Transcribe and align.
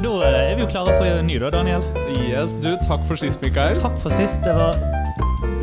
men 0.00 0.08
da 0.08 0.26
eh, 0.26 0.50
er 0.50 0.56
vi 0.56 0.64
jo 0.64 0.68
klare 0.70 0.96
for 0.96 1.04
en 1.06 1.26
ny, 1.28 1.36
da, 1.42 1.50
Daniel. 1.52 1.82
Yes, 2.24 2.54
du, 2.56 2.72
takk 2.86 3.02
for 3.08 3.20
sist, 3.20 3.40
Mikael. 3.44 3.76
Takk 3.76 3.98
for 4.00 4.12
sist. 4.14 4.40
Det 4.46 4.54
var 4.56 4.78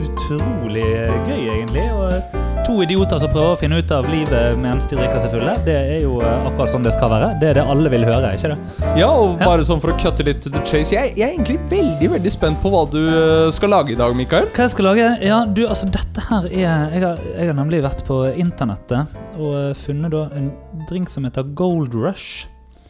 utrolig 0.03 0.85
gøy, 1.25 1.47
egentlig. 1.55 1.85
Og 1.95 2.35
to 2.67 2.75
idioter 2.83 3.17
som 3.23 3.31
prøver 3.31 3.55
å 3.55 3.57
finne 3.57 3.79
ut 3.79 3.93
av 3.95 4.05
livet 4.11 4.59
mens 4.59 4.85
de 4.91 4.97
drikker 4.99 5.23
seg 5.23 5.31
fulle. 5.33 5.55
Det 5.65 5.77
er 5.95 6.03
jo 6.03 6.19
eh, 6.21 6.49
akkurat 6.49 6.69
som 6.69 6.85
det 6.85 6.93
skal 6.93 7.09
være. 7.15 7.31
Det 7.41 7.49
er 7.49 7.57
det 7.57 7.63
alle 7.73 7.89
vil 7.93 8.05
høre, 8.05 8.33
ikke 8.37 8.51
det? 8.53 8.89
Ja, 8.99 9.07
og 9.09 9.39
bare 9.41 9.65
sånn 9.65 9.81
for 9.81 9.95
å 9.95 9.97
cutte 9.97 10.25
litt 10.27 10.43
til 10.45 10.53
the 10.53 10.61
chase. 10.61 10.93
Jeg, 10.93 11.15
jeg 11.17 11.25
er 11.25 11.33
egentlig 11.33 11.57
veldig 11.71 12.11
veldig 12.17 12.33
spent 12.35 12.61
på 12.61 12.73
hva 12.73 12.83
du 12.93 12.99
eh, 13.07 13.47
skal 13.55 13.73
lage 13.73 13.95
i 13.95 13.97
dag, 13.97 14.13
Mikael. 14.19 14.51
Hva 14.51 14.67
jeg 14.67 14.75
skal 14.75 14.89
lage? 14.91 15.07
Ja, 15.25 15.39
du, 15.49 15.63
altså 15.65 15.89
dette 15.89 16.27
her 16.27 16.45
er 16.51 16.59
Jeg 16.59 17.01
har, 17.07 17.25
jeg 17.33 17.49
har 17.49 17.57
nemlig 17.57 17.81
vært 17.87 18.05
på 18.05 18.19
internettet 18.35 19.17
og 19.39 19.57
eh, 19.63 19.73
funnet 19.81 20.13
da 20.13 20.27
en 20.37 20.51
drink 20.91 21.09
som 21.09 21.25
heter 21.25 21.49
Gold 21.57 21.97
Rush. 21.97 22.45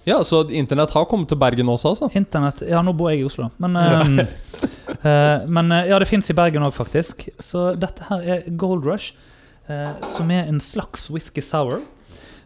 Ja, 0.07 0.23
Så 0.23 0.49
internett 0.49 0.91
har 0.91 1.05
kommet 1.05 1.27
til 1.27 1.37
Bergen 1.37 1.67
også, 1.67 1.89
altså? 1.89 2.07
Internett 2.15 2.61
Ja, 2.63 2.79
nå 2.85 2.93
bor 2.95 3.09
jeg 3.11 3.25
i 3.25 3.27
Oslo, 3.27 3.49
men 3.59 3.75
ehm, 3.75 4.21
uh, 5.03 5.43
Men 5.51 5.71
eh, 5.75 5.89
ja, 5.89 5.97
det 5.99 6.07
fins 6.07 6.29
i 6.31 6.35
Bergen 6.37 6.63
òg, 6.63 6.71
faktisk. 6.71 7.25
Så 7.43 7.73
dette 7.75 8.07
her 8.07 8.23
er 8.23 8.45
Gold 8.55 8.87
Rush, 8.87 9.17
uh, 9.67 9.97
som 10.07 10.31
er 10.31 10.47
en 10.47 10.61
slags 10.63 11.09
whisky 11.11 11.43
sour. 11.43 11.81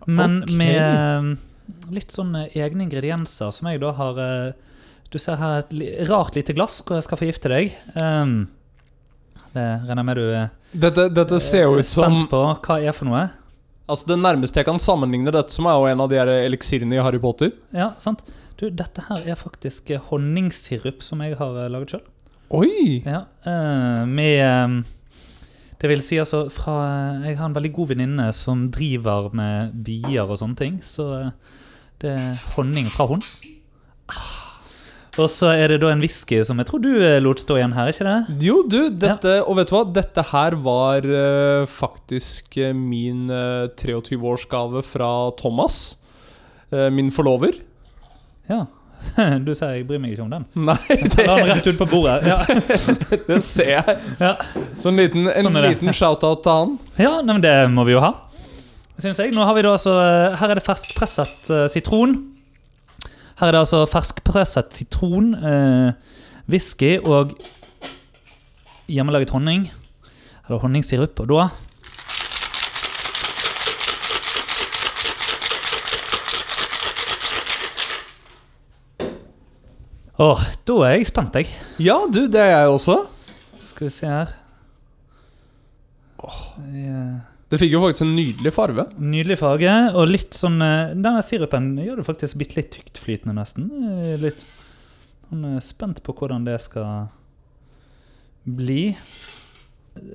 Men 0.10 0.40
okay. 0.42 0.58
med 0.58 0.82
uh, 0.82 1.92
litt 1.94 2.10
sånn 2.10 2.34
eh, 2.40 2.58
egne 2.58 2.88
ingredienser 2.88 3.54
som 3.54 3.70
jeg 3.70 3.84
da 3.84 3.92
har 3.94 4.18
Du 5.14 5.20
ser 5.22 5.38
her 5.38 5.60
et 5.60 5.76
li 5.78 5.92
rart 6.10 6.34
lite 6.40 6.56
glass 6.58 6.80
hvor 6.82 6.98
jeg 6.98 7.06
skal 7.06 7.22
forgifte 7.22 7.52
deg. 7.52 7.78
Um, 7.94 8.50
det 9.54 9.68
regner 9.86 10.02
jeg 10.02 10.08
med 10.10 10.18
du 10.18 10.26
er 10.32 10.50
Dette, 10.72 11.10
dette 11.14 11.38
ser 11.44 11.70
ut 11.70 11.86
som 11.86 12.24
spent 12.24 12.34
på. 12.34 12.42
Hva 12.66 12.82
er 12.82 12.98
for 12.98 13.12
noe? 13.12 13.28
Altså 13.92 14.08
Det 14.08 14.18
nærmeste 14.22 14.62
jeg 14.62 14.68
kan 14.70 14.80
sammenligne 14.80 15.34
dette 15.36 15.52
som, 15.52 15.68
er 15.68 15.76
jo 15.76 15.90
en 15.90 16.04
av 16.04 16.12
de 16.12 16.20
her 16.20 16.32
eliksirene 16.46 16.96
i 16.96 17.04
Harry 17.04 17.20
Potter. 17.20 17.52
Ja, 17.76 17.92
sant? 18.00 18.24
Du, 18.60 18.70
dette 18.70 19.04
her 19.10 19.26
er 19.34 19.40
faktisk 19.40 19.92
eh, 19.92 20.02
honningsirup 20.12 21.04
som 21.04 21.24
jeg 21.26 21.36
har 21.40 21.58
eh, 21.60 21.70
laget 21.74 21.96
sjøl. 21.96 22.06
Oi! 22.56 23.02
Ja, 23.04 23.26
eh, 23.48 24.04
med 24.08 24.86
Det 25.82 25.90
vil 25.90 26.04
si 26.06 26.20
altså 26.22 26.46
fra 26.54 26.76
Jeg 27.26 27.40
har 27.40 27.50
en 27.50 27.56
veldig 27.56 27.74
god 27.74 27.92
venninne 27.94 28.28
som 28.38 28.68
driver 28.72 29.32
med 29.36 29.74
bier 29.84 30.24
og 30.24 30.40
sånne 30.40 30.60
ting. 30.60 30.80
Så 30.86 31.10
det 32.02 32.16
er 32.16 32.46
honning 32.56 32.88
fra 32.92 33.10
hun. 33.12 33.26
Ah. 34.08 34.41
Og 35.20 35.28
så 35.28 35.50
er 35.60 35.74
det 35.74 35.82
da 35.84 35.90
en 35.92 36.02
whisky 36.04 36.40
som 36.48 36.60
jeg 36.62 36.70
tror 36.70 36.82
du 36.84 36.92
eh, 37.04 37.18
lot 37.24 37.42
stå 37.42 37.58
igjen 37.60 37.74
her, 37.76 37.90
ikke 37.92 38.06
det? 38.08 38.36
Jo, 38.46 38.62
du, 38.64 38.80
dette 38.96 39.42
Og 39.44 39.58
vet 39.60 39.68
du 39.72 39.76
hva? 39.76 39.82
Dette 39.98 40.24
her 40.32 40.56
var 40.64 41.08
uh, 41.08 41.68
faktisk 41.68 42.56
eh, 42.62 42.72
min 42.76 43.26
uh, 43.28 43.68
23-årsgave 43.76 44.84
fra 44.88 45.12
Thomas. 45.40 45.98
uh, 46.72 46.88
min 46.94 47.12
forlover. 47.12 47.60
Ja. 48.48 48.66
Du 49.44 49.52
sier 49.58 49.80
jeg 49.80 49.88
bryr 49.90 50.00
meg 50.00 50.14
ikke 50.14 50.24
om 50.24 50.32
den. 50.32 50.48
Nei, 50.70 50.80
det... 50.88 51.28
la 51.28 51.36
den 51.42 51.52
rett 51.52 51.68
ut 51.68 51.80
på 51.82 51.90
bordet. 51.92 52.22
Ja, 52.32 52.40
det 53.28 53.42
ser 53.44 53.74
jeg. 53.82 54.00
ja. 54.22 54.36
Så 54.80 54.94
en 54.94 55.02
liten, 55.02 55.28
en 55.28 55.50
Sånn 55.50 55.64
liten 55.66 55.92
shout-out 55.92 56.46
til 56.46 56.56
han. 56.56 56.76
ja 57.02 57.18
men 57.26 57.44
det 57.44 57.56
må 57.74 57.84
vi 57.90 57.98
jo 57.98 58.04
ha. 58.04 58.14
Synes 59.02 59.20
jeg. 59.20 59.34
Nå 59.36 59.44
har 59.44 59.58
vi 59.58 59.64
da 59.66 59.74
altså 59.74 59.98
Her 60.38 60.54
er 60.54 60.60
det 60.60 60.64
ferskpresset 60.64 61.50
sitron. 61.74 62.20
Her 63.42 63.48
er 63.48 63.56
det 63.56 63.60
altså 63.64 63.86
ferskpresset 63.90 64.76
sitron, 64.78 65.32
eh, 65.34 65.94
whisky 66.46 67.00
og 67.02 67.32
hjemmelaget 68.86 69.34
honning. 69.34 69.64
Eller 70.46 70.60
honningsirup. 70.62 71.20
Og 71.20 71.30
da 71.32 71.48
Åh, 80.22 80.46
da 80.68 80.74
er 80.86 80.94
jeg 81.00 81.08
spent, 81.10 81.36
jeg. 81.36 81.50
Ja, 81.80 81.98
du, 82.14 82.28
det 82.30 82.38
er 82.38 82.46
jeg 82.60 82.68
også. 82.70 83.00
Skal 83.60 83.88
vi 83.88 83.92
se 83.96 84.06
her. 84.06 84.38
Eh, 86.22 87.31
Det 87.52 87.60
fikk 87.60 87.74
jo 87.76 87.82
faktisk 87.84 88.06
en 88.06 88.14
nydelig 88.16 88.54
farge. 88.56 88.86
Nydelig 89.04 89.38
farge, 89.42 89.72
og 89.92 90.08
litt 90.08 90.38
sånn 90.38 90.62
eh, 90.64 90.94
Denne 90.96 91.20
sirupen 91.26 91.74
gjør 91.84 92.00
det 92.00 92.08
faktisk 92.08 92.40
bitte 92.40 92.62
litt 92.62 92.72
tyktflytende, 92.78 93.36
nesten. 93.36 93.68
Eh, 94.00 94.16
Litt 94.24 94.46
Han 95.32 95.44
er 95.58 95.62
spent 95.64 96.00
på 96.06 96.16
hvordan 96.16 96.48
det 96.48 96.58
skal 96.64 97.10
bli. 98.44 98.94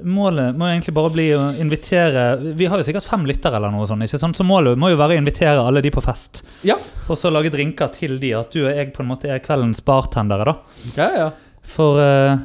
Målet 0.09 0.57
må 0.57 0.71
egentlig 0.71 0.95
bare 0.97 1.13
bli 1.13 1.27
å 1.37 1.43
invitere 1.61 2.23
Vi 2.57 2.65
har 2.67 2.81
jo 2.81 2.85
sikkert 2.89 3.05
fem 3.05 3.27
lyttere, 3.29 3.59
eller 3.61 3.75
noe 3.75 3.85
sånt, 3.89 4.07
ikke 4.07 4.19
sant? 4.23 4.39
så 4.39 4.45
målet 4.49 4.79
må 4.81 4.89
jo 4.89 4.97
være 4.99 5.19
å 5.19 5.21
invitere 5.21 5.61
alle 5.61 5.83
de 5.85 5.93
på 5.93 6.01
fest. 6.05 6.41
Ja. 6.65 6.79
Og 7.13 7.21
så 7.21 7.29
lage 7.33 7.53
drinker 7.53 7.93
til 7.93 8.17
de, 8.23 8.33
at 8.39 8.57
du 8.57 8.63
og 8.65 8.73
jeg 8.73 8.95
på 8.97 9.05
en 9.05 9.11
måte 9.13 9.29
er 9.29 9.45
kveldens 9.45 9.85
bartendere, 9.85 10.49
da. 10.49 10.57
Ja, 10.97 11.09
ja. 11.21 11.29
For 11.77 12.01
eh, 12.01 12.39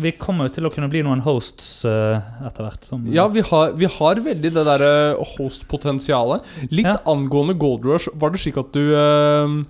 vi 0.00 0.12
kommer 0.18 0.48
jo 0.48 0.54
til 0.56 0.66
å 0.66 0.70
kunne 0.72 0.88
bli 0.90 1.02
noen 1.06 1.22
hosts 1.24 1.68
uh, 1.86 2.18
etter 2.46 2.66
hvert. 2.66 2.86
Som, 2.86 3.04
Ja, 3.14 3.26
vi 3.32 3.44
har, 3.46 3.74
vi 3.78 3.88
har 3.90 4.20
veldig 4.24 4.50
det 4.54 4.64
der 4.66 4.84
eh, 4.84 5.34
host-potensialet. 5.36 6.46
Litt 6.70 6.88
Ja. 6.88 6.96
angående 7.10 7.56
Gold 7.58 7.86
Rush, 7.88 8.08
var 8.14 8.34
det 8.34 8.42
slik 8.42 8.58
at 8.60 8.72
du 8.74 8.94
uh, 8.94 9.60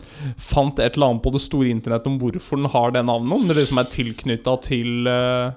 fant 0.40 0.80
et 0.80 0.96
eller 0.96 1.12
annet 1.12 1.24
på 1.24 1.34
det 1.34 1.42
store 1.44 1.70
internett 1.72 2.06
om 2.08 2.18
hvorfor 2.20 2.60
den 2.60 2.70
har 2.72 2.94
det 2.94 3.04
navnet? 3.04 3.36
Om 3.36 3.48
det 3.48 3.58
liksom 3.60 3.82
er 3.82 3.92
tilknytta 3.92 4.56
til 4.64 5.10
uh... 5.10 5.52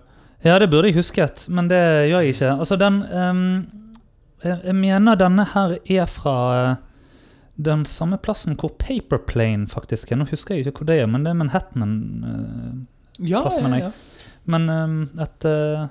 Ja, 0.46 0.60
det 0.62 0.70
burde 0.70 0.92
jeg 0.92 1.00
husket, 1.00 1.48
men 1.50 1.70
det 1.72 1.82
gjør 2.12 2.26
jeg 2.26 2.36
ikke. 2.36 2.52
Altså, 2.60 2.78
den 2.78 3.00
um, 3.10 3.48
jeg, 4.44 4.60
jeg 4.64 4.76
mener 4.78 5.18
denne 5.18 5.48
her 5.56 5.80
er 5.82 6.06
fra 6.12 6.36
den 7.58 7.88
samme 7.90 8.20
plassen 8.22 8.54
hvor 8.60 8.76
Paperplane 8.78 9.66
faktisk 9.72 10.12
er. 10.12 10.22
Nå 10.22 10.28
husker 10.30 10.56
jeg 10.56 10.68
ikke 10.68 10.84
hvor 10.84 10.92
det 10.92 11.00
er, 11.02 11.10
men 11.10 11.26
det 11.26 11.34
er 11.34 11.42
Manhattan. 11.42 11.98
Uh, 12.22 12.86
Ja, 13.18 13.42
ja. 13.50 13.68
jeg. 13.78 13.92
Men 14.52 14.68
ehm, 14.72 15.00
et 15.24 15.48
eh, 15.48 15.88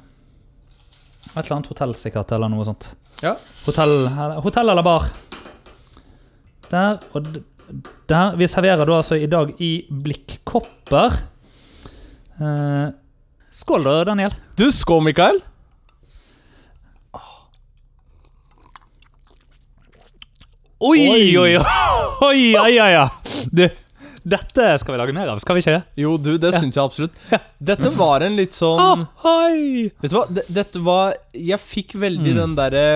Et 1.26 1.42
eller 1.42 1.56
annet 1.56 1.68
hotell, 1.68 1.92
sikkert, 1.98 2.30
eller 2.32 2.48
noe 2.48 2.64
sånt. 2.64 2.86
Ja. 3.20 3.34
Hotell, 3.66 4.06
hotell 4.44 4.70
eller 4.72 4.84
bar. 4.86 5.08
Der 6.70 7.00
og 7.12 7.26
der. 8.08 8.36
Vi 8.38 8.46
serverer 8.48 8.86
da 8.86 8.94
altså 9.00 9.18
i 9.18 9.26
dag 9.28 9.50
i 9.60 9.72
blikkopper. 9.90 11.18
Eh, 12.40 12.86
skål 13.50 13.84
da, 13.84 13.96
Daniel. 14.12 14.38
Du, 14.56 14.68
skål, 14.72 15.02
Mikael. 15.10 15.42
Oi. 20.78 21.00
oi, 21.08 21.36
oi, 21.40 21.52
oi, 21.56 21.64
oi, 22.28 22.56
oi, 22.60 22.96
oi. 23.00 23.08
Du, 23.50 23.64
dette 24.26 24.64
skal 24.82 24.96
vi 24.96 24.98
lage 24.98 25.14
mer 25.14 25.28
av, 25.30 25.38
skal 25.38 25.54
vi 25.54 25.62
ikke 25.62 25.76
det? 25.76 25.84
Jo, 26.02 26.16
du, 26.18 26.32
det 26.42 26.50
syns 26.56 26.74
jeg 26.74 26.82
absolutt. 26.82 27.14
Dette 27.70 27.92
var 27.94 28.24
en 28.26 28.34
litt 28.36 28.56
sånn 28.56 29.04
Oi. 29.30 29.84
Vet 30.02 30.10
du 30.10 30.16
hva, 30.18 30.24
D 30.28 30.42
dette 30.50 30.82
var 30.82 31.14
Jeg 31.32 31.60
fikk 31.62 31.94
veldig 32.02 32.32
Mm. 32.34 32.40
den 32.42 32.56
derre 32.58 32.86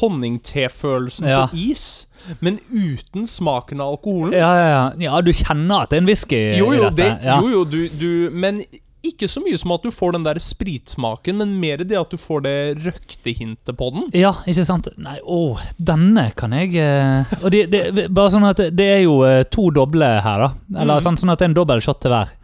honningtefølelsen 0.00 1.26
Ja. 1.28 1.46
på 1.50 1.56
is, 1.58 2.06
men 2.40 2.60
uten 2.70 3.26
smaken 3.26 3.80
av 3.82 3.96
alkoholen. 3.96 4.32
Ja, 4.38 4.50
ja, 4.54 4.68
ja. 4.70 4.84
ja, 5.08 5.20
du 5.20 5.32
kjenner 5.34 5.82
at 5.82 5.90
det 5.90 5.98
er 5.98 6.02
en 6.04 6.06
whisky 6.06 6.40
Jo, 6.58 6.72
jo, 6.76 6.90
det, 6.94 7.08
ja. 7.24 7.40
jo, 7.40 7.48
jo 7.56 7.64
du, 7.64 7.80
du 7.88 8.30
Men 8.30 8.62
ikke 9.06 9.28
så 9.30 9.40
mye 9.44 9.58
som 9.58 9.72
at 9.74 9.84
du 9.84 9.90
får 9.94 10.14
den 10.16 10.24
der 10.26 10.38
spritsmaken, 10.42 11.38
men 11.40 11.54
mer 11.60 11.80
det 11.84 11.96
at 11.98 12.12
du 12.12 12.20
får 12.20 12.42
det 12.44 12.56
røktehintet 12.84 13.76
på 13.76 13.90
den. 13.94 14.08
Ja, 14.16 14.34
ikke 14.48 14.64
sant? 14.68 14.90
Nei, 15.00 15.16
å, 15.24 15.56
denne 15.76 16.28
kan 16.36 16.52
jeg 16.56 16.74
eh, 16.80 17.30
Og 17.40 17.48
det, 17.54 17.62
det, 17.72 18.08
bare 18.12 18.32
sånn 18.34 18.48
at 18.50 18.60
det, 18.76 18.88
er 18.98 19.04
jo 19.06 19.22
eh, 19.28 19.44
to 19.48 19.70
doble 19.74 20.10
her, 20.24 20.44
da. 20.44 20.50
Eller 20.82 21.00
mm. 21.00 21.06
sånn, 21.06 21.20
sånn 21.20 21.32
at 21.32 21.40
det 21.40 21.48
er 21.48 21.52
en 21.52 21.56
dobbel 21.62 21.80
shot 21.84 22.02
til 22.04 22.12
hver. 22.12 22.34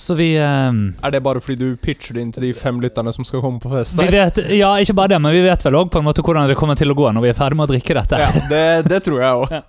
Så 0.00 0.16
vi 0.16 0.30
eh, 0.40 0.70
Er 0.72 1.12
det 1.12 1.20
bare 1.26 1.42
fordi 1.44 1.58
du 1.60 1.76
pitcher 1.76 2.16
det 2.16 2.24
inn 2.24 2.32
til 2.32 2.48
de 2.48 2.54
fem 2.56 2.80
lytterne 2.80 3.12
som 3.12 3.26
skal 3.28 3.44
komme 3.44 3.60
på 3.60 3.72
fest? 3.74 3.98
vi 4.00 4.08
vet, 4.14 4.40
Ja, 4.56 4.72
ikke 4.80 4.96
bare 5.02 5.14
det, 5.14 5.20
men 5.20 5.36
vi 5.36 5.44
vet 5.44 5.66
vel 5.66 5.76
òg 5.82 5.92
hvordan 5.92 6.48
det 6.48 6.56
kommer 6.56 6.78
til 6.80 6.94
å 6.94 6.96
gå 6.96 7.12
når 7.12 7.28
vi 7.28 7.34
er 7.34 7.38
ferdig 7.38 7.60
med 7.60 7.68
å 7.68 7.74
drikke 7.74 8.00
dette. 8.00 8.24
Ja, 8.24 8.32
det, 8.48 8.64
det 8.88 9.04
tror 9.08 9.20
jeg 9.20 9.44
òg. 9.44 9.60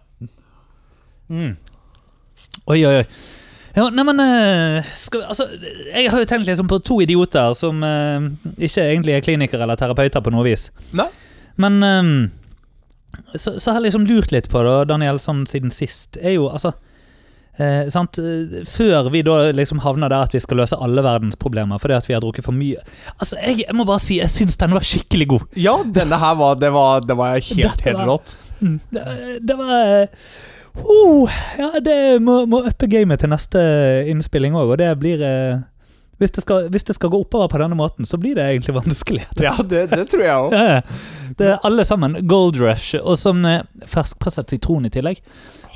Mm. 1.32 1.54
Oi, 2.68 2.82
oi, 2.84 2.96
oi. 2.98 3.04
Ja, 3.76 3.86
nei, 3.90 4.04
men 4.04 4.20
eh, 4.20 4.84
altså, 5.24 5.46
Jeg 5.94 6.10
har 6.12 6.20
jo 6.20 6.28
tenkt 6.28 6.48
liksom 6.50 6.68
på 6.72 6.80
to 6.84 7.00
idioter 7.06 7.54
som 7.56 7.80
eh, 7.88 8.28
ikke 8.68 8.84
egentlig 8.90 9.16
er 9.16 9.26
klinikere 9.26 9.64
eller 9.64 9.80
terapeuter 9.80 10.24
på 10.26 10.34
noe 10.36 10.44
vis. 10.50 10.68
Nei. 10.98 11.08
Men 11.62 11.82
eh, 11.88 12.12
så, 13.36 13.58
så 13.60 13.72
har 13.72 13.80
jeg 13.82 13.90
liksom 13.90 14.08
lurt 14.10 14.32
litt 14.36 14.50
på 14.52 14.64
det, 14.68 14.78
Daniel, 14.92 15.20
sånn 15.24 15.46
siden 15.50 15.72
sist, 15.76 16.16
er 16.20 16.36
jo 16.38 16.50
altså 16.52 16.74
eh, 17.60 17.88
sant? 17.92 18.20
eh, 18.20 18.62
Før 18.68 19.10
vi 19.12 19.24
da 19.28 19.40
liksom 19.56 19.82
havner 19.84 20.12
der 20.12 20.28
at 20.28 20.36
vi 20.36 20.40
skal 20.44 20.62
løse 20.64 20.80
alle 20.80 21.04
verdens 21.06 21.36
problemer 21.40 21.80
fordi 21.82 21.96
at 21.98 22.08
vi 22.08 22.16
har 22.16 22.24
drukket 22.24 22.48
for 22.48 22.56
mye 22.56 22.80
Altså, 23.18 23.36
Jeg, 23.44 23.66
jeg 23.66 23.76
må 23.78 23.88
bare 23.88 24.04
si 24.04 24.20
jeg 24.22 24.32
syns 24.32 24.56
den 24.60 24.76
var 24.76 24.84
skikkelig 24.88 25.28
god. 25.36 25.48
Ja, 25.60 25.78
denne 25.84 26.20
her 26.24 26.36
var 26.40 26.56
Det 26.62 26.72
var, 26.76 27.04
det 27.08 27.18
var 27.20 27.36
helt, 27.40 27.86
helt 27.88 28.08
rått. 28.08 28.36
Mm, 28.62 28.80
Det, 28.96 29.06
det 29.48 29.60
var 29.60 29.76
eh, 29.80 30.26
oh, 30.76 31.32
Ja, 31.60 31.80
det 31.84 32.22
må, 32.24 32.46
må 32.50 32.64
uppe 32.70 32.88
gamet 32.92 33.22
til 33.24 33.32
neste 33.32 33.62
innspilling 34.12 34.56
òg, 34.56 34.76
og 34.76 34.82
det 34.82 34.92
blir 35.02 35.24
eh, 35.26 35.60
hvis 36.22 36.32
det, 36.36 36.44
skal, 36.44 36.68
hvis 36.70 36.84
det 36.86 36.94
skal 36.94 37.10
gå 37.10 37.18
oppover 37.24 37.48
på 37.50 37.58
denne 37.58 37.74
måten, 37.74 38.06
så 38.06 38.18
blir 38.22 38.36
det 38.38 38.44
egentlig 38.46 38.76
vanskelig. 38.82 39.24
Ja, 39.42 39.56
det, 39.58 39.88
det 39.90 40.06
tror 40.12 40.22
jeg 40.22 40.36
òg. 40.38 40.54
Ja. 40.54 40.82
Det 41.40 41.48
er 41.50 41.66
alle 41.66 41.86
sammen 41.88 42.20
Gold 42.30 42.60
Rush, 42.62 43.00
og 43.02 43.18
som 43.18 43.42
eh, 43.50 43.64
ferskpresset 43.90 44.54
sitron 44.54 44.86
i 44.86 44.94
tillegg. 44.94 45.24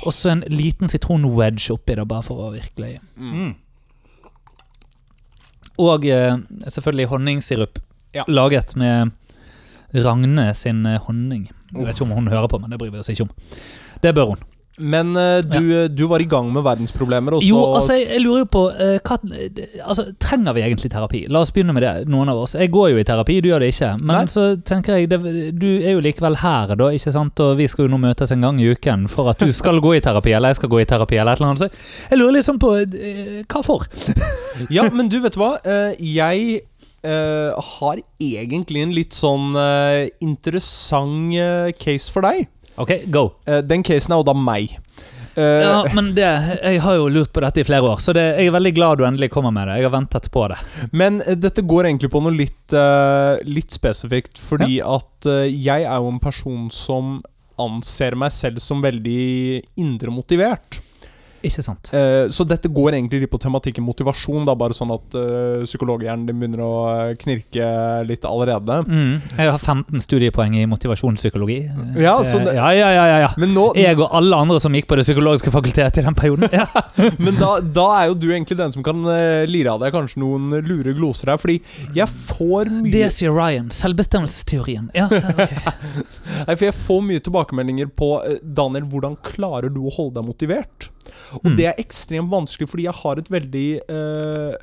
Og 0.04 0.14
så 0.14 0.30
en 0.30 0.44
liten 0.52 0.92
sitronwedge 0.92 1.74
oppi 1.74 1.96
det, 1.98 2.06
bare 2.06 2.26
for 2.26 2.48
å 2.48 2.54
virkelig 2.54 2.98
Mm. 3.16 3.54
Og 5.82 6.06
eh, 6.08 6.38
selvfølgelig 6.72 7.08
honningsirup. 7.10 7.78
Ja. 8.16 8.22
Laget 8.28 8.76
med 8.80 9.10
Ragne 9.92 10.54
sin 10.54 10.86
eh, 10.86 11.00
honning. 11.08 11.50
Jeg 11.72 11.84
vet 11.84 11.98
ikke 11.98 12.06
om 12.06 12.14
hun 12.16 12.30
hører 12.32 12.48
på, 12.48 12.60
men 12.62 12.70
det 12.70 12.78
bryr 12.80 12.94
vi 12.94 13.02
oss 13.02 13.10
ikke 13.12 13.26
om. 13.26 13.34
Det 14.02 14.14
bør 14.16 14.30
hun. 14.36 14.46
Men 14.78 15.16
eh, 15.16 15.38
du, 15.40 15.88
du 15.88 16.04
var 16.06 16.20
i 16.20 16.26
gang 16.28 16.50
med 16.52 16.64
verdensproblemer, 16.66 17.36
og 17.36 17.42
så 17.42 17.48
Jo, 17.48 17.60
altså, 17.78 17.96
jeg, 17.96 18.08
jeg 18.12 18.22
lurer 18.24 18.42
jo 18.42 18.48
på 18.52 18.62
uh, 18.68 18.98
hva, 19.00 19.16
altså, 19.86 20.06
Trenger 20.20 20.56
vi 20.56 20.64
egentlig 20.66 20.90
terapi? 20.92 21.22
La 21.32 21.40
oss 21.40 21.52
begynne 21.54 21.72
med 21.76 21.86
det, 21.86 21.94
noen 22.12 22.28
av 22.32 22.42
oss. 22.42 22.56
Jeg 22.58 22.72
går 22.74 22.90
jo 22.92 23.00
i 23.00 23.06
terapi, 23.08 23.38
du 23.40 23.48
gjør 23.50 23.64
det 23.64 23.72
ikke. 23.72 23.92
Men 24.02 24.12
Nei. 24.12 24.26
så 24.32 24.46
tenker 24.68 25.00
jeg 25.00 25.10
det, 25.12 25.20
Du 25.56 25.68
er 25.78 25.96
jo 25.96 26.04
likevel 26.04 26.38
her, 26.42 26.76
da, 26.76 26.90
ikke 26.92 27.14
sant? 27.14 27.44
Og 27.44 27.56
vi 27.60 27.70
skal 27.72 27.86
jo 27.86 27.94
nå 27.94 28.02
møtes 28.04 28.34
en 28.36 28.44
gang 28.44 28.60
i 28.60 28.68
uken 28.72 29.08
for 29.12 29.32
at 29.32 29.40
du 29.40 29.52
skal 29.56 29.80
gå 29.84 29.96
i 29.96 30.04
terapi, 30.04 30.36
eller 30.36 30.52
jeg 30.52 30.60
skal 30.60 30.72
gå 30.74 30.84
i 30.84 30.88
terapi, 30.88 31.20
eller 31.20 31.36
et 31.36 31.42
eller 31.42 31.54
annet. 31.54 31.64
Så 31.64 32.12
jeg 32.12 32.20
lurer 32.20 32.38
liksom 32.38 32.60
på 32.62 32.76
uh, 32.76 33.42
hva 33.46 33.66
for? 33.66 33.88
Ja, 34.72 34.86
men 34.88 35.10
du, 35.12 35.18
vet 35.20 35.36
du 35.36 35.42
hva? 35.42 35.56
Uh, 35.64 35.92
jeg 36.00 36.62
eh, 37.06 37.66
har 37.78 38.00
egentlig 38.22 38.82
en 38.82 38.94
litt 38.96 39.16
sånn 39.16 39.56
eh, 39.60 40.08
interessant 40.24 41.34
eh, 41.36 41.72
case 41.78 42.12
for 42.12 42.26
deg. 42.26 42.46
Ok, 42.76 42.92
go. 43.12 43.28
Eh, 43.46 43.62
den 43.64 43.82
casen 43.86 44.12
er 44.14 44.20
jo 44.20 44.26
da 44.28 44.34
meg. 44.36 44.76
Eh, 45.36 45.60
Ja, 45.62 45.84
men 45.94 46.14
det, 46.16 46.24
Jeg 46.62 46.80
har 46.80 46.94
jo 46.96 47.08
lurt 47.12 47.32
på 47.32 47.40
dette 47.44 47.60
i 47.60 47.64
flere 47.68 47.84
år, 47.84 48.00
så 48.00 48.12
det, 48.16 48.24
jeg 48.38 48.48
er 48.48 48.54
veldig 48.56 48.74
glad 48.76 48.98
du 48.98 49.04
endelig 49.04 49.30
kommer 49.34 49.52
med 49.52 49.68
det. 49.68 49.78
Jeg 49.80 49.88
har 49.90 49.94
ventet 49.98 50.30
på 50.32 50.46
det. 50.52 50.58
Men 50.92 51.20
eh, 51.26 51.36
dette 51.36 51.64
går 51.64 51.88
egentlig 51.90 52.10
på 52.12 52.22
noe 52.24 52.32
litt, 52.36 52.76
litt 53.46 53.70
spesifikt, 53.76 54.38
fordi 54.40 54.80
at 54.84 55.28
eh, 55.28 55.46
jeg 55.52 55.84
er 55.84 55.96
jo 56.00 56.08
en 56.14 56.20
person 56.22 56.68
som 56.72 57.18
anser 57.60 58.12
meg 58.20 58.32
selv 58.36 58.60
som 58.60 58.82
veldig 58.84 59.62
indre 59.80 60.12
motivert. 60.12 60.80
Ikke 61.44 61.62
sant? 61.64 61.90
Uh, 61.92 62.26
så 62.32 62.46
dette 62.48 62.70
går 62.72 62.96
egentlig 62.96 63.22
litt 63.24 63.32
på 63.32 63.40
tematikken 63.42 63.84
motivasjon, 63.86 64.44
da, 64.48 64.54
bare 64.58 64.76
sånn 64.76 64.92
at 64.94 65.16
uh, 65.18 65.64
psykologhjernen 65.66 66.24
din 66.28 66.38
begynner 66.40 66.62
å 66.64 66.70
eh, 66.90 67.12
knirke 67.20 67.66
litt 68.08 68.24
allerede. 68.28 68.78
Mm. 68.88 69.20
Jeg 69.36 69.52
har 69.52 69.60
15 69.60 70.02
studiepoeng 70.04 70.56
i 70.58 70.64
motivasjonspsykologi. 70.70 71.58
Ja, 72.00 72.16
så 72.26 72.40
det- 72.44 72.56
ja, 72.56 72.70
ja, 72.74 72.88
ja, 72.94 73.04
ja, 73.10 73.18
ja. 73.26 73.30
Men 73.36 73.52
nå 73.56 73.66
Jeg 73.76 73.98
og 74.00 74.08
alle 74.16 74.38
andre 74.46 74.58
som 74.62 74.74
gikk 74.74 74.88
på 74.88 74.96
det 74.98 75.04
psykologiske 75.06 75.52
fakultetet 75.54 76.00
i 76.00 76.06
den 76.06 76.16
perioden. 76.16 76.48
Ja. 76.52 76.66
Men 77.24 77.36
da, 77.38 77.52
da 77.60 77.86
er 78.00 78.08
jo 78.10 78.18
du 78.18 78.28
egentlig 78.32 78.58
den 78.58 78.72
som 78.74 78.84
kan 78.86 79.04
lire 79.48 79.74
av 79.74 79.82
deg 79.84 79.94
kanskje 79.94 80.22
noen 80.22 80.48
lure 80.66 80.94
gloser 80.96 81.32
her, 81.34 81.40
fordi 81.40 81.58
jeg 81.96 82.08
får 82.08 82.70
mye 82.80 82.94
Det 82.94 83.10
sier 83.14 83.34
Ryan. 83.36 83.70
Selvbestemmelsesteorien. 83.74 84.90
Ja, 84.96 85.06
okay. 85.10 85.62
Nei, 86.48 86.54
for 86.56 86.66
jeg 86.68 86.76
får 86.80 87.00
mye 87.06 87.22
tilbakemeldinger 87.28 87.92
på 87.98 88.10
Daniel, 88.42 88.88
hvordan 88.90 89.16
klarer 89.26 89.72
du 89.72 89.82
å 89.86 89.92
holde 89.94 90.18
deg 90.20 90.28
motivert? 90.32 90.90
Og 91.40 91.44
Mm. 91.50 91.56
det 91.56 91.66
er 91.66 91.82
ekstremt 91.82 92.30
vanskelig, 92.30 92.68
fordi 92.68 92.84
jeg 92.88 92.94
har 93.02 93.18
et 93.18 93.30
veldig 93.30 93.68
uh, 93.90 94.54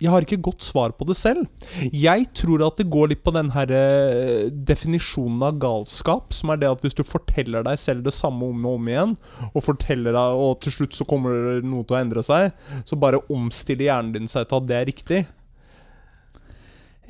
Jeg 0.00 0.08
har 0.08 0.24
ikke 0.24 0.40
godt 0.40 0.62
svar 0.64 0.94
på 0.96 1.04
det 1.04 1.14
selv. 1.14 1.44
Jeg 1.92 2.24
tror 2.32 2.62
at 2.64 2.78
det 2.80 2.86
går 2.88 3.10
litt 3.10 3.22
på 3.22 3.34
den 3.36 3.50
her 3.52 3.68
eh, 3.68 4.48
definisjonen 4.48 5.42
av 5.44 5.58
galskap, 5.60 6.32
som 6.32 6.48
er 6.48 6.56
det 6.56 6.70
at 6.70 6.80
hvis 6.80 6.96
du 6.96 7.02
forteller 7.04 7.62
deg 7.66 7.76
selv 7.76 8.06
det 8.06 8.14
samme 8.16 8.48
om 8.48 8.64
og 8.64 8.78
om 8.78 8.88
igjen, 8.88 9.12
og 9.52 9.60
forteller 9.66 10.16
deg, 10.16 10.38
og 10.40 10.56
til 10.64 10.72
slutt 10.72 10.96
så 10.96 11.04
kommer 11.04 11.60
noe 11.60 11.84
til 11.84 11.98
å 11.98 12.00
endre 12.00 12.24
seg, 12.24 12.48
så 12.88 12.96
bare 12.96 13.20
omstiller 13.28 13.90
hjernen 13.90 14.14
din 14.16 14.26
seg 14.32 14.48
til 14.48 14.62
at 14.62 14.70
det 14.70 14.78
er 14.78 14.88
riktig. 14.88 15.20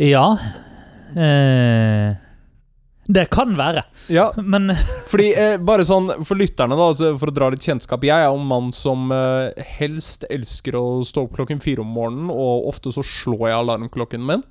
ja. 0.01 0.27
Eh, 1.15 2.15
det 3.15 3.27
kan 3.35 3.57
være. 3.59 3.85
Ja, 4.13 4.31
Men 4.37 4.71
Fordi, 5.11 5.31
eh, 5.35 5.57
bare 5.59 5.85
sånn 5.87 6.11
for 6.27 6.39
lytterne, 6.39 6.77
da, 6.79 6.91
altså, 6.93 7.13
for 7.19 7.33
å 7.33 7.35
dra 7.35 7.49
litt 7.53 7.65
kjennskap 7.67 8.05
Jeg 8.07 8.15
er 8.15 8.29
jo 8.29 8.39
en 8.39 8.47
mann 8.51 8.71
som 8.77 9.11
eh, 9.15 9.65
helst 9.79 10.25
elsker 10.31 10.79
å 10.79 10.85
stå 11.07 11.27
opp 11.27 11.37
klokken 11.39 11.63
fire 11.63 11.85
om 11.85 11.93
morgenen, 11.95 12.31
og 12.31 12.69
ofte 12.71 12.93
så 12.95 13.05
slår 13.07 13.49
jeg 13.49 13.59
alarmklokken 13.59 14.27
min. 14.27 14.45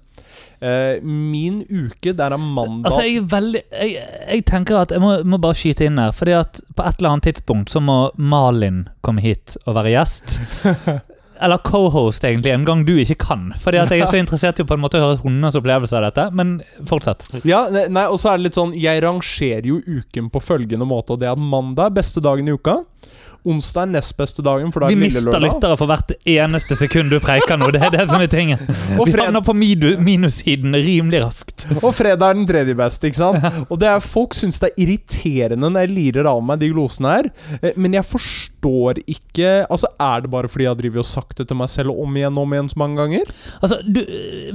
Eh, 0.59 0.99
min 1.03 1.61
uke, 1.69 2.11
der 2.13 2.35
er 2.35 2.41
mandag 2.41 2.89
altså, 2.89 3.05
jeg 3.07 3.21
er 3.21 3.27
veldig 3.31 3.61
Jeg, 3.71 3.93
jeg 4.27 4.43
tenker 4.49 4.81
at 4.81 4.91
jeg 4.91 5.01
må, 5.01 5.13
må 5.23 5.39
bare 5.41 5.57
skyte 5.57 5.87
inn 5.87 6.01
her. 6.01 6.11
Fordi 6.15 6.35
at 6.39 6.59
på 6.75 6.85
et 6.85 6.99
eller 6.99 7.15
annet 7.15 7.29
tidspunkt 7.31 7.71
så 7.71 7.81
må 7.83 8.01
Malin 8.19 8.83
komme 9.05 9.23
hit 9.23 9.55
og 9.65 9.79
være 9.79 9.95
gjest. 9.95 10.39
Eller 11.41 11.61
co-host, 11.63 12.23
egentlig, 12.27 12.51
en 12.51 12.65
gang 12.67 12.83
du 12.87 12.93
ikke 12.99 13.15
kan. 13.21 13.49
Fordi 13.61 13.79
at 13.79 13.93
jeg 13.93 14.03
er 14.03 14.11
så 14.11 14.19
interessert 14.23 14.59
i 14.59 14.67
på 14.67 14.75
en 14.75 14.83
måte 14.83 14.99
å 14.99 15.05
høre 15.05 15.21
hundenes 15.23 15.55
opplevelse 15.59 15.95
av 15.95 16.09
dette. 16.09 16.27
Men 16.35 16.57
fortsett. 16.89 17.25
Ja, 17.47 17.65
nei, 17.71 18.05
og 18.07 18.19
så 18.19 18.33
er 18.33 18.39
det 18.39 18.49
litt 18.49 18.59
sånn 18.59 18.75
Jeg 18.77 19.03
rangerer 19.05 19.69
jo 19.69 19.79
uken 19.85 20.27
på 20.33 20.43
følgende 20.43 20.87
måte, 20.89 21.15
og 21.15 21.21
det 21.21 21.29
er 21.29 21.37
at 21.37 21.49
mandag 21.55 21.89
er 21.89 21.97
beste 22.01 22.23
dagen 22.23 22.49
i 22.49 22.55
uka. 22.57 22.81
Onsdag 23.47 23.85
er 23.85 23.91
nest 23.93 24.17
beste 24.19 24.43
dagen, 24.43 24.71
for 24.75 24.83
da 24.83 24.89
Vi 24.91 24.97
er 24.97 24.99
mister 24.99 25.21
lille 25.23 25.31
lørdag. 25.39 25.53
lyttere 25.55 25.77
for 25.79 25.87
hvert 25.87 26.11
eneste 26.27 26.75
sekund 26.75 27.09
du 27.13 27.19
preiker 27.23 27.55
nå. 27.57 27.69
Det 27.71 27.79
er 27.87 27.93
det 27.93 28.05
som 28.11 28.19
er 28.21 28.27
tingen. 28.27 28.59
Vi 29.05 29.13
havner 29.15 29.41
på 29.45 29.53
minussiden 29.55 30.75
rimelig 30.75 31.21
raskt. 31.23 31.67
Og 31.85 31.93
fredag 31.95 32.33
er 32.33 32.39
den 32.39 32.47
tredje 32.49 32.75
beste, 32.75 33.07
ikke 33.07 33.21
sant? 33.21 33.47
Og 33.69 33.79
det 33.79 33.87
er 33.87 34.03
Folk 34.03 34.35
syns 34.35 34.59
det 34.59 34.71
er 34.73 34.83
irriterende 34.83 35.69
når 35.71 35.85
jeg 35.85 35.93
lirer 35.95 36.27
av 36.31 36.41
meg 36.43 36.59
de 36.59 36.69
glosene 36.73 37.13
her, 37.15 37.29
eh, 37.61 37.71
men 37.79 37.95
jeg 37.95 38.03
forstår 38.09 38.99
ikke 39.07 39.53
Altså, 39.69 39.87
er 40.01 40.25
det 40.25 40.31
bare 40.33 40.49
fordi 40.51 40.65
jeg 40.65 40.73
har 40.73 40.79
drevet 40.81 40.99
og 41.03 41.07
sagt 41.07 41.37
det 41.39 41.47
til 41.47 41.57
meg 41.59 41.69
selv 41.71 41.93
om 41.95 42.17
igjen 42.19 42.35
og 42.35 42.43
om 42.43 42.53
igjen 42.57 42.69
så 42.73 42.79
mange 42.81 42.99
ganger? 42.99 43.31
Altså, 43.63 43.79
du, 43.87 44.01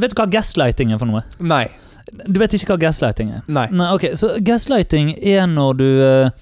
Vet 0.00 0.12
du 0.12 0.18
hva 0.20 0.28
gaslighting 0.30 0.92
er 0.94 1.00
for 1.00 1.08
noe? 1.08 1.24
Nei. 1.40 1.64
Du 2.28 2.36
vet 2.38 2.52
ikke 2.58 2.74
hva 2.74 2.80
gaslighting 2.84 3.30
er? 3.38 3.42
Nei. 3.48 3.64
Nei, 3.72 3.88
ok, 3.96 4.10
Så 4.20 4.34
gaslighting 4.44 5.14
er 5.24 5.46
når 5.50 5.78
du 5.80 5.86
eh, 6.04 6.28
n- 6.28 6.32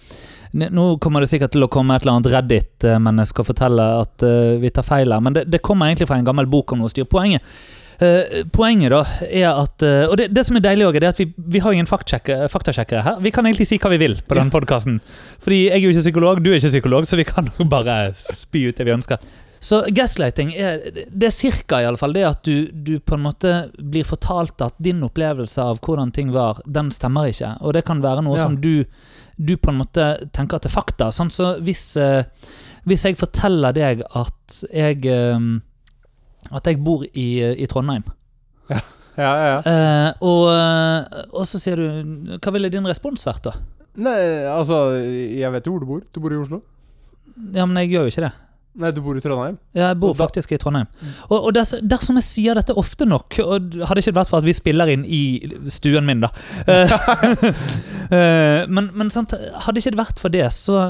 Nå 0.52 0.86
kommer 1.00 1.24
det 1.24 1.30
sikkert 1.30 1.54
til 1.54 1.64
å 1.64 1.70
komme 1.72 1.96
et 1.96 2.04
eller 2.04 2.18
annet 2.18 2.32
Reddit-menneske 2.34 3.40
og 3.40 3.48
fortelle 3.48 3.84
at 4.02 4.24
eh, 4.26 4.58
vi 4.60 4.72
tar 4.74 4.84
feil 4.84 5.14
her, 5.14 5.22
men 5.24 5.36
det, 5.36 5.46
det 5.48 5.62
kommer 5.64 5.88
egentlig 5.88 6.10
fra 6.10 6.18
en 6.20 6.26
gammel 6.26 6.48
bok 6.50 6.74
om 6.74 6.82
noe 6.82 6.92
styr. 6.92 7.06
Poenget 7.08 7.40
uh, 8.02 8.42
Poenget 8.52 8.92
da 8.92 9.00
er 9.28 9.48
at 9.48 9.84
uh, 9.86 10.10
Og 10.10 10.16
det, 10.20 10.28
det 10.36 10.44
som 10.44 10.58
er 10.58 10.64
deilig 10.66 10.90
også, 10.90 11.00
er 11.00 11.08
at 11.08 11.22
vi, 11.22 11.28
vi 11.56 11.62
har 11.64 11.72
ingen 11.72 11.88
faktasjekkere 11.88 13.04
her. 13.06 13.22
Vi 13.24 13.32
kan 13.32 13.48
egentlig 13.48 13.68
si 13.70 13.80
hva 13.80 13.92
vi 13.94 14.00
vil 14.02 14.18
på 14.28 14.36
den 14.36 14.52
podkasten. 14.52 15.00
Fordi 15.42 15.62
jeg 15.70 15.78
er 15.78 15.86
jo 15.86 15.94
ikke 15.94 16.04
psykolog, 16.04 16.44
du 16.44 16.52
er 16.52 16.60
ikke 16.60 16.74
psykolog, 16.74 17.08
så 17.08 17.20
vi 17.20 17.28
kan 17.28 17.48
jo 17.48 17.68
bare 17.72 18.02
spy 18.18 18.66
ut 18.68 18.76
det 18.76 18.88
vi 18.88 18.96
ønsker. 18.98 19.32
Så 19.62 19.78
gaslighting 19.94 20.48
er 20.58 20.80
Det 20.90 21.28
er 21.28 21.34
cirka 21.34 21.78
i 21.78 21.84
alle 21.86 22.00
fall 22.00 22.12
det 22.16 22.24
at 22.26 22.40
du, 22.42 22.66
du 22.72 22.96
på 22.98 23.14
en 23.14 23.22
måte 23.28 23.52
blir 23.78 24.02
fortalt 24.08 24.58
at 24.64 24.74
din 24.82 25.02
opplevelse 25.06 25.62
av 25.62 25.78
hvordan 25.84 26.10
ting 26.16 26.32
var, 26.34 26.58
den 26.66 26.90
stemmer 26.90 27.30
ikke. 27.30 27.52
Og 27.62 27.76
det 27.76 27.84
kan 27.86 28.02
være 28.02 28.24
noe 28.26 28.40
Ja. 28.40 28.48
som 28.48 28.56
du, 28.60 28.84
du 29.38 29.54
på 29.56 29.70
en 29.70 29.78
måte 29.78 30.08
tenker 30.34 30.58
at 30.58 30.66
er 30.66 30.74
fakta. 30.74 31.12
Sånn, 31.14 31.30
så 31.30 31.52
hvis, 31.62 31.84
eh, 31.96 32.24
hvis 32.90 33.04
jeg 33.06 33.20
forteller 33.20 33.72
deg 33.78 34.02
at 34.18 34.62
jeg 34.72 35.06
eh, 35.06 35.38
At 36.50 36.66
jeg 36.66 36.82
bor 36.82 37.04
i, 37.06 37.28
i 37.54 37.66
Trondheim, 37.70 38.02
Ja, 38.68 38.80
ja, 39.16 39.32
ja. 39.46 39.56
eh, 39.68 40.12
og, 40.24 40.46
eh, 40.50 41.24
og 41.36 41.44
så 41.46 41.58
sier 41.60 41.76
du 41.78 42.38
Hva 42.40 42.50
ville 42.54 42.70
din 42.72 42.86
respons 42.88 43.22
vært, 43.28 43.44
da? 43.46 43.52
Nei, 44.02 44.18
altså 44.48 44.88
Jeg 44.98 45.52
vet 45.52 45.66
jo 45.68 45.74
hvor 45.76 45.80
du 45.84 45.86
bor. 45.86 46.00
Du 46.10 46.18
bor 46.24 46.32
i 46.34 46.38
Oslo. 46.40 46.62
Ja, 47.54 47.66
men 47.66 47.76
jeg 47.84 47.92
gjør 47.92 48.08
jo 48.08 48.12
ikke 48.16 48.24
det. 48.26 48.32
Nei, 48.74 48.88
du 48.96 49.02
bor 49.04 49.16
i 49.16 49.20
Trondheim. 49.20 49.58
Ja, 49.76 49.90
jeg 49.90 49.98
bor 50.00 50.14
faktisk 50.16 50.54
i 50.54 50.58
Trondheim. 50.60 50.86
Og, 51.28 51.34
og 51.36 51.50
ders, 51.52 51.74
dersom 51.84 52.16
jeg 52.16 52.24
sier 52.24 52.56
dette 52.56 52.72
ofte 52.80 53.04
nok, 53.04 53.36
og 53.44 53.74
hadde 53.88 54.00
ikke 54.00 54.14
vært 54.16 54.30
for 54.30 54.40
at 54.40 54.46
vi 54.48 54.54
spiller 54.56 54.88
inn 54.94 55.02
i 55.04 55.22
stuen 55.68 56.08
min, 56.08 56.22
da 56.24 56.30
eh, 56.64 56.94
eh, 58.16 58.62
Men, 58.72 58.88
men 58.96 59.10
sant, 59.12 59.34
hadde 59.66 59.82
ikke 59.82 59.92
det 59.92 60.00
vært 60.00 60.22
for 60.22 60.32
det, 60.32 60.46
så 60.56 60.86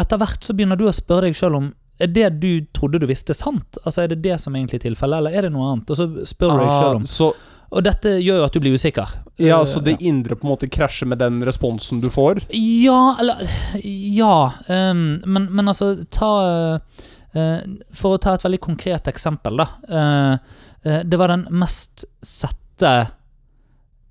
etter 0.00 0.20
hvert 0.20 0.44
så 0.44 0.56
begynner 0.56 0.76
du 0.76 0.84
å 0.88 0.92
spørre 0.96 1.30
deg 1.30 1.38
sjøl 1.38 1.56
om 1.60 1.70
er 2.02 2.10
det 2.10 2.28
du 2.42 2.50
trodde 2.74 2.98
du 2.98 3.06
visste, 3.06 3.34
sant? 3.36 3.78
Altså 3.84 4.02
Er 4.02 4.12
det 4.12 4.22
det 4.24 4.40
som 4.40 4.54
egentlig 4.56 4.80
er 4.80 4.88
tilfellet, 4.88 5.20
eller 5.22 5.36
er 5.38 5.46
det 5.46 5.52
noe 5.54 5.68
annet? 5.72 5.92
Og 5.92 5.98
så 6.00 6.06
spør 6.26 6.56
du 6.56 6.62
deg 6.64 6.72
selv 6.72 6.96
om 6.96 7.04
Ah, 7.04 7.10
så, 7.12 7.28
Og 7.72 7.84
dette 7.86 8.14
gjør 8.18 8.40
jo 8.40 8.46
at 8.48 8.56
du 8.56 8.60
blir 8.64 8.74
usikker. 8.76 9.12
ja, 9.38 9.60
Eh, 9.60 9.64
så 9.68 9.80
det 9.80 10.00
indre 10.00 10.34
på 10.36 10.46
en 10.46 10.52
måte 10.52 10.68
krasjer 10.68 11.08
med 11.08 11.18
den 11.22 11.40
responsen 11.46 12.00
du 12.02 12.10
får? 12.10 12.42
Ja, 12.56 13.16
eller 13.20 13.46
Ja. 13.84 14.52
Um, 14.68 15.22
men, 15.24 15.48
men 15.52 15.68
altså, 15.68 15.94
ta 16.10 16.32
eh, 16.74 17.04
For 17.32 18.14
å 18.16 18.20
ta 18.20 18.34
et 18.36 18.44
veldig 18.44 18.60
konkret 18.60 19.08
eksempel, 19.08 19.56
da. 19.62 19.66
eh, 19.88 20.32
eh, 20.84 21.02
det 21.04 21.16
var 21.18 21.28
den 21.32 21.46
mest 21.50 22.04
sette 22.22 22.94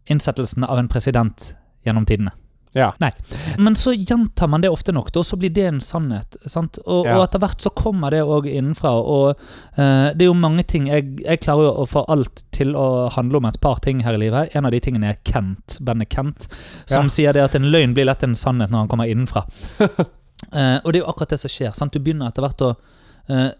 innsettelsen 0.10 0.64
av 0.64 0.80
en 0.80 0.88
president 0.90 1.54
gjennom 1.86 2.06
tidene. 2.06 2.32
Ja. 2.74 2.94
Nei. 3.04 3.10
Men 3.60 3.76
så 3.76 3.92
gjentar 3.94 4.48
man 4.48 4.62
det 4.64 4.70
ofte 4.72 4.94
nok, 4.96 5.10
og 5.20 5.26
så 5.28 5.36
blir 5.36 5.52
det 5.52 5.66
en 5.68 5.82
sannhet. 5.84 6.38
Sant? 6.48 6.80
Og, 6.86 7.06
Ja. 7.06 7.18
og 7.18 7.26
etter 7.28 7.40
hvert 7.44 7.60
så 7.62 7.70
kommer 7.76 8.12
det 8.12 8.22
òg 8.24 8.48
innenfra. 8.48 8.94
Og 8.96 9.36
uh, 9.78 10.14
det 10.16 10.22
er 10.24 10.30
jo 10.30 10.34
mange 10.34 10.64
ting 10.64 10.88
jeg, 10.88 11.20
jeg 11.20 11.42
klarer 11.44 11.68
jo 11.68 11.74
å 11.84 11.88
få 11.90 12.06
alt 12.08 12.46
til 12.56 12.72
å 12.80 13.10
handle 13.12 13.38
om 13.42 13.46
et 13.50 13.60
par 13.60 13.80
ting 13.84 14.00
her 14.06 14.14
i 14.16 14.22
livet. 14.24 14.56
En 14.56 14.66
av 14.66 14.72
de 14.72 14.80
tingene 14.80 15.10
er 15.12 15.20
Kent, 15.28 15.80
bandet 15.82 16.10
Kent, 16.16 16.48
som 16.86 17.04
Ja. 17.04 17.10
sier 17.10 17.34
det 17.34 17.44
at 17.44 17.56
en 17.60 17.68
løgn 17.74 17.94
blir 17.94 18.06
lett 18.08 18.24
en 18.24 18.36
sannhet 18.40 18.72
når 18.72 18.86
han 18.86 18.88
kommer 18.88 19.12
innenfra. 19.12 19.44
uh, 19.82 20.80
og 20.86 20.94
det 20.94 21.02
er 21.02 21.04
jo 21.04 21.12
akkurat 21.12 21.30
det 21.36 21.40
som 21.44 21.50
skjer. 21.52 21.76
Sant? 21.76 21.92
Du 21.92 22.00
begynner 22.00 22.32
etter 22.32 22.42
hvert 22.48 22.62
å 22.62 22.76
eh, 23.30 23.52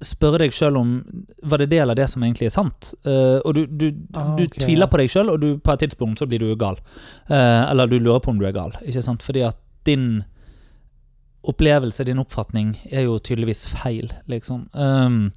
spørre 0.00 0.40
deg 0.44 0.54
sjøl 0.56 0.78
om 0.80 0.92
Var 1.42 1.62
det 1.62 1.70
del 1.74 1.92
av 1.92 1.98
det 1.98 2.08
som 2.08 2.22
egentlig 2.24 2.48
er 2.48 2.54
sant. 2.54 2.94
Eh, 3.04 3.38
og 3.44 3.54
du, 3.54 3.64
du, 3.66 3.88
Ah, 4.16 4.34
du 4.36 4.46
ok, 4.46 4.58
tviler 4.64 4.90
på 4.90 5.00
deg 5.02 5.12
sjøl, 5.12 5.32
og 5.32 5.40
du, 5.42 5.48
på 5.60 5.74
et 5.74 5.84
tidspunkt 5.84 6.22
så 6.22 6.28
blir 6.30 6.42
du 6.42 6.54
gal. 6.58 6.80
Eh, 7.28 7.62
eller 7.70 7.90
du 7.90 7.98
lurer 7.98 8.22
på 8.24 8.32
om 8.32 8.40
du 8.40 8.46
er 8.48 8.56
gal. 8.56 8.74
Ikke 8.80 9.04
sant? 9.04 9.22
Fordi 9.22 9.44
at 9.48 9.60
din 9.88 10.22
opplevelse, 11.42 12.04
din 12.04 12.20
oppfatning, 12.20 12.74
er 12.90 13.06
jo 13.06 13.18
tydeligvis 13.18 13.68
feil, 13.72 14.10
liksom. 14.28 14.66
Um, 14.76 15.30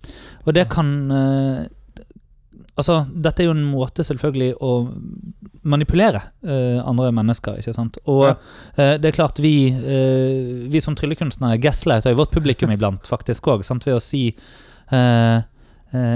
og 0.43 0.55
det 0.55 0.65
kan 0.73 0.89
eh, 1.11 1.61
Altså, 2.73 3.03
dette 3.05 3.43
er 3.43 3.47
jo 3.51 3.53
en 3.53 3.65
måte 3.69 4.01
selvfølgelig 4.05 4.55
å 4.65 4.71
manipulere 5.69 6.23
uh, 6.41 6.79
andre 6.89 7.11
mennesker, 7.13 7.59
ikke 7.61 7.73
sant. 7.75 7.99
Og 8.09 8.23
Ja. 8.31 8.33
uh, 8.79 8.95
det 8.97 9.11
er 9.11 9.17
klart, 9.19 9.39
vi, 9.43 9.69
uh, 9.69 10.69
vi 10.73 10.81
som 10.81 10.95
tryllekunstnere 10.97 11.59
gaslighter 11.61 12.11
jo 12.15 12.17
vårt 12.23 12.33
publikum 12.33 12.73
iblant, 12.73 13.05
faktisk 13.07 13.47
òg, 13.47 13.63
ved 13.85 13.95
å 13.95 14.01
si 14.01 14.31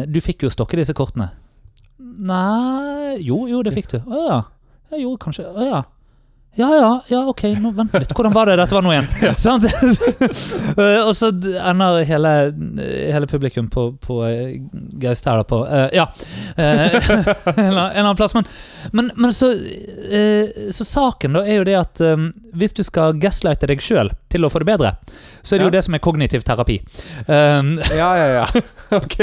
Du 0.07 0.17
fikk 0.21 0.43
jo 0.43 0.49
stokke 0.49 0.77
disse 0.77 0.93
kortene. 0.97 1.29
Nei 1.99 3.21
Jo, 3.21 3.45
jo, 3.47 3.61
det 3.61 3.73
fikk 3.73 3.91
du. 3.91 3.97
Å 4.09 4.23
ja. 4.25 4.39
Jeg 4.91 5.03
gjorde 5.03 5.21
kanskje 5.21 5.45
Å 5.45 5.65
ja. 5.65 5.81
Ja 6.57 6.67
ja, 6.75 7.03
ja, 7.07 7.19
ok, 7.29 7.43
nå, 7.61 7.69
vent 7.77 7.93
litt. 7.93 8.13
Hvordan 8.17 8.33
var 8.33 8.49
det 8.49 8.55
dette 8.57 8.73
var 8.73 8.81
nå 8.81 8.89
igjen? 8.95 9.07
Sant? 9.37 9.67
Eh, 9.69 11.01
og 11.03 11.11
så 11.13 11.29
ender 11.29 11.99
hele, 12.09 12.31
hele 13.13 13.27
publikum 13.29 13.67
på, 13.69 13.91
på 14.01 14.17
eh, 14.25 14.55
Gaustad 14.97 15.43
på 15.51 15.59
uh, 15.69 15.85
Ja. 15.93 16.07
Uh, 16.57 16.97
en 17.57 17.77
annen 17.77 18.15
plass. 18.17 18.33
Men, 18.33 18.49
men, 18.91 19.11
men 19.15 19.33
så, 19.37 19.51
uh, 19.53 20.71
så 20.73 20.87
saken 20.89 21.37
da 21.37 21.45
er 21.45 21.59
jo 21.61 21.67
det 21.69 21.77
at 21.77 22.01
um, 22.01 22.31
hvis 22.57 22.73
du 22.73 22.81
skal 22.87 23.13
gaslighte 23.21 23.69
deg 23.69 23.83
sjøl 23.83 24.09
til 24.33 24.47
å 24.47 24.49
få 24.49 24.63
det 24.65 24.71
bedre, 24.73 24.95
så 25.45 25.55
er 25.55 25.61
det 25.61 25.67
Ja. 25.67 25.69
jo 25.69 25.75
det 25.77 25.85
som 25.85 25.93
er 25.99 26.03
kognitiv 26.09 26.41
terapi. 26.47 26.81
Um, 27.29 27.77
Ja, 27.93 28.09
ja, 28.17 28.27
ja. 28.41 28.65
Ok. 28.97 29.19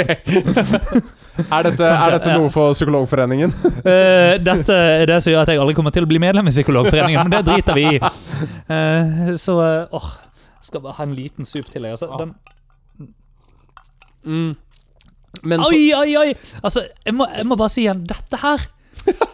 Er 1.43 1.67
dette, 1.67 1.87
er 1.91 2.15
dette 2.15 2.35
noe 2.37 2.51
for 2.53 2.75
Psykologforeningen? 2.77 3.55
Uh, 3.83 4.35
dette 4.49 4.75
er 4.75 5.07
det 5.11 5.17
som 5.25 5.33
gjør 5.35 5.43
at 5.43 5.51
jeg 5.51 5.63
aldri 5.63 5.75
kommer 5.77 5.95
til 5.95 6.07
å 6.07 6.11
bli 6.11 6.21
medlem 6.23 6.47
i 6.47 6.55
Psykologforeningen, 6.55 7.27
men 7.27 7.35
det 7.35 7.43
driter 7.49 7.79
vi 7.79 7.87
i. 7.97 8.01
Uh, 8.71 9.33
så 9.41 9.57
eh, 9.65 9.97
åh, 9.99 10.11
jeg 10.61 10.69
skal 10.71 10.85
bare 10.85 10.97
ha 11.01 11.07
en 11.09 11.17
liten 11.17 11.49
sup 11.49 11.67
til. 11.73 11.89
Jeg. 11.89 11.97
Altså, 11.99 12.11
den, 12.21 12.37
Mm. 14.25 14.55
Men 15.43 15.61
så, 15.61 15.69
oi, 15.69 15.91
oi, 15.93 16.13
oi! 16.17 16.31
Altså, 16.65 16.87
jeg 17.05 17.13
må, 17.19 17.27
jeg 17.37 17.45
må 17.45 17.59
bare 17.61 17.73
si 17.73 17.83
igjen, 17.83 18.05
dette 18.09 18.39
her 18.41 18.63
Dette, 19.05 19.27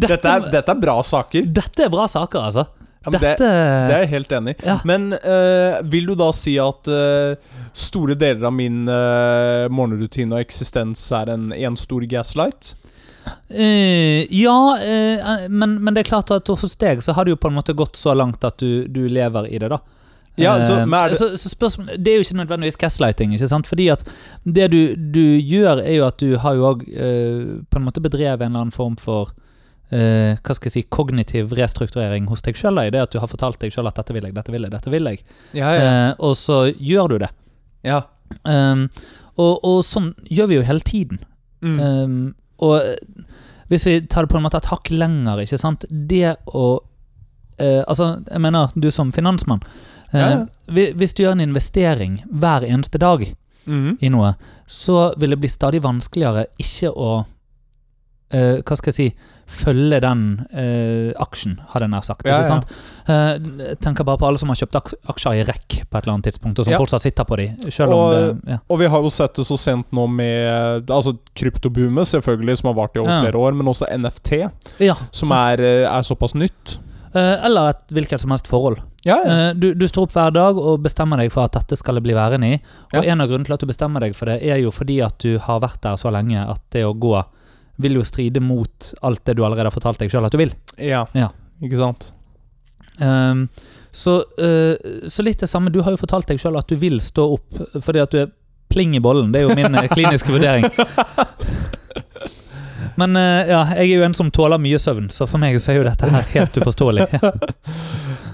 dette, 0.08 0.32
er, 0.32 0.48
dette 0.50 0.72
er 0.74 0.80
bra 0.80 0.96
saker. 1.06 1.46
dette 1.54 1.84
er 1.86 1.92
bra 1.92 2.08
saker, 2.10 2.48
altså. 2.48 2.64
Ja, 3.04 3.10
men 3.10 3.20
det, 3.20 3.34
dette 3.34 3.48
det 3.48 3.96
er 3.96 4.02
jeg 4.06 4.12
helt 4.14 4.32
enig 4.32 4.54
i. 4.54 4.64
Ja. 4.64 4.78
Men 4.88 5.10
uh, 5.12 5.82
vil 5.92 6.08
du 6.08 6.14
da 6.16 6.30
si 6.32 6.54
at 6.60 6.88
uh, 6.88 7.34
store 7.76 8.16
deler 8.16 8.48
av 8.48 8.54
min 8.56 8.86
uh, 8.88 9.68
morgenrutine 9.68 10.38
og 10.38 10.40
eksistens 10.40 11.02
er 11.12 11.34
en, 11.34 11.50
en 11.52 11.76
stor 11.80 12.06
gaslight? 12.08 12.74
Ja, 13.48 14.56
men, 15.48 15.78
men 15.80 15.94
det 15.96 16.02
er 16.02 16.08
klart 16.10 16.32
at 16.34 16.48
hos 16.48 16.74
deg 16.80 17.00
så 17.00 17.14
har 17.16 17.24
det 17.24 17.32
jo 17.32 17.38
på 17.40 17.48
en 17.48 17.56
måte 17.56 17.72
gått 17.76 17.96
så 17.96 18.12
langt 18.12 18.44
at 18.44 18.58
du, 18.60 18.84
du 18.84 19.06
lever 19.08 19.48
i 19.48 19.60
det, 19.62 19.70
da. 19.72 19.78
Ja, 20.36 20.58
så, 20.66 20.80
er 20.82 21.12
det, 21.12 21.16
så, 21.16 21.30
så 21.40 21.48
spørsmål, 21.48 21.94
det 21.96 22.10
er 22.10 22.18
jo 22.18 22.24
ikke 22.26 22.36
nødvendigvis 22.42 22.76
gaslighting, 22.80 23.32
ikke 23.32 23.48
sant? 23.48 23.70
Fordi 23.70 23.86
at 23.94 24.04
det 24.44 24.66
du, 24.74 24.80
du 24.96 25.22
gjør, 25.38 25.80
er 25.80 25.96
jo 26.00 26.04
at 26.10 26.20
du 26.20 26.36
har 26.42 26.58
jo 26.58 26.68
òg 26.74 26.84
på 26.84 27.80
en 27.80 27.86
måte 27.86 28.04
bedrevet 28.04 28.44
en 28.44 28.50
eller 28.50 28.66
annen 28.66 28.76
form 28.76 28.98
for 29.00 29.32
eh, 29.94 30.34
hva 30.42 30.56
skal 30.56 30.68
jeg 30.70 30.74
si, 30.74 30.82
kognitiv 30.90 31.52
restrukturering 31.56 32.26
hos 32.30 32.42
deg 32.44 32.58
sjøl. 32.58 32.80
I 32.82 32.90
det 32.90 33.00
at 33.06 33.14
du 33.14 33.20
har 33.22 33.30
fortalt 33.30 33.60
deg 33.62 33.72
sjøl 33.74 33.86
at 33.88 33.96
'dette 33.96 34.14
vil 34.16 34.26
jeg, 34.26 34.34
dette 34.34 34.52
vil 34.52 34.66
jeg', 34.66 34.74
dette 34.74 34.90
vil 34.90 35.10
jeg. 35.12 35.22
ja, 35.54 35.70
ja, 35.74 35.82
Eh, 35.84 36.14
og 36.18 36.34
så 36.36 36.64
gjør 36.74 37.14
du 37.14 37.18
det. 37.24 37.30
ja. 37.84 38.02
Um, 38.48 38.88
og, 39.36 39.60
og 39.66 39.82
sånn 39.84 40.14
gjør 40.30 40.46
vi 40.48 40.56
jo 40.56 40.62
hele 40.66 40.80
tiden. 40.80 41.18
Mm. 41.62 41.78
Um, 41.80 42.34
og 42.58 42.80
eh, 42.80 42.96
hvis 43.68 43.84
vi 43.86 44.00
tar 44.06 44.24
det 44.24 44.30
på 44.32 44.36
en 44.38 44.42
måte 44.46 44.56
et 44.56 44.70
hakk 44.70 44.90
lenger, 44.90 45.40
ikke 45.42 45.58
sant 45.58 45.84
Det 45.90 46.36
å 46.46 46.80
eh, 47.58 47.82
Altså, 47.86 48.22
jeg 48.30 48.40
mener, 48.40 48.68
du 48.74 48.90
som 48.90 49.12
finansmann. 49.12 49.60
eh, 50.12 50.20
Ja, 50.20 50.28
ja. 50.28 50.46
Hvis 50.96 51.14
du 51.14 51.22
gjør 51.24 51.32
en 51.36 51.40
investering 51.40 52.22
hver 52.30 52.64
eneste 52.64 52.98
dag 52.98 53.24
mm. 53.66 53.98
i 54.00 54.08
noe, 54.08 54.34
så 54.66 55.12
vil 55.18 55.30
det 55.30 55.40
bli 55.40 55.48
stadig 55.48 55.82
vanskeligere 55.82 56.46
ikke 56.58 56.90
å 56.90 57.24
eh, 58.34 58.58
Hva 58.66 58.76
skal 58.80 58.92
jeg 58.92 58.98
si 58.98 59.08
Følge 59.44 59.98
den 60.00 60.20
uh, 60.56 61.10
aksjen, 61.20 61.58
hadde 61.68 61.84
jeg 61.84 61.90
nær 61.92 62.04
sagt. 62.06 62.22
Ja, 62.24 62.38
ikke 62.40 62.48
sant? 62.48 62.70
Jeg 63.06 63.74
tenker 63.84 64.06
bare 64.08 64.16
på 64.16 64.24
alle 64.24 64.40
som 64.40 64.48
har 64.48 64.56
kjøpt 64.56 64.78
aks 64.78 64.94
aksjer 65.12 65.36
i 65.36 65.42
REC 65.44 65.82
på 65.84 65.98
et 65.98 66.06
eller 66.06 66.14
annet 66.14 66.28
tidspunkt, 66.30 66.62
og 66.62 66.64
som 66.64 66.72
Ja. 66.72 66.78
fortsatt 66.80 67.04
sitter 67.04 67.26
på 67.28 67.36
de, 67.36 67.44
selv 67.68 67.92
om 67.92 67.98
Og- 67.98 68.14
det 68.14 68.54
ja. 68.54 68.58
Og 68.72 68.78
vi 68.80 68.86
har 68.88 69.02
jo 69.04 69.10
sett 69.12 69.34
det 69.36 69.44
så 69.44 69.58
sent 69.60 69.92
nå 69.92 70.06
med 70.08 70.88
altså 70.88 71.12
kryptoboomet, 71.36 72.08
selvfølgelig, 72.08 72.56
som 72.56 72.68
har 72.72 72.74
vart 72.80 72.96
i 72.96 73.00
over 73.04 73.20
flere 73.20 73.36
år, 73.44 73.52
men 73.54 73.66
også 73.68 73.84
NFT, 73.92 74.32
som 75.12 75.30
er, 75.36 75.60
er 75.60 76.00
såpass 76.08 76.34
nytt. 76.34 76.78
Eller 77.14 77.68
et 77.68 77.92
hvilket 77.92 78.20
som 78.24 78.30
helst 78.32 78.48
forhold. 78.48 78.80
Ja, 79.04 79.18
ja. 79.26 79.52
Du, 79.52 79.74
du 79.74 79.84
står 79.86 80.08
opp 80.08 80.12
hver 80.16 80.32
dag 80.32 80.56
og 80.56 80.80
bestemmer 80.82 81.18
deg 81.20 81.30
for 81.30 81.44
at 81.44 81.52
dette 81.52 81.76
skal 81.76 82.00
bli 82.00 82.14
værende 82.16 82.48
i. 82.48 82.62
Og 82.94 83.04
Ja. 83.04 83.12
en 83.12 83.20
av 83.20 83.28
grunnene 83.28 83.44
til 83.44 83.52
at 83.52 83.60
du 83.60 83.66
bestemmer 83.66 84.00
deg 84.00 84.16
for 84.16 84.24
det, 84.24 84.40
er 84.42 84.56
jo 84.64 84.70
fordi 84.72 85.02
at 85.04 85.18
du 85.18 85.36
har 85.38 85.60
vært 85.60 85.82
der 85.82 85.96
så 86.00 86.10
lenge 86.10 86.48
at 86.48 86.60
det 86.72 86.82
å 86.82 86.94
gå 86.98 87.22
vil 87.76 87.98
jo 87.98 88.04
stride 88.06 88.42
mot 88.42 88.92
alt 89.02 89.24
det 89.26 89.36
du 89.38 89.44
allerede 89.44 89.70
har 89.70 89.74
fortalt 89.74 90.02
deg 90.02 90.12
sjøl 90.12 90.26
at 90.26 90.34
du 90.34 90.40
vil. 90.42 90.54
ja. 90.78 91.06
Ja. 91.14 91.30
Ikke 91.62 91.78
sant? 91.78 92.10
Um, 92.98 93.46
så, 93.94 94.18
uh, 94.38 95.06
så 95.08 95.22
litt 95.22 95.40
det 95.40 95.48
samme. 95.50 95.70
Du 95.70 95.80
har 95.82 95.94
jo 95.94 96.00
fortalt 96.00 96.28
deg 96.28 96.40
sjøl 96.42 96.58
at 96.58 96.68
du 96.70 96.76
vil 96.78 96.98
stå 97.02 97.24
opp 97.36 97.62
fordi 97.82 98.02
at 98.02 98.14
du 98.14 98.18
er 98.24 98.32
pling 98.74 98.96
i 98.98 99.02
bollen. 99.02 99.30
Det 99.32 99.40
er 99.40 99.48
jo 99.48 99.56
min 99.56 99.78
eh, 99.78 99.88
kliniske 99.92 100.34
vurdering. 100.34 100.66
Men 103.00 103.16
eh, 103.18 103.48
ja, 103.50 103.60
jeg 103.80 103.90
er 103.90 103.98
jo 104.00 104.04
en 104.06 104.14
som 104.14 104.30
tåler 104.34 104.60
mye 104.62 104.78
søvn, 104.78 105.08
så 105.10 105.26
for 105.30 105.42
meg 105.42 105.56
så 105.62 105.72
er 105.72 105.80
jo 105.80 105.86
dette 105.88 106.10
her 106.10 106.26
helt 106.36 106.60
uforståelig. 106.62 107.08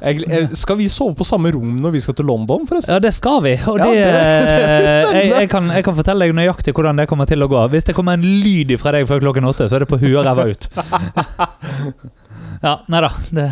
Jeg, 0.01 0.23
jeg, 0.33 0.47
skal 0.57 0.79
vi 0.79 0.87
sove 0.89 1.13
på 1.13 1.27
samme 1.29 1.51
rom 1.53 1.75
når 1.77 1.91
vi 1.93 2.01
skal 2.01 2.15
til 2.17 2.25
London, 2.25 2.63
forresten? 2.65 2.95
Ja, 2.95 3.01
det 3.05 3.11
skal 3.13 3.43
vi. 3.45 3.51
Og 3.69 3.77
Ja, 3.83 3.85
det, 3.85 3.99
det- 4.01 4.07
det 4.09 4.15
er 4.15 4.87
spennende. 4.87 5.19
jeg, 5.19 5.29
jeg, 5.43 5.49
kan, 5.53 5.67
jeg 5.77 5.85
kan 5.85 5.97
fortelle 5.99 6.25
deg 6.25 6.33
nøyaktig 6.39 6.73
hvordan 6.73 7.03
det 7.03 7.05
kommer 7.11 7.29
til 7.29 7.45
å 7.45 7.49
gå. 7.53 7.61
Hvis 7.75 7.85
det 7.91 7.95
kommer 7.99 8.17
en 8.17 8.25
lyd 8.25 8.73
fra 8.81 8.95
deg 8.97 9.05
før 9.11 9.21
klokken 9.27 9.45
åtte, 9.51 9.67
så 9.69 9.77
er 9.77 9.85
det 9.85 9.91
på 9.93 9.99
huet 10.01 10.17
og 10.17 10.25
ræva 10.25 10.47
ut. 10.49 10.71
Ja, 12.65 12.73
nei 12.93 13.01
da. 13.05 13.11
Det, 13.29 13.45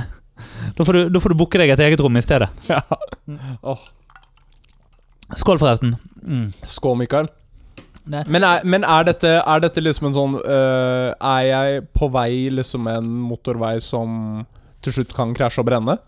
da 0.77 0.85
får 0.89 0.93
du, 0.97 1.03
da 1.13 1.21
får 1.21 1.33
du 1.33 1.39
booke 1.41 1.61
deg 1.61 1.71
et 1.77 1.81
eget 1.85 2.01
rom 2.05 2.17
i 2.17 2.25
stedet. 2.25 2.49
Ja. 2.69 2.81
Oh. 3.61 3.85
Skål, 5.37 5.61
forresten. 5.61 5.95
Mm. 6.25 6.49
Skål, 6.65 6.97
Mikael. 7.05 7.29
Det- 8.09 8.27
Men, 8.33 8.45
er, 8.45 8.63
men 8.65 8.85
er, 8.85 9.05
dette, 9.05 9.35
er 9.45 9.61
dette 9.61 9.83
liksom 9.85 10.07
en 10.09 10.15
sånn 10.17 10.37
øh, 10.41 11.13
Er 11.21 11.43
jeg 11.49 11.83
på 11.93 12.09
vei 12.15 12.49
liksom 12.51 12.87
en 12.89 13.09
motorvei 13.29 13.75
som 13.85 14.47
til 14.83 14.93
slutt 14.97 15.13
kan 15.17 15.35
krasje 15.37 15.61
og 15.61 15.67
brenne? 15.69 15.99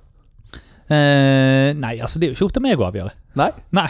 Eh, 0.90 1.70
nei, 1.78 2.00
altså 2.02 2.18
det 2.18 2.26
er 2.26 2.32
jo 2.32 2.34
ikke 2.34 2.46
opp 2.48 2.54
til 2.56 2.62
meg 2.64 2.80
å 2.82 2.86
avgjøre. 2.88 3.12
Nei? 3.38 3.46
Nei. 3.78 3.86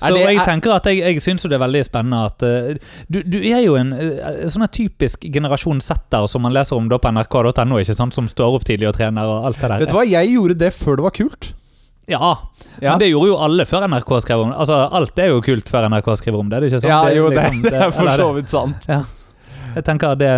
Så 0.00 0.14
det- 0.14 0.22
jeg 0.22 0.36
er- 0.38 0.44
tenker 0.46 0.72
at 0.72 0.84
jeg, 0.88 0.98
jeg 1.02 1.20
syns 1.20 1.42
det 1.42 1.52
er 1.52 1.58
veldig 1.60 1.82
spennende 1.84 2.24
at 2.24 2.42
uh, 2.42 2.74
du, 3.10 3.18
du 3.22 3.36
er 3.42 3.60
jo 3.66 3.74
en 3.76 3.92
uh, 3.92 4.46
sånn 4.48 4.64
typisk 4.72 5.26
generasjon 5.28 5.82
setter 5.84 6.24
som 6.26 6.40
man 6.46 6.54
leser 6.56 6.76
om 6.78 6.88
da 6.88 6.96
på 6.96 7.10
nrk.no, 7.12 7.80
ikke 7.82 7.94
sant? 7.98 8.14
som 8.16 8.28
står 8.28 8.56
opp 8.56 8.64
tidlig 8.64 8.88
og 8.88 8.96
trener 8.96 9.28
og 9.28 9.44
alt 9.50 9.60
det 9.60 9.68
der. 9.74 9.78
Vet 9.84 9.92
du 9.92 9.96
hva, 9.98 10.06
jeg 10.08 10.32
gjorde 10.32 10.56
det 10.62 10.72
før 10.72 10.96
det 10.96 11.04
var 11.04 11.10
kult. 11.18 11.50
Ja, 12.08 12.32
Ja, 12.80 12.92
men 12.94 13.00
det 13.02 13.08
gjorde 13.10 13.28
jo 13.32 13.36
alle 13.42 13.64
før 13.66 13.84
NRK 13.90 14.10
skrev 14.24 14.40
om 14.44 14.50
det. 14.52 14.58
Altså, 14.62 14.76
alt 15.00 15.18
er 15.18 15.26
jo 15.32 15.40
kult 15.44 15.68
før 15.68 15.88
NRK 15.90 16.10
skriver 16.20 16.38
om 16.40 16.48
det. 16.50 16.60
det 16.60 16.68
er 16.68 16.76
ikke 16.76 16.80
sant? 16.80 16.90
ja 16.92 17.04
Det 17.08 17.16
jo, 17.16 17.28
det, 17.30 17.42
liksom- 17.44 17.62
det 17.68 17.74
er 17.82 17.90
for 17.90 18.08
så 18.16 18.28
vidt 18.36 18.52
sant. 18.54 18.88
Jeg 19.74 19.84
tenker 19.84 20.14
det, 20.16 20.28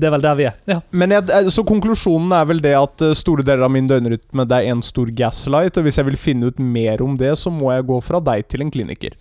det 0.00 0.06
er 0.06 0.12
vel 0.14 0.22
der 0.22 0.36
vi 0.38 0.44
er. 0.46 0.54
Ja. 0.70 0.76
Men 0.92 1.10
jeg, 1.10 1.24
eh, 1.34 1.48
Så 1.52 1.64
konklusjonen 1.66 2.32
er 2.32 2.44
vel 2.46 2.60
det 2.62 2.74
at 2.78 3.02
eh, 3.02 3.14
store 3.18 3.42
deler 3.42 3.64
av 3.66 3.70
min 3.74 3.88
døgnrytme 3.90 4.46
Det 4.46 4.56
er 4.60 4.70
en 4.70 4.80
stor 4.82 5.06
gaslight, 5.10 5.76
og 5.76 5.84
hvis 5.84 5.98
jeg 5.98 6.06
vil 6.06 6.16
finne 6.16 6.46
ut 6.52 6.58
mer 6.62 7.02
om 7.02 7.16
det, 7.18 7.32
så 7.36 7.50
må 7.50 7.72
jeg 7.74 7.84
gå 7.88 7.98
fra 8.02 8.20
deg 8.20 8.46
til 8.48 8.62
en 8.62 8.70
kliniker. 8.70 9.16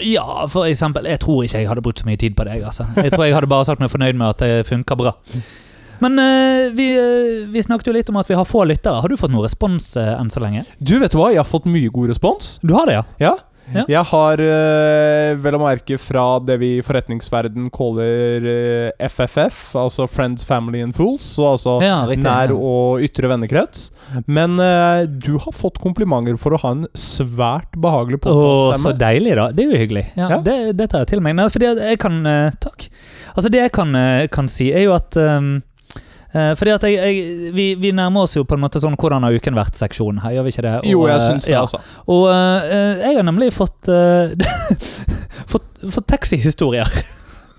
ja, 0.00 0.46
for 0.48 0.64
eksempel. 0.64 1.04
Jeg 1.04 1.20
tror 1.20 1.44
ikke 1.44 1.58
jeg 1.60 1.68
hadde 1.68 1.82
brukt 1.84 2.00
så 2.00 2.06
mye 2.08 2.16
tid 2.16 2.34
på 2.34 2.44
deg. 2.48 2.62
Altså. 2.64 2.86
Jeg 2.96 3.12
tror 3.12 3.26
jeg 3.26 3.34
hadde 3.36 3.50
bare 3.52 3.64
sagt 3.68 3.80
meg 3.84 3.90
fornøyd 3.92 4.16
med 4.16 4.28
at 4.32 4.38
det 4.38 4.66
funka 4.66 4.96
bra. 4.96 5.12
Men 6.04 6.18
uh, 6.18 6.72
vi, 6.76 6.90
uh, 6.98 7.48
vi 7.48 7.62
snakket 7.62 7.88
jo 7.88 7.96
litt 7.96 8.12
om 8.12 8.20
at 8.20 8.28
vi 8.30 8.36
har 8.36 8.44
få 8.48 8.66
lyttere. 8.68 9.00
Har 9.00 9.08
du 9.08 9.16
fått 9.16 9.32
noe 9.32 9.46
respons 9.46 9.94
uh, 9.96 10.18
enn 10.18 10.32
så 10.32 10.44
lenge? 10.44 10.66
Du, 10.76 10.98
vet 11.00 11.14
du 11.14 11.20
hva? 11.22 11.32
Jeg 11.32 11.40
har 11.40 11.48
fått 11.48 11.68
mye 11.70 11.92
god 11.92 12.12
respons. 12.12 12.58
Du 12.60 12.76
har 12.76 12.90
det, 12.90 13.00
ja? 13.00 13.08
Ja. 13.30 13.34
Ja. 13.72 13.86
Jeg 13.88 14.04
har 14.10 14.40
vel 15.40 15.54
å 15.56 15.58
merke 15.62 15.96
fra 15.96 16.24
det 16.44 16.58
vi 16.60 16.68
i 16.76 16.82
forretningsverden 16.84 17.70
kaller 17.72 18.44
FFF, 19.00 19.62
altså 19.80 20.04
Friends, 20.04 20.44
Family 20.44 20.82
and 20.84 20.92
Fools, 20.92 21.24
så 21.38 21.54
altså 21.54 21.78
Ja, 21.80 22.02
riktig. 22.04 22.26
nær 22.26 22.52
og 22.52 23.00
ytre 23.06 23.32
vennekrets. 23.32 23.86
Men 24.28 24.60
du 25.08 25.38
har 25.40 25.56
fått 25.56 25.80
komplimenter 25.80 26.36
for 26.36 26.52
å 26.52 26.60
ha 26.60 26.74
en 26.76 26.84
svært 26.92 27.72
behagelig 27.72 28.20
podkaststemme. 28.26 28.84
så 28.84 28.98
deilig, 29.00 29.32
da. 29.40 29.48
Det 29.48 29.64
er 29.64 29.72
jo 29.72 29.80
hyggelig. 29.86 30.06
Ja. 30.20 30.42
Det, 30.44 30.60
det 30.76 30.92
tar 30.92 31.06
jeg 31.06 31.14
til 31.14 31.24
meg. 31.24 31.40
Nei, 31.40 31.48
fordi 31.56 31.72
jeg 31.72 32.02
kan 32.04 32.20
Takk. 32.60 32.90
Altså, 33.32 33.48
det 33.48 33.64
jeg 33.64 33.78
kan, 33.80 33.96
kan 34.28 34.52
si, 34.52 34.74
er 34.76 34.90
jo 34.90 34.98
at 35.00 35.16
um, 35.16 35.54
fordi 36.58 36.74
at 36.74 36.86
jeg, 36.88 36.98
jeg, 36.98 37.52
vi, 37.54 37.66
vi 37.78 37.90
nærmer 37.94 38.26
oss 38.26 38.34
jo 38.36 38.42
på 38.48 38.56
en 38.56 38.64
måte 38.64 38.82
sånn 38.82 38.96
'Hvordan 38.98 39.22
har 39.22 39.36
uken 39.38 39.54
vært?'-seksjonen 39.54 40.22
her, 40.24 40.36
gjør 40.36 40.46
vi 40.46 40.54
ikke 40.54 40.66
det? 40.66 40.76
Og, 40.80 40.88
Jo, 40.90 41.04
jeg 41.06 41.20
eh, 41.20 41.26
syns 41.28 41.44
det, 41.46 41.52
ja. 41.54 41.60
altså. 41.62 41.82
Og 42.10 42.24
eh, 42.32 43.04
jeg 43.04 43.18
har 43.20 43.28
nemlig 43.28 43.52
fått, 43.54 43.90
fått, 45.52 45.68
fått 45.94 46.08
taxihistorier. 46.10 46.90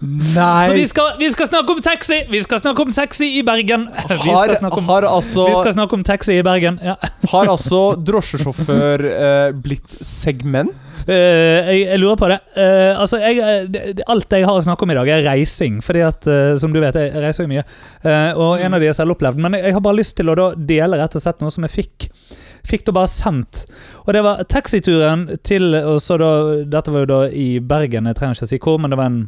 Nei 0.06 0.68
Så 0.68 0.74
vi 0.76 0.86
skal, 0.90 1.12
vi 1.20 1.30
skal 1.34 1.50
snakke 1.50 1.76
om 1.76 1.82
taxi! 1.84 2.22
Vi 2.30 2.42
skal 2.46 2.62
snakke 2.62 2.86
om 2.86 2.92
taxi 2.94 3.30
i 3.40 3.44
Bergen! 3.46 3.88
Vi 4.10 4.18
skal 4.22 4.56
om, 4.66 4.88
har, 4.90 5.06
altså, 5.10 5.46
vi 5.48 5.56
skal 5.60 5.74
snakke 5.76 5.98
om 5.98 6.04
taxi 6.06 6.38
i 6.40 6.44
Bergen. 6.46 6.78
Ja. 6.84 6.96
har 7.34 7.50
altså 7.52 7.80
drosjesjåfør 8.00 9.04
eh, 9.10 9.50
blitt 9.66 9.98
segment? 10.06 10.74
Uh, 11.08 11.14
jeg, 11.14 11.82
jeg 11.86 12.00
lurer 12.02 12.20
på 12.20 12.30
det. 12.32 12.40
Uh, 12.56 12.94
altså, 13.02 13.20
jeg, 13.22 13.42
eh, 13.42 14.02
alt 14.12 14.36
jeg 14.38 14.48
har 14.48 14.60
å 14.60 14.64
snakke 14.66 14.88
om 14.88 14.94
i 14.94 14.98
dag, 14.98 15.12
er 15.12 15.26
reising. 15.28 15.82
Fordi 15.86 16.06
at, 16.08 16.30
uh, 16.30 16.56
som 16.62 16.74
du 16.74 16.82
vet, 16.84 16.98
jeg 17.00 17.14
reiser 17.24 17.46
jo 17.46 17.52
mye. 17.52 17.66
Og 18.36 18.64
en 18.64 18.78
av 18.78 18.84
de 18.84 18.90
er 18.90 18.98
selvopplevd. 18.98 19.42
Men 19.42 19.58
jeg, 19.58 19.70
jeg 19.70 19.78
har 19.78 19.86
bare 19.86 20.02
lyst 20.02 20.18
til 20.20 20.32
å 20.32 20.52
dele 20.56 21.02
rett 21.02 21.18
og 21.18 21.24
slett 21.24 21.44
noe 21.44 21.54
som 21.54 21.68
jeg 21.68 21.76
fikk. 21.76 22.10
Fikk 22.66 22.86
da 22.88 22.96
bare 22.96 23.10
sendt. 23.12 23.66
Og 24.06 24.14
det 24.14 24.22
var 24.26 24.44
taxituren 24.50 25.28
til 25.46 25.74
og 25.76 25.98
så 26.02 26.18
da, 26.22 26.32
Dette 26.70 26.94
var 26.94 27.06
jo 27.06 27.10
da 27.10 27.20
i 27.30 27.60
Bergen, 27.60 28.10
jeg 28.10 28.18
trenger 28.18 28.38
ikke 28.38 28.48
å 28.48 28.52
si 28.52 28.60
hvor, 28.62 28.80
men 28.82 28.94
det 28.94 29.00
var 29.00 29.12
en 29.12 29.20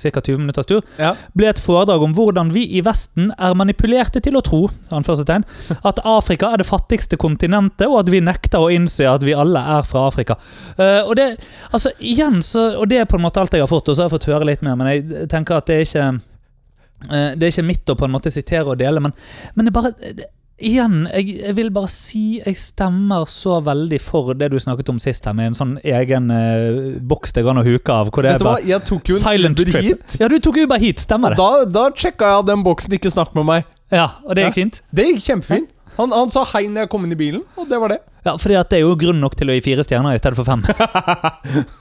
ca. 0.00 0.20
20 0.20 0.38
minutters 0.38 0.68
tur. 0.68 0.82
Ja. 1.00 1.14
Ble 1.36 1.50
et 1.50 1.60
foredrag 1.62 2.02
om 2.04 2.14
hvordan 2.16 2.52
vi 2.54 2.64
i 2.78 2.82
Vesten 2.84 3.32
er 3.36 3.56
manipulerte 3.58 4.22
til 4.24 4.38
å 4.38 4.44
tro 4.44 4.62
anførselstegn, 4.94 5.44
at 5.90 6.02
Afrika 6.08 6.52
er 6.52 6.62
det 6.62 6.68
fattigste 6.68 7.20
kontinentet, 7.20 7.86
og 7.88 8.02
at 8.02 8.12
vi 8.12 8.22
nekter 8.24 8.64
å 8.64 8.72
innse 8.72 9.08
at 9.08 9.24
vi 9.26 9.36
alle 9.36 9.62
er 9.78 9.84
fra 9.88 10.06
Afrika. 10.08 10.38
Uh, 10.78 11.04
og 11.04 11.14
det 11.18 11.28
altså 11.72 11.92
igjen 11.98 12.42
så, 12.44 12.70
og 12.78 12.88
det 12.90 13.02
er 13.02 13.10
på 13.10 13.18
en 13.18 13.26
måte 13.26 13.42
alt 13.42 13.54
jeg 13.56 13.64
har 13.64 13.70
fått, 13.70 13.90
og 13.90 13.96
så 13.96 14.04
har 14.04 14.10
jeg 14.10 14.16
fått 14.18 14.32
høre 14.32 14.48
litt 14.48 14.64
mer, 14.66 14.78
men 14.78 14.92
jeg 14.92 15.28
tenker 15.32 15.58
at 15.58 15.68
det 15.68 15.76
er 15.78 15.86
ikke 15.86 16.08
eh, 16.08 17.30
det 17.38 17.46
er 17.46 17.52
ikke 17.52 17.68
mitt 17.68 17.92
å 17.92 17.96
på 17.98 18.08
en 18.08 18.14
måte 18.14 18.32
sitere 18.34 18.72
og 18.72 18.80
dele, 18.80 19.02
men, 19.04 19.14
men 19.56 19.68
det 19.68 19.74
bare 19.76 19.94
det, 19.98 20.28
Igjen, 20.58 21.04
jeg, 21.14 21.36
jeg 21.38 21.54
vil 21.54 21.68
bare 21.70 21.86
si 21.92 22.40
jeg 22.40 22.56
stemmer 22.58 23.28
så 23.30 23.60
veldig 23.62 24.00
for 24.02 24.34
det 24.34 24.48
du 24.50 24.56
snakket 24.58 24.88
om 24.90 24.96
sist 24.98 25.28
her, 25.28 25.36
med 25.38 25.52
en 25.52 25.58
sånn 25.58 25.74
egen 25.86 26.32
eh, 26.34 26.96
boks 26.98 27.36
det 27.36 27.44
går 27.46 27.54
an 27.54 27.60
å 27.62 27.66
huke 27.66 27.94
av. 27.94 28.10
Hvor 28.10 28.26
det 28.26 28.32
Vet 28.34 28.42
du 28.42 28.48
hva, 28.48 28.56
jeg 28.66 28.82
tok 28.88 29.12
jo 29.12 29.20
en 29.22 29.54
Uber 29.54 29.62
trip. 29.70 29.84
hit. 29.86 30.16
Ja, 30.18 30.26
du 30.32 30.38
tok 30.42 30.58
Uber 30.64 30.82
hit, 30.82 31.04
stemmer 31.06 31.36
det. 31.36 31.38
Da, 31.38 31.62
da 31.70 31.84
sjekka 31.94 32.32
jeg 32.34 32.48
den 32.50 32.64
boksen, 32.66 32.96
ikke 32.98 33.12
snakk 33.14 33.36
med 33.38 33.46
meg. 33.46 33.68
Ja, 33.94 34.08
Og 34.26 34.34
det 34.34 34.48
gikk 34.48 34.58
fint? 34.58 34.80
Det 34.90 35.06
gikk 35.12 35.22
kjempefint. 35.28 35.70
Han, 35.98 36.12
han 36.14 36.30
sa 36.30 36.42
hei 36.52 36.64
når 36.70 36.84
jeg 36.84 36.90
kom 36.92 37.06
inn 37.06 37.14
i 37.14 37.18
bilen, 37.18 37.40
og 37.58 37.70
det 37.70 37.78
var 37.82 37.94
det. 37.94 38.00
Ja, 38.26 38.34
fordi 38.38 38.58
at 38.58 38.68
det 38.70 38.80
er 38.80 38.84
jo 38.84 38.98
grunn 38.98 39.22
nok 39.22 39.38
til 39.38 39.50
å 39.50 39.54
gi 39.56 39.62
fire 39.64 39.86
stjerner 39.86 40.14
i 40.14 40.20
stedet 40.20 40.38
for 40.38 40.46
fem. 40.46 40.62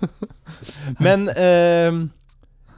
Men 1.05 1.27
eh, 1.33 1.91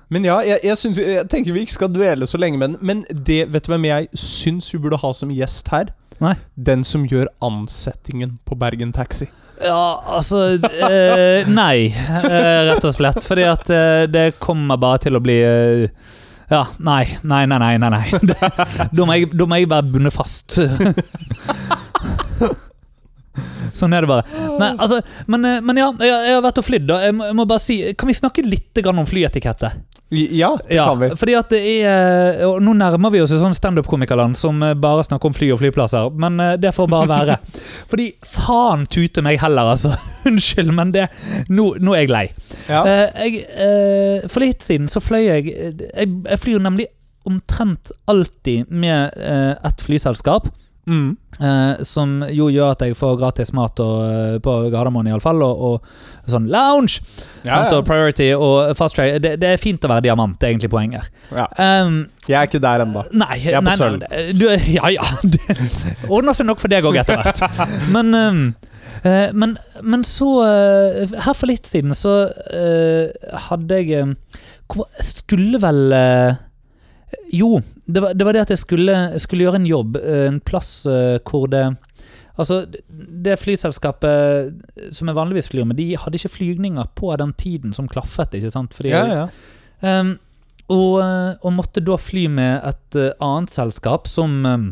Men 0.09 0.25
ja, 0.25 0.39
jeg, 0.41 0.59
jeg, 0.65 0.77
synes, 0.81 0.99
jeg 1.03 1.25
tenker 1.29 1.53
vi 1.53 1.63
ikke 1.65 1.75
skal 1.77 1.91
dvele 1.93 2.27
så 2.29 2.39
lenge 2.41 2.57
med 2.57 2.73
den. 2.73 2.77
Men 2.81 3.03
det, 3.09 3.43
vet 3.53 3.65
du 3.67 3.73
hvem 3.73 3.85
jeg 3.89 4.07
syns 4.17 4.71
vi 4.73 4.81
burde 4.81 4.97
ha 5.01 5.11
som 5.13 5.29
gjest 5.33 5.69
her? 5.73 5.91
Nei. 6.19 6.35
Den 6.57 6.83
som 6.83 7.05
gjør 7.07 7.29
ansettingen 7.45 8.39
på 8.47 8.57
Bergen 8.59 8.91
Taxi. 8.95 9.29
Ja, 9.59 9.99
altså 10.07 10.55
eh, 10.55 11.47
Nei, 11.51 11.89
eh, 11.91 12.61
rett 12.71 12.85
og 12.87 12.93
slett. 12.95 13.21
Fordi 13.27 13.43
at 13.47 13.69
eh, 13.75 14.05
det 14.11 14.39
kommer 14.41 14.79
bare 14.81 15.01
til 15.03 15.19
å 15.19 15.21
bli 15.23 15.35
eh, 15.43 15.89
Ja, 16.49 16.63
nei, 16.79 17.03
nei, 17.27 17.43
nei, 17.45 17.59
nei. 17.61 17.73
nei, 17.77 17.91
nei. 17.93 18.05
Da, 18.95 19.05
må 19.05 19.13
jeg, 19.19 19.29
da 19.35 19.45
må 19.45 19.59
jeg 19.59 19.69
være 19.69 19.91
bundet 19.93 20.15
fast. 20.15 20.57
Sånn 23.79 23.93
er 23.93 24.03
det 24.03 24.09
bare. 24.09 24.25
Nei, 24.59 24.71
altså, 24.81 24.99
men, 25.29 25.45
eh, 25.45 25.59
men 25.63 25.79
ja, 25.79 25.91
jeg, 26.01 26.15
jeg 26.29 26.37
har 26.39 26.43
vært 26.45 26.61
og 26.61 26.67
flydd. 26.67 26.87
da. 26.89 26.99
Jeg 27.05 27.15
må, 27.15 27.27
jeg 27.29 27.37
må 27.37 27.45
bare 27.49 27.63
si, 27.63 27.77
Kan 27.99 28.09
vi 28.11 28.17
snakke 28.17 28.45
litt 28.47 28.81
grann 28.83 28.99
om 29.01 29.07
flyetikette? 29.09 29.71
Ja, 30.11 30.55
det 30.67 30.73
Ja, 30.73 30.85
kan 30.89 30.99
vi. 31.03 31.09
fordi 31.15 31.33
at 31.37 31.49
det 31.53 31.59
er 31.85 32.39
og 32.47 32.55
Nå 32.65 32.73
nærmer 32.73 33.11
vi 33.13 33.19
oss 33.21 33.31
et 33.35 33.41
sånn 33.43 33.53
standup-komikerland 33.53 34.35
som 34.39 34.57
eh, 34.65 34.73
bare 34.73 35.03
snakker 35.05 35.29
om 35.29 35.35
fly 35.37 35.51
og 35.53 35.59
flyplasser, 35.61 36.09
men 36.17 36.39
eh, 36.41 36.55
det 36.57 36.71
får 36.73 36.87
bare 36.89 37.09
være. 37.11 37.35
Fordi 37.91 38.07
faen 38.25 38.87
tute 38.89 39.21
meg 39.21 39.37
heller, 39.43 39.69
altså. 39.75 39.91
Unnskyld, 40.29 40.71
men 40.73 40.91
det 40.95 41.07
Nå, 41.53 41.75
nå 41.77 41.93
er 41.93 42.01
jeg 42.07 42.09
lei. 42.13 42.23
Ja. 42.67 42.81
Eh, 42.81 43.27
jeg, 43.27 43.43
eh, 43.53 44.25
for 44.29 44.41
litt 44.41 44.65
siden 44.65 44.89
så 44.89 45.01
fløy 45.03 45.21
jeg 45.27 45.45
Jeg, 45.53 46.09
jeg 46.25 46.39
flyr 46.41 46.59
nemlig 46.65 46.87
omtrent 47.29 47.91
alltid 48.09 48.71
med 48.71 49.11
eh, 49.19 49.53
et 49.67 49.81
flyselskap. 49.85 50.47
Mm. 50.89 51.09
Eh, 51.39 51.83
som 51.87 52.17
jo 52.35 52.49
gjør 52.51 52.73
at 52.73 52.81
jeg 52.83 52.95
får 52.99 53.13
gratis 53.21 53.53
mat 53.55 53.79
og, 53.79 53.97
eh, 54.09 54.37
på 54.43 54.55
Gardermoen, 54.73 55.07
iallfall. 55.07 55.43
Og, 55.45 55.61
og 55.69 56.31
sånn 56.33 56.49
lounge! 56.51 56.99
Ja, 57.45 57.61
sant, 57.61 57.69
ja. 57.71 57.77
Og 57.77 57.85
priority 57.87 58.29
og 58.35 58.73
fast 58.79 58.97
trade. 58.97 59.21
Det, 59.23 59.35
det 59.39 59.53
er 59.53 59.61
fint 59.61 59.85
å 59.85 59.91
være 59.91 60.07
diamant, 60.09 60.35
det 60.41 60.47
er 60.49 60.55
egentlig 60.55 60.71
poenget. 60.73 61.11
ja. 61.31 61.45
Um, 61.55 62.01
Jeg 62.27 62.37
er 62.41 62.49
ikke 62.49 62.61
der 62.61 62.83
ennå. 62.83 63.05
Jeg 63.13 63.53
er 63.53 63.61
på 63.61 63.69
nei, 63.69 63.77
sølv. 63.79 64.03
nei, 64.03 64.25
du, 64.37 64.47
ja 64.73 64.91
ja. 64.97 65.05
Det 65.23 65.55
ordner 66.15 66.35
seg 66.37 66.49
nok 66.49 66.59
for 66.61 66.71
deg 66.73 66.85
òg 66.89 66.99
etter 67.01 67.21
hvert. 67.23 67.45
Men, 67.95 68.11
um, 68.13 68.43
eh, 69.03 69.31
men, 69.33 69.55
men 69.81 70.03
så 70.03 70.27
uh, 70.43 71.17
Her 71.23 71.33
for 71.37 71.47
litt 71.49 71.69
siden 71.69 71.95
så 71.97 72.17
uh, 72.27 73.37
hadde 73.47 73.79
jeg 73.79 74.03
um, 74.03 74.13
Skulle 74.99 75.61
vel 75.63 75.95
Jo, 77.33 77.59
det 77.85 78.01
var, 78.03 78.13
det 78.13 78.25
var 78.25 78.35
det 78.35 78.45
at 78.45 78.53
jeg 78.53 78.61
skulle, 78.61 78.95
skulle 79.21 79.45
gjøre 79.45 79.61
en 79.61 79.69
jobb 79.69 79.97
eh, 80.01 80.25
en 80.29 80.39
plass 80.41 80.85
eh, 80.89 81.19
hvor 81.25 81.49
det 81.51 81.67
Altså, 82.39 82.61
det 82.95 83.33
flyselskapet 83.35 84.93
som 84.95 85.09
jeg 85.09 85.15
vanligvis 85.17 85.49
flyr 85.51 85.65
med, 85.67 85.75
de 85.75 85.97
hadde 85.99 86.15
ikke 86.15 86.37
flygninger 86.37 86.85
på 86.95 87.09
den 87.19 87.33
tiden 87.35 87.73
som 87.75 87.89
klaffet. 87.91 88.37
ikke 88.37 88.51
sant? 88.53 88.71
Fordi 88.71 88.93
Ja, 88.93 89.01
ja. 89.11 89.25
Um, 89.83 90.13
og, 90.71 91.01
eh, 91.03 91.33
og 91.43 91.51
måtte 91.51 91.83
da 91.83 91.97
fly 91.99 92.29
med 92.31 92.63
et 92.63 92.95
annet 93.19 93.51
selskap 93.51 94.07
som 94.07 94.45
um, 94.47 94.69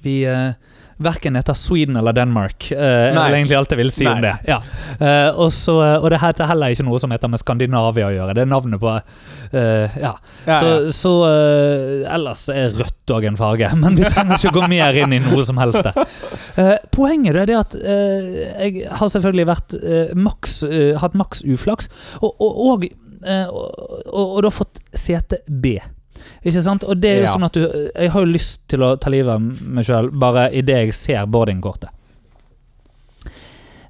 vi 0.00 0.22
uh, 0.24 0.56
verken 1.04 1.36
heter 1.38 1.56
Sweden 1.58 1.96
eller 2.00 2.14
Denmark. 2.16 2.68
Uh, 2.72 2.78
Nei. 2.82 3.10
eller 3.10 3.36
egentlig 3.38 3.58
alt 3.58 3.74
jeg 3.74 3.80
vil 3.82 3.92
si 3.94 4.06
om 4.08 4.22
det. 4.24 4.34
Ja. 4.48 4.60
Uh, 5.00 5.30
og, 5.44 5.50
så, 5.54 5.76
og 5.98 6.08
det 6.12 6.20
heter 6.22 6.48
heller 6.50 6.74
ikke 6.74 6.86
noe 6.86 7.00
som 7.02 7.12
heter 7.14 7.30
med 7.32 7.42
Skandinavia 7.42 8.08
å 8.08 8.14
gjøre. 8.14 8.36
Det 8.38 8.44
er 8.46 8.50
navnet 8.52 8.82
på 8.82 8.92
uh, 8.92 9.98
Ja. 10.00 10.14
ja, 10.46 10.58
Så, 10.58 10.68
ja. 10.68 10.92
så 10.96 11.12
eh, 11.28 12.14
ellers 12.14 12.46
er 12.52 12.72
rødt 12.78 13.12
òg 13.12 13.26
en 13.28 13.36
farge, 13.40 13.68
men 13.82 13.96
vi 13.98 14.06
trenger 14.08 14.38
ikke 14.38 14.54
gå 14.56 14.68
mer 14.72 14.96
inn 15.02 15.12
i 15.16 15.20
noe 15.22 15.44
som 15.48 15.60
helst. 15.60 15.88
Eh, 16.56 16.74
poenget 16.94 17.36
er 17.42 17.48
det 17.48 17.58
at 17.58 17.76
eh, 17.78 18.26
jeg 18.68 18.86
har 18.92 19.10
selvfølgelig 19.12 19.46
vært 19.48 19.76
eh, 19.80 20.12
maks, 20.18 20.58
eh, 20.68 20.92
hatt 21.00 21.16
maks 21.18 21.42
uflaks, 21.48 21.88
og, 22.20 22.84
eh, 23.24 23.46
og, 23.48 23.68
og, 24.06 24.22
og 24.22 24.38
da 24.46 24.52
fått 24.52 24.82
sete 24.98 25.42
B. 25.48 25.78
Ikke 26.44 26.62
sant? 26.64 26.84
Og 26.84 27.00
det 27.00 27.10
er 27.10 27.20
jo 27.22 27.28
Ja. 27.30 27.34
sånn 27.36 27.44
at 27.48 27.52
du 27.52 27.90
Jeg 27.94 28.10
har 28.10 28.20
jo 28.26 28.32
lyst 28.32 28.68
til 28.68 28.80
å 28.80 28.96
ta 28.98 29.10
livet 29.10 29.30
av 29.34 29.40
meg 29.40 29.84
sjøl 29.84 30.10
bare 30.10 30.50
idet 30.52 30.86
jeg 30.86 30.94
ser 30.94 31.26
boardingkortet. 31.26 31.90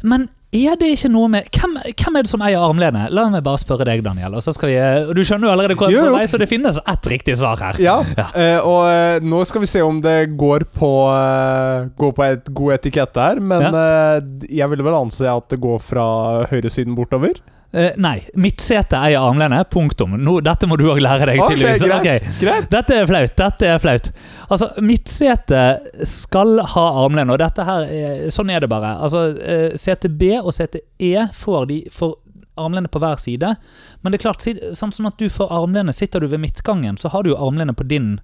Men 0.03 0.29
er 0.53 0.75
det 0.77 0.91
ikke 0.99 1.09
noe 1.09 1.31
med 1.33 1.47
hvem, 1.49 1.79
hvem 1.97 2.17
er 2.19 2.27
det 2.27 2.29
som 2.29 2.43
eier 2.45 2.61
armlenet? 2.61 3.13
La 3.17 3.23
meg 3.33 3.41
bare 3.47 3.57
spørre 3.63 3.87
deg, 3.89 4.03
Daniel. 4.05 4.35
Og 4.37 4.43
så 4.45 4.53
skal 4.53 4.69
vi, 4.69 4.75
Du 5.17 5.23
skjønner 5.25 5.49
jo 5.49 5.53
allerede 5.55 5.77
hvor 5.81 5.89
jeg 5.89 6.03
er 6.05 6.29
så 6.29 6.41
det 6.43 6.49
finnes 6.51 6.77
ett 6.77 7.09
riktig 7.09 7.39
svar 7.41 7.57
her. 7.63 7.79
Ja, 7.81 7.95
Ja. 8.21 8.27
Uh, 8.37 8.67
og 8.69 8.83
uh, 8.85 9.25
nå 9.25 9.41
skal 9.49 9.65
vi 9.65 9.71
se 9.71 9.81
om 9.81 10.03
det 10.05 10.37
går 10.37 10.67
på 10.77 10.91
uh, 11.09 11.89
Går 11.97 12.13
på 12.19 12.27
et 12.27 12.53
god 12.53 12.75
etikette 12.77 13.17
her, 13.31 13.41
men 13.41 13.65
eh, 13.73 14.21
jeg 14.59 14.69
ville 14.71 14.85
vel 14.85 14.95
anse 14.99 15.25
at 15.29 15.49
det 15.51 15.59
går 15.63 15.81
fra 15.83 16.05
høyresiden 16.51 16.95
bortover. 16.99 17.41
Eh, 17.73 17.93
nei. 17.97 18.19
Midtsete 18.35 18.99
eier 19.01 19.23
armlenet. 19.25 19.71
Punktum. 19.73 20.17
Nå, 20.21 20.39
dette 20.45 20.69
må 20.69 20.77
du 20.77 20.85
òg 20.93 21.01
lære 21.01 21.31
deg, 21.31 21.41
okay, 21.41 21.57
tydeligvis. 21.57 21.85
greit, 21.89 22.01
okay. 22.01 22.35
greit. 22.41 22.67
Dette 22.73 22.99
er 23.01 23.07
flaut. 23.09 23.37
Dette 23.39 23.71
er 23.71 23.79
flaut. 23.81 24.11
Altså, 24.53 24.69
midtsete 24.85 25.63
skal 26.09 26.61
ha 26.75 26.85
armlene, 27.05 27.33
og 27.33 27.41
dette 27.41 27.65
her 27.65 27.87
er, 27.89 28.27
Sånn 28.35 28.53
er 28.53 28.61
det 28.65 28.69
bare. 28.73 28.93
Altså, 29.07 29.31
uh, 29.39 29.79
sete 29.81 30.11
B 30.13 30.35
og 30.43 30.53
E 30.53 31.15
får 31.39 31.65
de 31.71 31.79
for 31.93 32.19
armlene 32.61 32.93
på 32.93 33.01
hver 33.01 33.17
side. 33.23 33.55
Men 34.03 34.13
det 34.13 34.21
er 34.21 34.27
klart, 34.27 34.45
sånn 34.77 34.93
som 34.93 35.09
at 35.09 35.17
du 35.17 35.31
får 35.33 35.49
armlene 35.57 35.95
Sitter 35.97 36.21
du 36.21 36.29
ved 36.29 36.43
midtgangen, 36.43 37.01
så 37.01 37.09
har 37.15 37.25
du 37.25 37.33
jo 37.33 37.41
armlene 37.41 37.73
på 37.73 37.89
din 37.89 38.19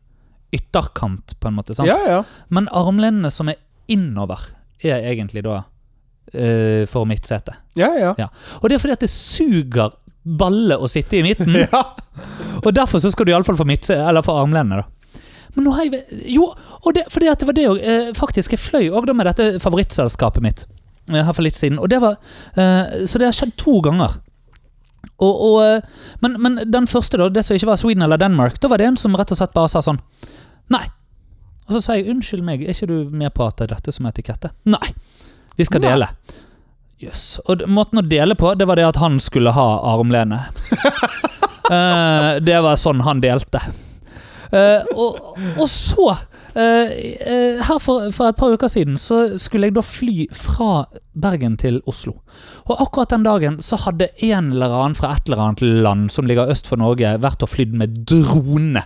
ytterkant, 0.52 1.38
på 1.40 1.48
en 1.48 1.56
måte. 1.56 1.74
sant? 1.76 1.88
Ja, 1.88 1.96
ja. 2.04 2.20
Men 2.52 2.68
armlenene 2.68 3.32
som 3.32 3.48
er 3.48 3.56
innover, 3.88 4.50
er 4.84 5.00
egentlig 5.08 5.42
da 5.48 5.62
eh, 6.32 6.84
for 6.90 7.08
midtsete. 7.08 7.54
Ja, 7.78 7.92
ja. 7.98 8.12
Ja. 8.18 8.28
Og 8.60 8.68
det 8.68 8.78
er 8.78 8.84
fordi 8.84 8.96
at 8.98 9.04
det 9.04 9.10
suger 9.12 9.96
balle 10.38 10.76
å 10.76 10.88
sitte 10.90 11.18
i 11.18 11.24
midten. 11.24 11.54
ja. 11.64 11.82
Og 12.64 12.72
derfor 12.76 13.02
så 13.02 13.12
skal 13.14 13.28
du 13.28 13.32
iallfall 13.32 13.58
få 13.58 13.66
få 13.68 14.38
armlenene, 14.38 14.82
da. 14.82 15.14
Men 15.56 15.64
nå 15.64 15.74
har 15.74 15.88
jeg 15.88 16.24
Jo, 16.36 16.50
og 16.84 16.94
det, 16.94 17.06
fordi 17.10 17.30
at 17.30 17.40
det 17.40 17.48
var 17.48 17.56
det 17.56 17.68
òg. 17.70 17.78
Eh, 17.80 18.10
faktisk, 18.14 18.52
jeg 18.54 18.62
fløy 18.62 18.90
òg 18.90 19.08
med 19.16 19.26
dette 19.26 19.58
favorittselskapet 19.62 20.44
mitt 20.44 20.66
eh, 21.10 21.22
her 21.24 21.32
for 21.32 21.42
litt 21.46 21.56
siden. 21.56 21.80
Og 21.80 21.88
det 21.90 22.02
var 22.04 22.18
eh, 22.54 23.06
Så 23.08 23.18
det 23.18 23.30
har 23.30 23.36
skjedd 23.36 23.56
to 23.58 23.80
ganger. 23.84 24.20
Og, 25.18 25.32
og, 25.32 25.56
eh, 25.64 26.12
men, 26.22 26.36
men 26.42 26.60
den 26.70 26.86
første, 26.86 27.18
da, 27.18 27.30
det 27.32 27.46
som 27.46 27.56
ikke 27.56 27.72
var 27.72 27.80
Sweden 27.80 28.04
eller 28.06 28.20
Denmark, 28.20 28.60
da 28.62 28.70
var 28.70 28.78
det 28.78 28.90
en 28.90 29.00
som 29.00 29.16
rett 29.18 29.32
og 29.34 29.40
slett 29.40 29.56
bare 29.56 29.70
sa 29.72 29.82
sånn 29.82 30.00
Nei. 30.70 30.84
Og 31.68 31.76
så 31.76 31.80
sa 31.84 31.96
jeg 31.96 32.10
unnskyld 32.12 32.44
meg, 32.44 32.62
er 32.62 32.76
ikke 32.76 32.88
du 32.88 33.10
med 33.12 33.32
på 33.36 33.46
at 33.48 33.58
det 33.58 33.66
er 33.68 33.74
dette 33.76 33.92
som 33.94 34.06
er 34.06 34.14
etikette? 34.14 34.52
Nei. 34.68 34.92
Vi 35.58 35.66
skal 35.66 35.82
dele. 35.82 36.06
Jøss. 37.02 37.40
Og 37.50 37.64
måten 37.70 37.98
å 37.98 38.06
dele 38.06 38.34
på, 38.38 38.52
det 38.58 38.66
var 38.70 38.78
det 38.78 38.86
at 38.88 38.98
han 39.02 39.18
skulle 39.22 39.50
ha 39.54 39.66
armlene. 39.90 40.38
uh, 41.70 42.38
det 42.48 42.58
var 42.62 42.78
sånn 42.78 43.02
han 43.06 43.22
delte. 43.22 43.62
Uh, 44.48 44.86
og, 44.94 45.18
og 45.60 45.66
så 45.68 46.06
uh, 46.08 46.86
eh, 46.88 47.58
Her 47.60 47.80
for, 47.84 48.06
for 48.16 48.30
et 48.30 48.38
par 48.38 48.54
uker 48.56 48.70
siden 48.72 48.96
så 48.96 49.34
skulle 49.36 49.68
jeg 49.68 49.74
da 49.76 49.82
fly 49.84 50.24
fra 50.32 50.86
Bergen 51.20 51.56
til 51.60 51.80
Oslo. 51.90 52.14
Og 52.68 52.82
akkurat 52.84 53.12
den 53.14 53.26
dagen 53.26 53.58
så 53.64 53.78
hadde 53.84 54.10
en 54.24 54.52
eller 54.52 54.74
annen 54.80 54.98
fra 54.98 55.14
et 55.16 55.28
eller 55.28 55.44
annet 55.44 55.64
land 55.84 56.12
som 56.14 56.28
ligger 56.28 56.50
øst 56.52 56.70
for 56.70 56.80
Norge, 56.80 57.16
vært 57.22 57.44
og 57.44 57.52
flydd 57.52 57.74
med 57.78 58.02
drone 58.08 58.84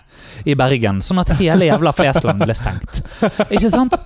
i 0.48 0.56
Bergen, 0.58 1.02
sånn 1.04 1.22
at 1.22 1.34
hele 1.40 1.68
jævla 1.68 1.94
Flesland 1.96 2.44
ble 2.44 2.56
stengt. 2.58 3.02
Ikke 3.50 3.70
sant? 3.72 3.98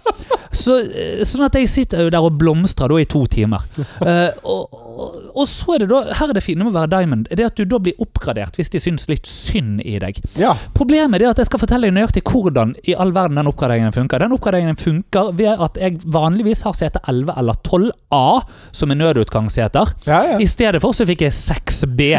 Så, 0.57 0.79
eh, 0.81 1.23
sånn 1.27 1.47
at 1.47 1.57
jeg 1.59 1.69
sitter 1.71 2.07
jo 2.07 2.13
der 2.13 2.25
og 2.25 2.39
blomstrer 2.41 2.91
da 2.91 2.99
i 3.01 3.09
to 3.09 3.25
timer. 3.31 3.65
Uh, 4.01 4.31
og, 4.47 4.73
og, 4.73 5.17
og 5.37 5.49
så 5.51 5.75
er 5.75 5.83
det 5.83 5.89
da 5.91 5.99
Her 6.17 6.31
er 6.31 6.37
det 6.37 6.43
fine 6.45 6.65
med 6.65 6.73
å 6.73 6.77
være 6.79 6.93
Diamond. 6.95 7.29
Det 7.29 7.43
er 7.43 7.51
at 7.51 7.59
du 7.59 7.69
da 7.69 7.81
blir 7.83 7.99
oppgradert 8.03 8.57
hvis 8.59 8.73
de 8.73 8.81
syns 8.83 9.09
litt 9.11 9.29
synd 9.29 9.83
i 9.85 9.99
deg. 10.03 10.21
Ja. 10.41 10.55
Problemet 10.77 11.23
er 11.23 11.33
at 11.33 11.43
jeg 11.43 11.51
skal 11.51 11.63
fortelle 11.63 11.91
deg 11.91 11.97
nøyaktig 11.97 12.25
hvordan 12.31 12.75
i 12.89 12.97
all 12.97 13.13
verden 13.17 13.41
den 13.41 13.51
oppgraderingen 13.51 13.95
funker. 13.97 14.23
Den 14.23 14.35
oppgraderingen 14.37 14.81
funker 14.81 15.33
ved 15.37 15.65
at 15.69 15.81
jeg 15.81 16.01
vanligvis 16.05 16.65
har 16.67 16.77
sete 16.79 17.03
11 17.05 17.37
eller 17.37 17.61
12A 18.17 18.41
som 18.73 18.91
er 18.91 18.95
nødutgangsseter. 18.95 19.87
Ja, 20.07 20.23
ja. 20.23 20.39
I 20.39 20.47
stedet 20.47 20.81
for 20.83 20.93
så 20.93 21.07
fikk 21.07 21.27
jeg 21.27 21.33
6B, 21.33 22.17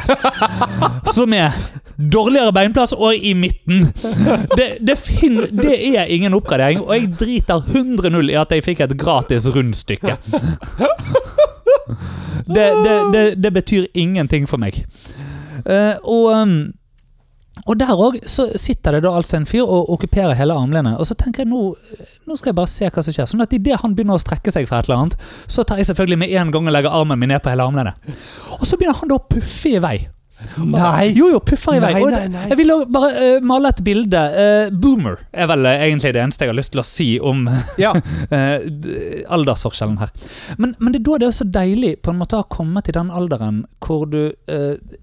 som 1.18 1.34
er 1.34 1.56
dårligere 1.98 2.54
beinplass 2.54 2.94
og 2.94 3.16
i 3.16 3.34
midten. 3.34 3.92
Det, 4.56 4.70
det, 4.88 4.98
fin 4.98 5.42
det 5.58 5.78
er 5.96 6.06
ingen 6.06 6.34
oppgradering, 6.34 6.82
og 6.82 6.96
jeg 6.96 7.14
driter 7.20 7.62
100-0 7.62 8.32
i 8.32 8.38
at 8.38 8.54
jeg 8.54 8.66
fikk 8.66 8.86
et 8.86 8.98
gratis 9.00 9.48
rundstykke. 9.56 10.18
Det, 12.48 12.68
det, 12.84 12.98
det, 13.14 13.24
det 13.44 13.54
betyr 13.54 13.88
ingenting 13.94 14.48
for 14.50 14.62
meg. 14.62 14.86
Uh, 15.68 15.98
og 16.04 16.26
um, 16.32 16.54
og 17.66 17.80
der 17.80 17.94
òg 17.94 18.20
sitter 18.28 18.98
det 18.98 19.04
da 19.06 19.14
altså 19.18 19.40
en 19.40 19.48
fyr 19.50 19.66
og 19.66 19.90
okkuperer 19.96 20.38
hele 20.38 20.56
armlenet. 20.58 21.00
Og 21.00 21.08
så 21.10 21.18
tenker 21.18 21.44
jeg 21.44 21.52
nå, 21.52 21.62
nå 22.28 22.38
skal 22.38 22.52
jeg 22.52 22.60
bare 22.60 22.72
se 22.72 22.90
hva 22.92 23.04
som 23.04 23.16
skjer. 23.16 23.30
Sånn 23.32 23.46
at 23.46 23.56
idet 23.56 23.80
han 23.82 23.96
begynner 23.98 24.20
å 24.20 24.24
strekke 24.24 24.54
seg 24.54 24.68
for 24.70 24.80
et 24.80 24.90
eller 24.90 25.08
annet, 25.08 25.32
så 25.48 25.66
tar 25.68 25.82
jeg 25.82 25.90
selvfølgelig 25.92 26.22
med 26.26 26.36
en 26.42 26.54
gang 26.54 26.70
og 26.70 26.78
legger 26.78 27.00
armen 27.00 27.20
min 27.20 27.34
ned 27.34 27.44
på 27.44 27.54
hele 27.54 27.66
armlenet. 27.68 28.14
Og 28.60 28.68
så 28.68 28.78
begynner 28.78 29.02
han 29.02 29.12
da 29.12 29.20
å 29.20 29.28
puffe 29.32 29.74
i 29.74 29.82
vei. 29.84 29.98
Nei. 30.62 31.14
Jo, 31.18 31.30
jo, 31.32 31.40
puffer 31.42 31.78
i 31.78 31.82
vei. 31.82 31.94
Nei, 31.98 32.10
nei, 32.14 32.28
nei. 32.34 32.44
Jeg 32.52 32.58
vil 32.60 32.74
bare 32.94 33.10
uh, 33.38 33.46
male 33.46 33.72
et 33.74 33.82
bilde. 33.86 34.22
Uh, 34.34 34.76
boomer 34.84 35.18
er 35.34 35.50
vel 35.50 35.66
eh, 35.70 35.86
egentlig 35.88 36.12
det 36.14 36.22
eneste 36.22 36.46
jeg 36.46 36.52
har 36.52 36.58
lyst 36.60 36.74
til 36.76 36.82
å 36.82 36.86
si 36.86 37.08
om 37.18 37.48
Ja. 37.84 37.94
aldersforskjellen 39.34 39.98
her. 40.02 40.12
Men, 40.62 40.76
men 40.80 40.94
det 40.94 41.02
er 41.02 41.06
da 41.08 41.18
det 41.24 41.30
er 41.30 41.36
så 41.40 41.48
deilig 41.58 41.94
på 42.06 42.14
en 42.14 42.20
måte 42.22 42.38
å 42.38 42.44
ha 42.44 42.50
kommet 42.54 42.88
til 42.88 42.98
den 42.98 43.10
alderen 43.14 43.64
hvor 43.84 44.06
du 44.10 44.20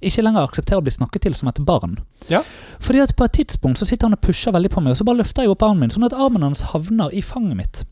ikke 0.04 0.24
lenger 0.24 0.44
aksepterer 0.44 0.82
å 0.82 0.84
bli 0.84 0.94
snakket 0.94 1.26
til 1.26 1.36
som 1.38 1.50
et 1.50 1.60
barn. 1.66 1.96
Ja. 2.30 2.42
Fordi 2.82 3.02
at 3.04 3.14
på 3.16 3.26
et 3.26 3.36
tidspunkt 3.38 3.80
så 3.80 3.88
sitter 3.88 4.08
han 4.10 4.16
og 4.18 4.22
pusher 4.24 4.54
veldig 4.54 4.70
på 4.74 4.82
meg, 4.84 4.94
og 4.94 5.00
så 5.00 5.06
bare 5.08 5.22
løfter 5.22 5.46
jeg 5.46 5.54
opp 5.54 5.64
armen 5.66 5.86
min, 5.86 5.94
sånn 5.94 6.06
at 6.08 6.16
armen 6.16 6.44
hans 6.46 6.64
havner 6.72 7.14
i 7.14 7.22
fanget 7.24 7.58
mitt. 7.58 7.84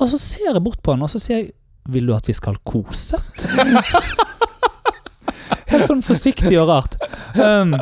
Og 0.00 0.08
så 0.10 0.20
ser 0.20 0.52
jeg 0.52 0.64
bort 0.64 0.82
på 0.84 0.94
han, 0.96 1.04
og 1.04 1.12
så 1.12 1.20
sier 1.22 1.42
jeg 1.42 1.52
Vil 1.92 2.06
du 2.06 2.12
at 2.14 2.28
vi 2.30 2.34
skal 2.36 2.56
kose? 2.62 3.18
Helt 5.72 5.88
sånn 5.90 6.04
forsiktig 6.04 6.54
og 6.60 6.68
rart. 6.70 6.98
Um, 7.36 7.76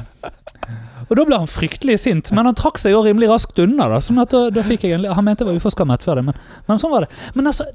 og 1.10 1.16
da 1.18 1.24
ble 1.26 1.38
han 1.42 1.50
fryktelig 1.50 1.96
sint, 2.04 2.30
men 2.36 2.46
han 2.46 2.56
trakk 2.58 2.78
seg 2.78 2.94
jo 2.94 3.02
rimelig 3.02 3.32
raskt 3.32 3.58
unna. 3.58 3.88
da, 3.90 3.98
sånn 4.04 4.20
at 4.22 4.30
da, 4.30 4.44
da 4.54 4.62
fikk 4.66 4.86
jeg 4.86 4.94
en, 4.94 5.08
Han 5.10 5.26
mente 5.26 5.42
jeg 5.42 5.50
var 5.50 5.58
uforskammet 5.58 6.06
før 6.06 6.20
det, 6.20 6.28
men, 6.28 6.38
men 6.70 6.82
sånn 6.82 6.92
var 6.94 7.06
det. 7.06 7.10
Men 7.34 7.50
altså, 7.50 7.66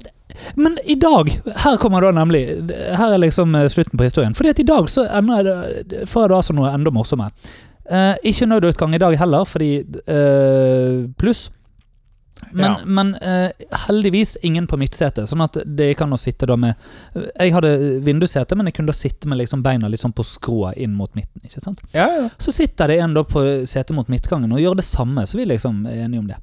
men 0.56 0.78
i 0.84 0.96
dag 1.00 1.30
Her 1.64 1.78
kommer 1.80 2.04
da 2.04 2.10
nemlig 2.12 2.42
Her 2.68 3.14
er 3.14 3.20
liksom 3.22 3.54
eh, 3.56 3.68
slutten 3.72 3.96
på 3.96 4.04
historien. 4.04 4.34
Fordi 4.36 4.52
at 4.52 4.60
i 4.60 4.66
dag 4.68 4.88
så 4.92 5.06
ender 5.08 5.48
det 5.88 6.02
får 6.10 6.26
jeg 6.26 6.32
da 6.32 6.40
altså 6.40 6.56
noe 6.56 6.72
enda 6.72 6.92
morsommere. 6.92 7.32
Eh, 7.86 8.14
ikke 8.32 8.48
nødutgang 8.50 8.96
i 8.96 9.00
dag 9.00 9.14
heller, 9.20 9.44
fordi 9.44 9.70
eh, 9.84 11.04
Pluss. 11.20 11.50
Men, 12.52 12.64
Ja. 12.64 12.76
men 12.84 13.14
uh, 13.14 13.50
heldigvis 13.86 14.36
ingen 14.42 14.66
på 14.66 14.76
midtsetet, 14.78 15.28
sånn 15.28 15.42
at 15.44 15.56
det 15.66 15.94
kan 15.98 16.12
å 16.12 16.18
sitte 16.20 16.46
da 16.46 16.56
med 16.56 16.74
Jeg 17.38 17.52
hadde 17.52 17.70
vindussete, 18.04 18.56
men 18.56 18.66
jeg 18.70 18.74
kunne 18.78 18.92
da 18.92 18.96
sitte 18.96 19.28
med 19.28 19.38
liksom 19.40 19.62
beina 19.64 19.88
litt 19.88 20.00
sånn 20.04 20.12
på 20.16 20.24
skrå 20.24 20.72
inn 20.76 20.94
mot 20.94 21.12
midten. 21.14 21.40
ikke 21.44 21.60
sant? 21.64 21.80
Ja, 21.92 22.06
ja. 22.12 22.28
Så 22.38 22.52
sitter 22.52 22.88
det 22.92 22.98
en 23.00 23.14
da 23.16 23.24
på 23.24 23.42
setet 23.66 23.94
mot 23.96 24.08
midtgangen 24.08 24.52
og 24.52 24.60
gjør 24.60 24.76
det 24.76 24.84
samme, 24.84 25.26
så 25.26 25.36
vi 25.40 25.44
liksom 25.48 25.86
er 25.86 26.04
enige 26.06 26.18
om 26.22 26.26
det. 26.28 26.36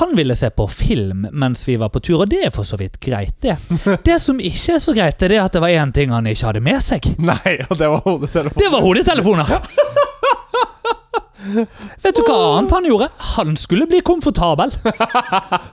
Han 0.00 0.16
ville 0.16 0.34
se 0.34 0.48
på 0.50 0.64
film 0.68 1.28
mens 1.32 1.68
vi 1.68 1.76
var 1.78 1.88
på 1.94 2.00
tur, 2.02 2.24
og 2.24 2.28
det 2.32 2.40
er 2.48 2.50
for 2.50 2.66
så 2.66 2.74
vidt 2.80 2.96
greit, 3.00 3.36
det. 3.44 3.54
Det 4.08 4.16
som 4.20 4.40
ikke 4.42 4.74
er 4.74 4.82
så 4.82 4.92
greit, 4.96 5.22
er 5.22 5.28
det 5.36 5.38
at 5.38 5.52
det 5.54 5.60
var 5.62 5.70
én 5.70 5.92
ting 5.94 6.10
han 6.10 6.26
ikke 6.26 6.48
hadde 6.48 6.60
med 6.64 6.82
seg. 6.82 7.06
Nei, 7.22 7.60
og 7.70 7.78
det 7.78 7.88
var 7.92 8.02
hodetelefonen. 8.02 8.58
Det 8.64 8.72
var 8.72 8.82
hodetelefoner! 8.82 9.54
Vet 12.04 12.16
du 12.16 12.22
hva 12.28 12.36
annet 12.58 12.72
han 12.76 12.86
gjorde? 12.88 13.08
Han 13.34 13.56
skulle 13.58 13.88
bli 13.90 14.00
komfortabel. 14.06 14.70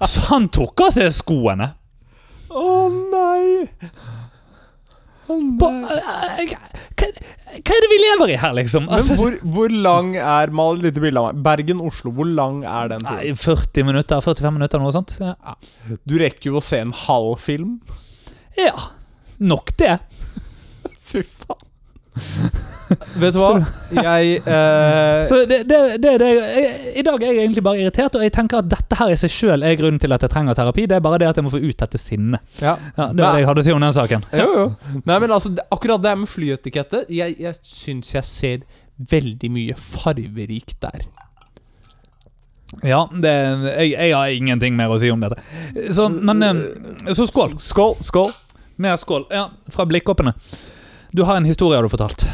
Så 0.10 0.24
han 0.32 0.50
tok 0.54 0.82
av 0.88 0.96
seg 0.96 1.12
skoene. 1.14 1.72
Å 2.52 2.72
nei! 2.92 3.68
Å 5.32 5.36
nei. 5.38 5.94
eh, 5.96 6.50
hva, 6.52 6.58
hva 7.00 7.76
er 7.78 7.84
det 7.86 7.90
vi 7.94 8.00
lever 8.02 8.34
i 8.34 8.40
her, 8.42 8.52
liksom? 8.58 8.90
Men 8.90 8.98
Altså, 8.98 9.16
hvor, 9.20 9.38
hvor 9.54 9.72
lang 9.72 10.10
er 10.20 10.52
Mal 10.52 10.82
et 10.82 10.90
lite 10.90 11.04
bilde 11.04 11.22
av 11.22 11.30
meg. 11.30 11.40
Bergen-Oslo, 11.46 12.12
hvor 12.18 12.28
lang 12.28 12.64
er 12.68 12.92
den 12.92 13.06
nei, 13.08 13.32
40 13.40 13.88
minutter, 13.88 14.20
45 14.26 14.58
minutter, 14.58 14.82
noe 14.84 14.92
sånt. 14.96 15.16
Ja. 15.22 15.56
Du 16.04 16.18
rekker 16.20 16.52
jo 16.52 16.60
å 16.60 16.66
se 16.66 16.82
en 16.84 16.92
halv 17.06 17.38
film. 17.44 17.78
ja. 18.60 18.76
Nok 19.42 19.72
det. 19.80 19.96
Fy 21.12 21.24
faen. 21.26 21.64
Vet 23.22 23.36
du 23.36 23.40
hva? 23.40 23.62
Jeg 23.96 24.42
eh, 24.44 25.22
Så 25.30 25.46
det, 25.48 25.62
det, 25.70 25.78
det, 26.04 26.18
det 26.20 26.28
jeg, 26.36 26.74
I 27.00 27.04
dag 27.08 27.24
er 27.24 27.30
jeg 27.32 27.46
egentlig 27.46 27.64
bare 27.64 27.80
irritert, 27.80 28.18
og 28.20 28.26
jeg 28.26 28.34
tenker 28.36 28.60
at 28.60 28.70
dette 28.72 28.98
her 29.00 29.14
i 29.14 29.18
seg 29.20 29.32
sjøl 29.32 29.64
er 29.64 29.78
grunnen 29.80 30.02
til 30.02 30.12
at 30.12 30.26
jeg 30.26 30.34
trenger 30.34 30.58
terapi. 30.58 30.88
Det 30.92 30.98
er 30.98 31.06
bare 31.06 31.22
det 31.24 31.30
at 31.32 31.40
jeg 31.40 31.48
må 31.48 31.54
få 31.54 31.62
ut 31.64 31.80
dette 31.86 32.02
sinnet. 32.02 32.44
Ja. 32.60 32.76
Ja, 32.98 33.08
det 33.16 33.24
var 33.24 33.38
det 33.38 33.46
jeg 33.46 33.50
hadde 33.52 33.64
å 33.64 33.68
si 33.70 33.76
om 33.76 33.86
den 33.86 33.96
saken. 33.96 34.28
Jo, 34.42 34.50
jo. 34.60 34.68
Nei, 35.08 35.18
men 35.24 35.36
altså, 35.38 35.54
akkurat 35.72 36.04
det 36.04 36.14
med 36.20 36.30
flyetikette 36.30 37.06
Jeg, 37.12 37.38
jeg 37.40 37.56
syns 37.64 38.12
jeg 38.18 38.28
ser 38.28 38.68
veldig 39.12 39.50
mye 39.54 39.78
farverikt 39.80 40.78
der. 40.84 41.08
Ja, 42.88 43.06
det, 43.12 43.32
jeg, 43.32 43.96
jeg 43.96 44.14
har 44.16 44.36
ingenting 44.36 44.78
mer 44.80 44.92
å 44.94 45.00
si 45.00 45.10
om 45.12 45.24
dette. 45.24 45.40
Så, 45.96 46.08
men 46.12 46.44
eh, 46.48 46.62
Så 47.16 47.28
skål. 47.28 47.58
Skål. 47.60 47.98
Skål. 48.04 48.32
Mer 48.82 49.00
skål. 49.00 49.28
Ja, 49.32 49.50
fra 49.72 49.88
blikkoppene. 49.88 50.36
Du 51.12 51.24
har 51.24 51.36
en 51.36 51.46
historie, 51.46 51.76
har 51.76 51.84
du 51.84 51.90
fortalt. 51.90 52.26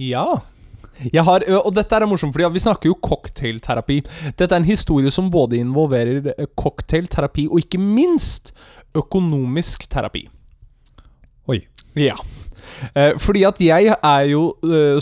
Ja. 0.00 0.40
Har, 1.26 1.44
og 1.58 1.74
dette 1.76 1.96
er 1.96 2.06
morsomt, 2.08 2.32
fordi 2.32 2.48
vi 2.54 2.62
snakker 2.62 2.88
jo 2.88 2.94
cocktailterapi. 3.04 3.98
Dette 4.38 4.48
er 4.48 4.62
en 4.62 4.68
historie 4.68 5.10
som 5.12 5.30
både 5.32 5.58
involverer 5.60 6.30
cocktailterapi 6.56 7.48
og 7.50 7.60
ikke 7.64 7.80
minst 7.82 8.54
økonomisk 8.96 9.88
terapi. 9.92 10.24
Oi. 11.50 11.60
Ja. 11.98 12.16
Eh, 12.94 13.12
fordi 13.20 13.44
at 13.44 13.60
jeg 13.60 13.92
er 13.92 14.24
jo 14.30 14.54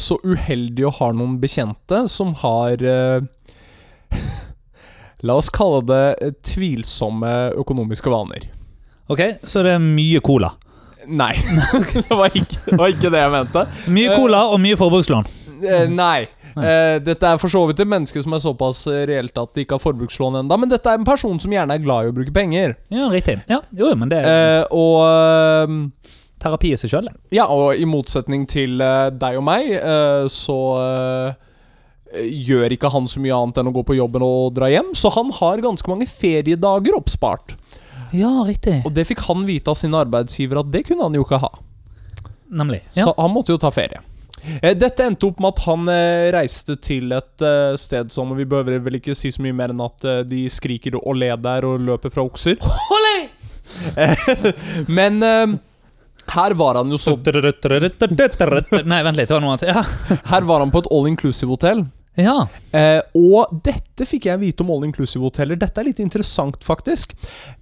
så 0.03 0.19
uheldig 0.25 0.89
å 0.89 0.95
ha 0.99 1.13
noen 1.15 1.39
bekjente 1.41 2.09
som 2.11 2.35
har 2.43 2.83
La 5.23 5.37
oss 5.39 5.53
kalle 5.55 5.85
det 5.87 6.33
tvilsomme 6.43 7.31
økonomiske 7.63 8.11
vaner. 8.11 8.49
Ok, 9.13 9.21
så 9.47 9.63
det 9.63 9.77
er 9.77 9.85
mye 9.85 10.19
cola. 10.25 10.51
Nei, 11.09 11.33
det 11.95 12.05
var 12.11 12.29
ikke, 12.31 12.61
det 12.69 12.79
var 12.79 12.93
ikke 12.93 13.11
det 13.11 13.25
jeg 13.25 13.35
mente. 13.35 13.67
Mye 13.95 14.15
cola 14.15 14.45
og 14.53 14.63
mye 14.63 14.79
forbrukslån. 14.79 15.29
Eh, 15.63 15.91
nei. 15.91 16.29
Eh, 16.53 16.99
dette 17.01 17.29
er 17.29 17.39
for 17.41 17.53
så 17.53 17.63
vidt 17.69 17.81
et 17.81 17.89
menneske 17.89 18.21
som 18.23 18.35
er 18.37 18.43
såpass 18.43 18.85
eh, 18.91 19.05
reelt 19.09 19.39
at 19.41 19.55
de 19.57 19.65
ikke 19.65 19.79
har 19.79 19.85
forbrukslån 19.85 20.43
ennå. 20.43 20.59
Men 20.61 20.73
dette 20.73 20.91
er 20.91 21.01
en 21.01 21.09
person 21.09 21.41
som 21.41 21.55
gjerne 21.55 21.79
er 21.79 21.85
glad 21.85 22.07
i 22.07 22.13
å 22.13 22.17
bruke 22.17 22.35
penger. 22.35 22.77
Ja, 22.93 23.09
riktig. 23.13 23.39
Ja, 23.51 23.63
jo, 23.77 23.93
men 23.99 24.13
det 24.13 24.21
Eh, 24.23 24.65
og 24.77 25.03
eh, 25.07 26.13
terapi 26.43 26.73
i 26.75 26.81
seg 26.81 26.93
sjøl. 26.93 27.09
Ja, 27.35 27.47
og 27.53 27.79
i 27.79 27.87
motsetning 27.89 28.45
til 28.51 28.83
uh, 28.83 29.11
deg 29.15 29.39
og 29.39 29.47
meg, 29.47 29.69
uh, 29.79 30.27
så 30.31 30.59
uh, 30.79 31.35
gjør 32.19 32.75
ikke 32.75 32.91
han 32.93 33.09
så 33.11 33.23
mye 33.23 33.37
annet 33.37 33.61
enn 33.61 33.71
å 33.71 33.75
gå 33.77 33.85
på 33.87 33.97
jobben 33.97 34.25
og 34.27 34.55
dra 34.57 34.71
hjem. 34.73 34.93
Så 34.99 35.13
han 35.15 35.33
har 35.39 35.63
ganske 35.65 35.91
mange 35.91 36.09
feriedager 36.11 36.99
oppspart. 36.99 37.57
Ja, 38.13 38.31
riktig. 38.47 38.81
Og 38.87 38.93
det 38.95 39.07
fikk 39.09 39.25
han 39.29 39.45
vite 39.49 39.73
av 39.73 39.79
sin 39.79 39.95
arbeidsgiver 39.97 40.61
at 40.63 40.73
det 40.73 40.85
kunne 40.89 41.09
han 41.09 41.17
jo 41.17 41.25
ikke 41.27 41.41
ha. 41.43 41.53
Nemlig. 42.53 42.83
Ja. 42.93 43.07
Så 43.09 43.15
han 43.17 43.33
måtte 43.33 43.55
jo 43.55 43.61
ta 43.61 43.71
ferie. 43.73 44.03
Eh, 44.61 44.75
Dette 44.77 45.07
endte 45.07 45.29
opp 45.29 45.41
med 45.41 45.55
at 45.55 45.65
han 45.69 45.89
eh, 45.93 46.29
reiste 46.35 46.77
til 46.83 47.15
et 47.15 47.45
eh, 47.47 47.75
sted 47.79 48.11
som 48.13 48.33
Vi 48.37 48.47
behøver 48.49 48.83
vel 48.83 48.99
ikke 48.99 49.15
si 49.15 49.31
så 49.33 49.43
mye 49.45 49.55
mer 49.57 49.71
enn 49.75 49.83
at 49.85 50.07
de 50.29 50.45
skriker 50.51 50.99
og 50.99 51.15
ler 51.21 51.39
der 51.41 51.67
og 51.69 51.83
løper 51.87 52.13
fra 52.13 52.25
okser. 52.27 52.59
Olé! 52.97 53.17
Men 54.99 55.23
her 56.33 56.55
var 56.59 56.81
han 56.81 56.91
jo 56.91 56.99
så 57.01 57.15
Nei, 57.15 59.01
vent 59.07 59.19
litt. 59.19 59.31
Det 59.31 59.37
var 59.37 59.43
noe 59.45 59.55
annet. 59.55 59.69
Ja. 59.71 60.19
Her 60.33 60.49
var 60.49 60.65
han 60.65 60.73
på 60.75 60.83
et 60.83 60.91
all 60.93 61.09
inclusive-hotell. 61.11 61.85
Ja. 62.21 62.37
Eh, 62.77 63.01
og 63.17 63.53
dette 63.65 64.07
fikk 64.09 64.27
jeg 64.29 64.41
vite 64.43 64.65
om 64.65 64.73
all 64.75 64.87
inclusive-hoteller. 64.89 65.57
Dette 65.61 65.81
er 65.81 65.89
litt 65.89 66.03
interessant, 66.03 66.61
faktisk. 66.65 67.15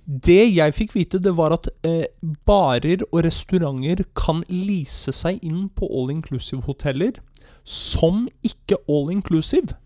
Det 0.05 0.43
jeg 0.51 0.75
fikk 0.75 0.97
vite, 0.97 1.21
det 1.23 1.37
var 1.39 1.55
at 1.55 1.69
eh, 1.87 2.09
barer 2.49 3.05
og 3.11 3.23
restauranter 3.27 4.03
kan 4.19 4.43
lease 4.51 5.15
seg 5.15 5.39
inn 5.47 5.69
på 5.75 5.87
all 5.87 6.11
inclusive-hoteller 6.17 7.21
som 7.65 8.27
ikke 8.47 8.81
all 8.91 9.13
inclusive. 9.13 9.77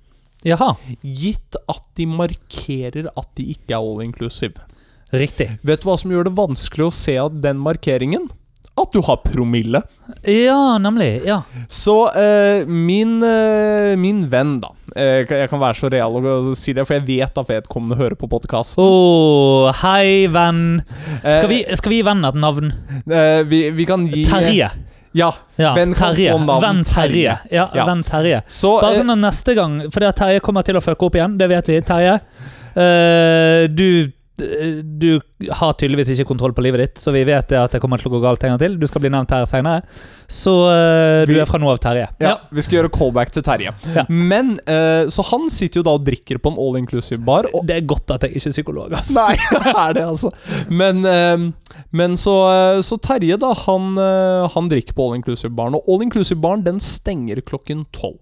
Jaha. 0.44 0.74
Gitt 1.00 1.57
at 1.68 1.85
de 1.96 2.07
markerer 2.09 3.09
at 3.12 3.29
de 3.37 3.48
ikke 3.55 3.77
er 3.77 3.81
all 3.81 4.00
inclusive. 4.05 4.61
Riktig. 5.14 5.50
Vet 5.62 5.85
du 5.85 5.88
hva 5.88 5.98
som 6.00 6.12
gjør 6.12 6.29
det 6.29 6.38
vanskelig 6.38 6.88
å 6.88 6.94
se 6.94 7.14
den 7.44 7.61
markeringen? 7.62 8.27
At 8.77 8.91
du 8.91 8.99
har 9.07 9.21
promille. 9.23 9.81
Ja, 10.27 10.79
nemlig. 10.83 11.21
Ja. 11.25 11.43
Så 11.71 12.09
eh, 12.11 12.67
min, 12.67 13.21
eh, 13.23 13.93
min 14.01 14.25
venn, 14.29 14.57
da 14.65 14.73
eh, 14.97 15.23
Jeg 15.31 15.49
kan 15.53 15.61
være 15.63 15.79
så 15.79 15.91
real 15.93 16.17
og 16.19 16.49
si 16.59 16.75
det, 16.75 16.83
for 16.89 16.97
jeg 16.99 17.07
vet 17.07 17.39
at 17.39 17.49
vedkommende 17.53 17.95
hører 18.01 18.17
på 18.19 18.27
podkasten. 18.33 18.83
Oh, 18.83 19.69
hei, 19.85 20.27
venn. 20.27 20.81
Skal 21.23 21.47
vi, 21.53 21.61
skal 21.79 21.95
vi 21.95 22.01
gi 22.01 22.09
vennen 22.09 22.27
et 22.33 22.41
navn? 22.43 22.73
eh, 23.07 23.45
vi, 23.47 23.69
vi 23.79 23.87
kan 23.87 24.09
gi 24.11 24.25
Terje. 24.27 24.73
Ja. 25.15 25.31
Ja, 25.55 25.71
Venn 25.79 25.95
Terje. 25.95 26.33
Venn 26.35 26.83
Terje. 26.83 27.37
Ja, 27.55 27.69
Ja. 27.79 27.85
venn 27.87 28.03
Terje. 28.03 28.41
Så 28.51 28.81
Bare 28.83 28.97
eh, 28.97 28.99
sånn 29.05 29.15
at 29.15 29.21
neste 29.23 29.55
gang 29.55 29.77
Fordi 29.95 30.09
at 30.09 30.17
Terje 30.19 30.41
kommer 30.43 30.67
til 30.67 30.75
å 30.75 30.83
fucke 30.83 31.07
opp 31.07 31.15
igjen, 31.15 31.37
det 31.39 31.47
vet 31.53 31.71
vi. 31.71 31.77
Terje, 31.87 32.17
eh, 32.75 33.69
du 33.71 34.11
du 34.35 35.20
har 35.55 35.75
tydeligvis 35.79 36.09
ikke 36.14 36.27
kontroll 36.27 36.51
på 36.57 36.62
livet 36.64 36.81
ditt, 36.83 36.99
så 36.99 37.12
vi 37.14 37.20
vet 37.29 37.53
at 37.55 37.70
det 37.70 37.79
kommer 37.83 38.01
til 38.03 38.09
å 38.11 38.16
gå 38.16 38.20
galt 38.25 38.42
en 38.42 38.55
gang 38.55 38.59
til. 38.59 38.73
Du 38.81 38.87
skal 38.90 39.05
bli 39.05 39.11
nevnt 39.14 39.31
her 39.31 39.44
seinere. 39.47 39.85
Så 40.27 40.51
uh, 40.66 41.23
du 41.23 41.31
Vi- 41.35 41.38
er 41.38 41.47
fra 41.47 41.61
nå 41.62 41.68
av 41.70 41.79
Terje. 41.79 42.09
ja, 42.18 42.33
Vi 42.51 42.64
skal 42.66 42.81
gjøre 42.81 42.90
callback 42.97 43.31
til 43.31 43.44
Terje. 43.47 43.70
Ja. 43.94 44.05
Men 44.11 44.57
uh, 44.66 45.07
Så 45.12 45.23
han 45.31 45.47
sitter 45.55 45.81
jo 45.81 45.87
da 45.87 45.94
og 45.94 46.03
drikker 46.09 46.42
på 46.42 46.51
en 46.51 46.59
all 46.59 46.81
inclusive 46.81 47.23
bar. 47.23 47.47
Det 47.62 47.77
er 47.77 47.87
godt 47.87 48.11
at 48.16 48.27
jeg 48.27 48.35
ikke 48.35 48.51
er 48.51 48.57
psykolog, 48.59 48.99
altså. 48.99 49.23
Nei, 49.23 49.38
det 49.68 49.77
er 49.85 49.97
det, 50.01 50.05
altså. 50.11 50.33
Men, 50.83 51.05
uh, 51.07 51.81
men 51.94 52.18
så, 52.18 52.35
så 52.83 52.99
Terje, 52.99 53.38
da, 53.38 53.53
han, 53.68 53.94
han 54.51 54.68
drikker 54.70 54.99
på 54.99 55.07
all 55.07 55.18
inclusive-baren. 55.20 55.79
Og 55.79 55.87
all 55.94 56.03
inclusive-baren 56.09 56.66
den 56.66 56.83
stenger 56.83 57.38
klokken 57.47 57.87
tolv. 57.94 58.18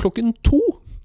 Klokken 0.00 0.32
to 0.46 0.60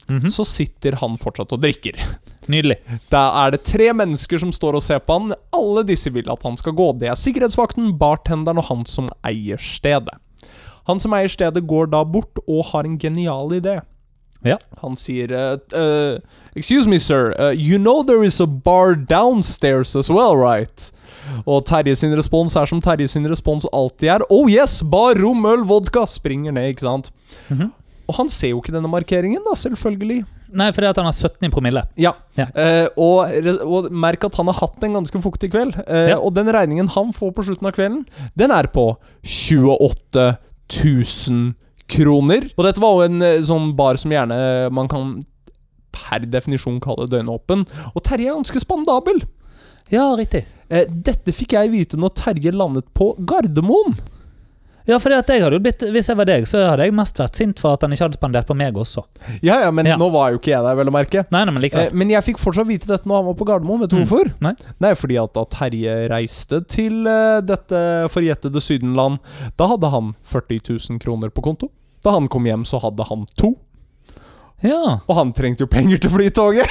Mhm. 0.08 0.30
så 0.30 0.46
sitter 0.46 1.00
han 1.02 1.18
fortsatt 1.18 1.54
og 1.56 1.62
drikker. 1.64 1.98
Nydelig. 2.52 2.78
Da 3.10 3.24
er 3.46 3.56
det 3.56 3.64
tre 3.66 3.90
mennesker 3.94 4.38
som 4.38 4.52
står 4.54 4.78
og 4.78 4.84
ser 4.86 5.00
på 5.02 5.18
han. 5.18 5.34
Alle 5.56 5.84
disse 5.88 6.12
vil 6.14 6.30
at 6.30 6.44
han 6.46 6.58
skal 6.58 6.76
gå. 6.78 6.92
Det 7.00 7.10
er 7.10 7.18
sikkerhetsvakten, 7.18 7.96
bartenderen 7.98 8.62
og 8.62 8.68
han 8.70 8.86
som 8.86 9.10
eier 9.26 9.58
stedet. 9.58 10.14
Han 10.86 11.00
som 11.02 11.16
eier 11.18 11.32
stedet, 11.32 11.66
går 11.66 11.90
da 11.90 12.04
bort 12.06 12.38
og 12.46 12.68
har 12.70 12.86
en 12.86 13.00
genial 13.02 13.50
idé. 13.58 13.80
Ja. 14.46 14.60
Han 14.84 14.94
sier 15.00 15.32
uh, 15.34 16.20
Excuse 16.54 16.86
me, 16.88 17.00
sir. 17.02 17.34
Uh, 17.40 17.50
you 17.50 17.80
know 17.80 18.04
there 18.04 18.24
is 18.24 18.40
a 18.40 18.46
bar 18.46 18.94
downstairs 18.94 19.96
as 19.96 20.12
well, 20.14 20.38
right? 20.38 20.92
Og 21.50 21.64
Terje 21.66 21.96
sin 21.98 22.14
respons 22.14 22.54
er 22.56 22.70
som 22.70 22.82
Terje 22.86 23.08
sin 23.10 23.26
respons 23.26 23.66
alltid 23.74 24.12
er. 24.20 24.26
Oh 24.30 24.46
yes, 24.52 24.84
bar, 24.86 25.18
rom, 25.18 25.42
øl, 25.50 25.66
vodka. 25.66 26.06
Springer 26.06 26.54
ned, 26.54 26.76
ikke 26.76 26.86
sant? 26.86 27.12
Mhm. 27.50 27.72
Og 28.08 28.16
han 28.20 28.30
ser 28.30 28.52
jo 28.54 28.60
ikke 28.62 28.74
denne 28.76 28.90
markeringen, 28.92 29.42
da, 29.46 29.56
selvfølgelig. 29.58 30.20
Nei, 30.56 30.68
fordi 30.72 30.88
at 30.88 31.00
han 31.02 31.08
har 31.10 31.16
17 31.18 31.48
i 31.48 31.52
promille. 31.52 31.82
Ja. 32.00 32.12
Ja. 32.38 32.46
Eh, 32.54 32.86
og, 33.02 33.34
og 33.66 33.88
merk 33.92 34.24
at 34.28 34.38
han 34.40 34.48
har 34.52 34.60
hatt 34.62 34.84
en 34.86 34.94
ganske 35.00 35.20
fuktig 35.24 35.50
kveld. 35.52 35.76
Eh, 35.88 36.12
Ja. 36.14 36.18
Og 36.22 36.34
den 36.38 36.48
regningen 36.54 36.88
han 36.94 37.12
får 37.18 37.34
på 37.36 37.44
slutten 37.48 37.68
av 37.68 37.74
kvelden, 37.76 38.06
den 38.38 38.54
er 38.56 38.70
på 38.72 38.92
28 39.26 40.26
000 40.86 41.54
kroner. 41.92 42.48
Og 42.58 42.66
dette 42.66 42.82
var 42.82 42.96
jo 42.98 43.06
en 43.10 43.22
eh, 43.26 43.42
sånn 43.46 43.72
bar 43.78 43.98
som 44.02 44.14
gjerne 44.14 44.38
man 44.74 44.88
kan 44.92 45.16
per 45.96 46.26
definisjon 46.28 46.80
kalle 46.84 47.08
døgnåpen. 47.12 47.66
Og 47.94 48.04
Terje 48.06 48.30
er 48.32 48.38
ganske 48.38 48.62
spandabel. 48.64 49.22
Ja, 49.94 50.08
riktig. 50.18 50.44
Eh, 50.70 50.88
dette 50.90 51.34
fikk 51.36 51.54
jeg 51.58 51.72
vite 51.74 52.00
når 52.02 52.16
Terje 52.18 52.52
landet 52.56 52.88
på 52.98 53.12
Gardermoen. 53.22 53.98
Ja, 54.88 54.98
at 54.98 55.28
jeg 55.34 55.42
hadde 55.42 55.58
jo 55.58 55.60
blitt 55.66 55.82
Hvis 55.82 56.08
jeg 56.12 56.18
var 56.20 56.26
deg, 56.30 56.44
så 56.46 56.60
hadde 56.70 56.84
jeg 56.86 56.94
mest 56.94 57.18
vært 57.18 57.36
sint 57.40 57.60
for 57.60 57.74
at 57.74 57.82
han 57.82 57.92
ikke 57.96 58.04
hadde 58.06 58.18
spandert 58.20 58.46
på 58.46 58.56
meg 58.56 58.74
også. 58.78 59.02
Ja, 59.42 59.60
ja, 59.64 59.72
men 59.72 59.86
Ja. 59.90 59.96
nå 59.98 60.12
var 60.14 60.32
jo 60.32 60.38
ikke 60.38 60.52
jeg 60.54 60.62
der, 60.64 60.76
vel 60.76 60.88
å 60.88 60.94
merke. 60.94 61.24
Nei, 61.32 61.44
nei, 61.46 61.52
men 61.54 61.64
Eh, 61.64 61.68
likevel. 61.70 61.94
men 61.94 62.10
jeg 62.10 62.24
fikk 62.24 62.38
fortsatt 62.38 62.68
vite 62.68 62.86
dette 62.88 63.06
når 63.10 63.16
han 63.16 63.26
var 63.26 63.34
på 63.40 63.48
Gardermoen. 63.50 63.80
Vet 63.82 63.90
du 63.90 63.96
Mm. 63.98 64.06
hvorfor? 64.06 64.32
Nei. 64.42 64.54
Nei, 64.80 64.94
fordi 64.94 65.18
at 65.24 65.34
da 65.34 65.44
Terje 65.46 65.96
reiste 66.10 66.62
til 66.68 67.08
uh, 67.08 67.42
dette 67.42 67.82
forjettede 68.14 68.62
Sydenland, 68.62 69.18
da 69.58 69.68
hadde 69.68 69.90
han 69.90 70.14
40 70.24 70.62
000 70.90 71.00
kroner 71.00 71.30
på 71.30 71.42
konto. 71.42 71.72
Da 72.04 72.12
han 72.12 72.28
kom 72.28 72.44
hjem, 72.46 72.64
så 72.66 72.80
hadde 72.80 73.04
han 73.10 73.26
to. 73.36 73.56
Ja. 74.64 75.00
Og 75.08 75.16
han 75.18 75.34
trengte 75.34 75.66
jo 75.66 75.68
penger 75.68 75.98
til 76.00 76.10
flytoget! 76.14 76.70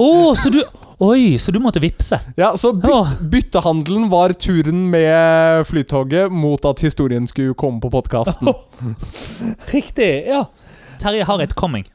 oh, 0.00 0.34
så 0.34 0.50
du 0.50 0.62
Oi, 1.00 1.38
så 1.40 1.52
du 1.52 1.56
måtte 1.64 1.80
vippse. 1.80 2.18
Ja, 2.36 2.50
Så 2.60 2.74
byt, 2.76 3.22
byttehandelen 3.32 4.10
var 4.12 4.34
turen 4.36 4.82
med 4.92 5.64
flytoget 5.66 6.32
mot 6.32 6.64
at 6.68 6.82
historien 6.84 7.28
skulle 7.28 7.54
komme 7.56 7.80
på 7.80 7.88
podkasten. 7.90 8.50
Riktig, 9.72 10.10
ja. 10.28 10.44
Terje 11.00 11.24
har 11.24 11.40
et 11.40 11.54
coming. 11.56 11.86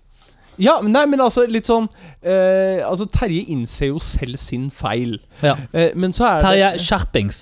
Ja, 0.57 0.79
nei, 0.81 1.03
men 1.05 1.21
altså, 1.21 1.43
litt 1.51 1.67
sånn 1.67 1.89
eh, 2.23 2.79
Altså, 2.87 3.05
Terje 3.11 3.43
innser 3.51 3.91
jo 3.91 3.99
selv 4.01 4.39
sin 4.39 4.69
feil. 4.73 5.17
Ja. 5.43 5.57
Eh, 5.75 5.91
men 5.99 6.15
så 6.15 6.29
er 6.31 6.41
Terje 6.45 6.71
det 6.77 6.85
skjerpings. 6.87 7.41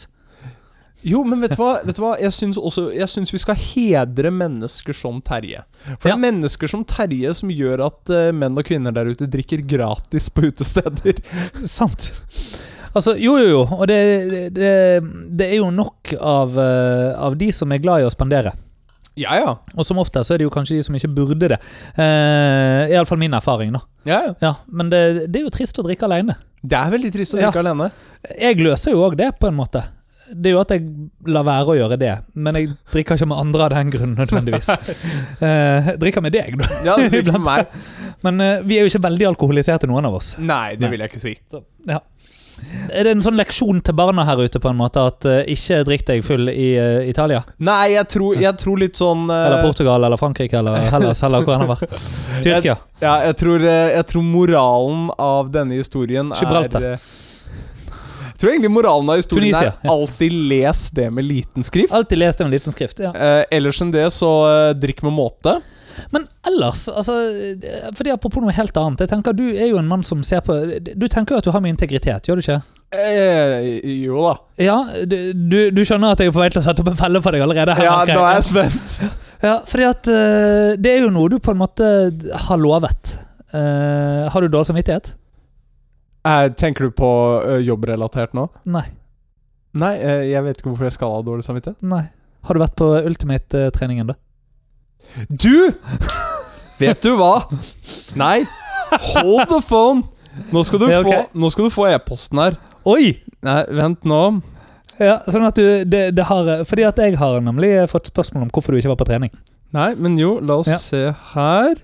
Jo, 1.03 1.23
men 1.27 1.41
vet 1.43 1.51
du 1.55 1.59
hva? 1.59 1.73
Vet 1.83 1.97
du 1.97 2.01
hva? 2.03 2.13
Jeg 2.21 2.31
syns 2.31 2.57
også 2.57 2.85
Jeg 2.95 3.09
syns 3.11 3.33
vi 3.33 3.39
skal 3.41 3.55
hedre 3.59 4.31
mennesker 4.31 4.95
som 4.95 5.21
Terje. 5.21 5.63
For 5.99 6.07
det 6.07 6.13
Ja. 6.13 6.15
er 6.15 6.21
mennesker 6.23 6.69
som 6.71 6.85
Terje 6.87 7.33
som 7.35 7.49
gjør 7.51 7.85
at 7.87 8.09
eh, 8.09 8.31
menn 8.31 8.57
og 8.57 8.63
kvinner 8.65 8.93
der 8.95 9.09
ute 9.11 9.27
drikker 9.27 9.65
gratis 9.67 10.29
på 10.31 10.45
utesteder. 10.47 11.19
Sant. 11.67 12.11
Altså, 12.95 13.15
jo, 13.17 13.37
jo, 13.41 13.47
jo. 13.49 13.61
Og 13.79 13.87
det, 13.89 13.97
det, 14.53 14.73
det 15.33 15.47
er 15.49 15.57
jo 15.57 15.71
nok 15.73 16.13
av, 16.21 16.53
eh, 16.61 17.13
av 17.17 17.35
de 17.39 17.49
som 17.51 17.71
er 17.73 17.81
glad 17.83 18.03
i 18.03 18.07
å 18.07 18.11
spandere. 18.13 18.53
Ja, 19.17 19.35
ja. 19.37 19.55
Og 19.77 19.85
som 19.85 19.99
ofte 20.01 20.23
så 20.25 20.33
er 20.33 20.41
det 20.41 20.45
jo 20.47 20.53
kanskje 20.53 20.77
de 20.79 20.83
som 20.87 20.95
ikke 20.97 21.09
burde 21.13 21.49
det. 21.51 21.59
Uh, 21.97 22.89
Iallfall 22.89 23.19
min 23.21 23.33
erfaring, 23.37 23.73
da. 23.75 23.81
ja, 24.09 24.21
ja. 24.25 24.33
Ja, 24.41 24.53
Men 24.73 24.89
det, 24.89 25.01
det 25.29 25.41
er 25.41 25.45
jo 25.45 25.51
trist 25.53 25.77
å 25.77 25.85
drikke 25.85 26.07
alene. 26.07 26.33
Det 26.63 26.77
er 26.79 26.89
veldig 26.95 27.11
trist 27.13 27.35
å 27.35 27.41
Ja. 27.41 27.51
drikke 27.51 27.61
alene. 27.61 27.91
Jeg 28.39 28.57
løser 28.63 28.95
jo 28.95 29.03
òg 29.05 29.17
det, 29.19 29.27
på 29.39 29.51
en 29.51 29.57
måte. 29.59 29.83
Det 30.33 30.49
er 30.49 30.55
jo 30.55 30.61
at 30.63 30.73
jeg 30.73 30.83
lar 31.33 31.45
være 31.47 31.73
å 31.73 31.77
gjøre 31.77 31.97
det, 32.01 32.13
men 32.35 32.57
jeg 32.59 32.71
drikker 32.93 33.19
ikke 33.19 33.29
med 33.31 33.41
andre 33.41 33.67
av 33.67 33.75
den 33.75 33.93
grunn 33.93 34.15
nødvendigvis. 34.19 34.71
Eh, 35.43 35.87
jeg 35.89 35.99
drikker 35.99 36.23
med 36.23 36.33
deg, 36.35 36.55
da. 36.59 36.67
Ja, 36.85 36.93
du 36.95 37.09
drikker 37.11 37.35
med 37.35 37.43
meg. 37.43 37.73
Men 38.23 38.39
eh, 38.43 38.61
vi 38.63 38.77
er 38.77 38.85
jo 38.85 38.91
ikke 38.91 39.03
veldig 39.03 39.25
alkoholiserte, 39.33 39.89
noen 39.89 40.07
av 40.07 40.15
oss. 40.19 40.33
Nei, 40.39 40.75
det 40.77 40.85
Nei. 40.85 40.91
vil 40.93 41.03
jeg 41.03 41.11
ikke 41.11 41.23
si. 41.23 41.33
Så, 41.51 41.63
ja. 41.89 41.99
Er 42.93 43.07
det 43.07 43.13
en 43.15 43.23
sånn 43.25 43.37
leksjon 43.39 43.81
til 43.85 43.95
barna 43.97 44.25
her 44.27 44.39
ute, 44.43 44.61
på 44.61 44.69
en 44.69 44.77
måte, 44.79 45.01
at 45.01 45.27
uh, 45.27 45.39
ikke 45.49 45.81
drikk 45.87 46.05
deg 46.09 46.23
full 46.25 46.51
i 46.51 46.69
uh, 46.77 47.01
Italia? 47.09 47.41
Nei, 47.65 47.95
jeg 47.95 48.07
tror, 48.13 48.37
jeg 48.39 48.59
tror 48.61 48.79
litt 48.83 48.99
sånn 48.99 49.25
uh... 49.31 49.39
Eller 49.47 49.65
Portugal 49.65 50.05
eller 50.05 50.21
Frankrike 50.21 50.61
eller 50.61 50.87
Hellas 50.93 51.23
eller 51.25 51.43
hvor 51.43 51.57
enn 51.57 51.65
det 51.65 51.71
var. 51.73 51.83
Tyrkia. 52.45 52.77
Ja, 53.01 53.17
jeg 53.27 53.39
tror, 53.41 53.65
jeg 53.67 54.07
tror 54.11 54.27
moralen 54.27 55.09
av 55.17 55.51
denne 55.53 55.81
historien 55.81 56.31
Gibraltar. 56.37 56.85
er 56.93 56.95
Jeg 56.95 57.03
tror 58.43 58.53
egentlig 58.53 58.73
moralen 58.75 59.13
av 59.13 59.21
historien 59.21 59.53
Tunisia, 59.53 59.73
er 59.73 59.87
ja. 59.87 59.93
alltid 59.95 60.39
les 60.51 60.83
det 60.99 61.07
med 61.15 61.27
liten 61.29 61.65
skrift. 61.65 61.95
Alltid 61.95 62.21
les 62.21 62.39
det 62.39 62.49
med 62.49 62.57
liten 62.57 62.75
skrift. 62.75 62.99
ja 63.03 63.13
Eh, 63.13 63.45
ellers 63.55 63.79
enn 63.81 63.93
det, 63.93 64.09
så 64.11 64.29
eh, 64.49 64.73
drikk 64.75 65.03
med 65.07 65.15
måte. 65.15 65.61
Men 66.09 66.27
ellers, 66.47 66.87
altså 66.89 67.13
eh, 67.13 67.89
Fordi 67.95 68.13
Apropos 68.13 68.41
noe 68.41 68.53
helt 68.55 68.77
annet. 68.77 69.03
Jeg 69.03 69.11
tenker 69.11 69.35
Du 69.37 69.43
er 69.51 69.67
jo 69.69 69.77
en 69.77 69.89
mann 69.89 70.01
som 70.05 70.23
ser 70.25 70.41
på 70.45 70.55
Du 70.81 71.05
tenker 71.05 71.35
jo 71.35 71.41
at 71.43 71.45
du 71.45 71.51
har 71.53 71.61
mye 71.63 71.73
integritet, 71.73 72.27
gjør 72.27 72.39
du 72.39 72.45
ikke? 72.45 72.61
Eh, 72.93 73.67
jo 74.03 74.21
da. 74.21 74.33
Ja, 74.61 74.77
du, 75.09 75.17
du, 75.33 75.57
du 75.73 75.81
skjønner 75.81 76.13
at 76.13 76.21
jeg 76.21 76.29
er 76.29 76.35
på 76.35 76.41
vei 76.43 76.49
til 76.53 76.61
å 76.61 76.65
sette 76.65 76.83
opp 76.83 76.91
en 76.91 76.99
felle 76.99 77.21
for 77.25 77.33
deg 77.33 77.45
allerede? 77.45 77.77
her, 77.79 77.87
Ja, 77.87 77.95
nå 78.05 78.21
er 78.21 78.39
jeg 78.39 78.49
spent. 78.51 78.97
Ja, 79.43 79.57
fordi 79.67 79.83
at 79.83 80.07
eh, 80.07 80.73
det 80.79 80.91
er 80.93 81.01
jo 81.03 81.09
noe 81.11 81.27
du 81.27 81.35
på 81.43 81.51
en 81.51 81.59
måte 81.59 81.87
har 82.45 82.61
lovet. 82.61 83.17
Eh, 83.51 84.21
har 84.31 84.39
du 84.39 84.47
dårlig 84.47 84.69
samvittighet? 84.69 85.09
Eh, 86.23 86.49
tenker 86.55 86.87
du 86.87 86.91
på 86.95 87.09
eh, 87.47 87.61
jobbrelatert 87.67 88.35
nå? 88.37 88.47
Nei. 88.71 88.85
Nei, 89.75 89.93
eh, 89.99 90.27
jeg 90.31 90.45
vet 90.45 90.59
ikke 90.59 90.71
hvorfor 90.71 90.87
jeg 90.87 90.95
skal 90.95 91.15
ha 91.17 91.23
dårlig 91.25 91.43
samvittighet. 91.47 91.81
Nei. 91.83 92.05
Har 92.47 92.55
du 92.55 92.61
vært 92.61 92.77
på 92.79 92.87
Ultimate-treningen, 93.03 94.11
da? 94.13 94.17
Du! 95.29 95.73
Vet 96.79 97.03
du 97.03 97.13
hva? 97.19 97.45
Nei. 98.19 98.45
Hold 99.13 99.49
the 99.51 99.59
phone. 99.63 100.03
Nå 100.53 100.63
skal 100.65 100.81
du 100.81 100.87
okay. 100.87 101.25
få, 101.73 101.87
e-posten 101.91 102.41
her. 102.41 102.57
Oi! 102.89 103.13
Nei, 103.43 103.59
vent 103.75 104.07
nå. 104.07 104.21
Ja, 105.01 105.19
sånn 105.27 105.45
at 105.47 105.57
du 105.57 105.83
det, 105.89 106.03
det 106.15 106.25
har, 106.29 106.49
Fordi 106.69 106.83
at 106.85 106.99
jeg 107.01 107.17
har 107.17 107.39
nemlig 107.41 107.71
fått 107.91 108.11
spørsmål 108.11 108.45
om 108.45 108.51
hvorfor 108.53 108.73
du 108.73 108.79
ikke 108.79 108.93
var 108.93 108.99
på 109.01 109.07
trening. 109.09 109.33
Nei, 109.73 109.93
men 109.97 110.19
jo, 110.21 110.37
la 110.39 110.59
oss 110.61 110.69
Ja. 110.69 110.77
se 110.79 111.03
her. 111.33 111.75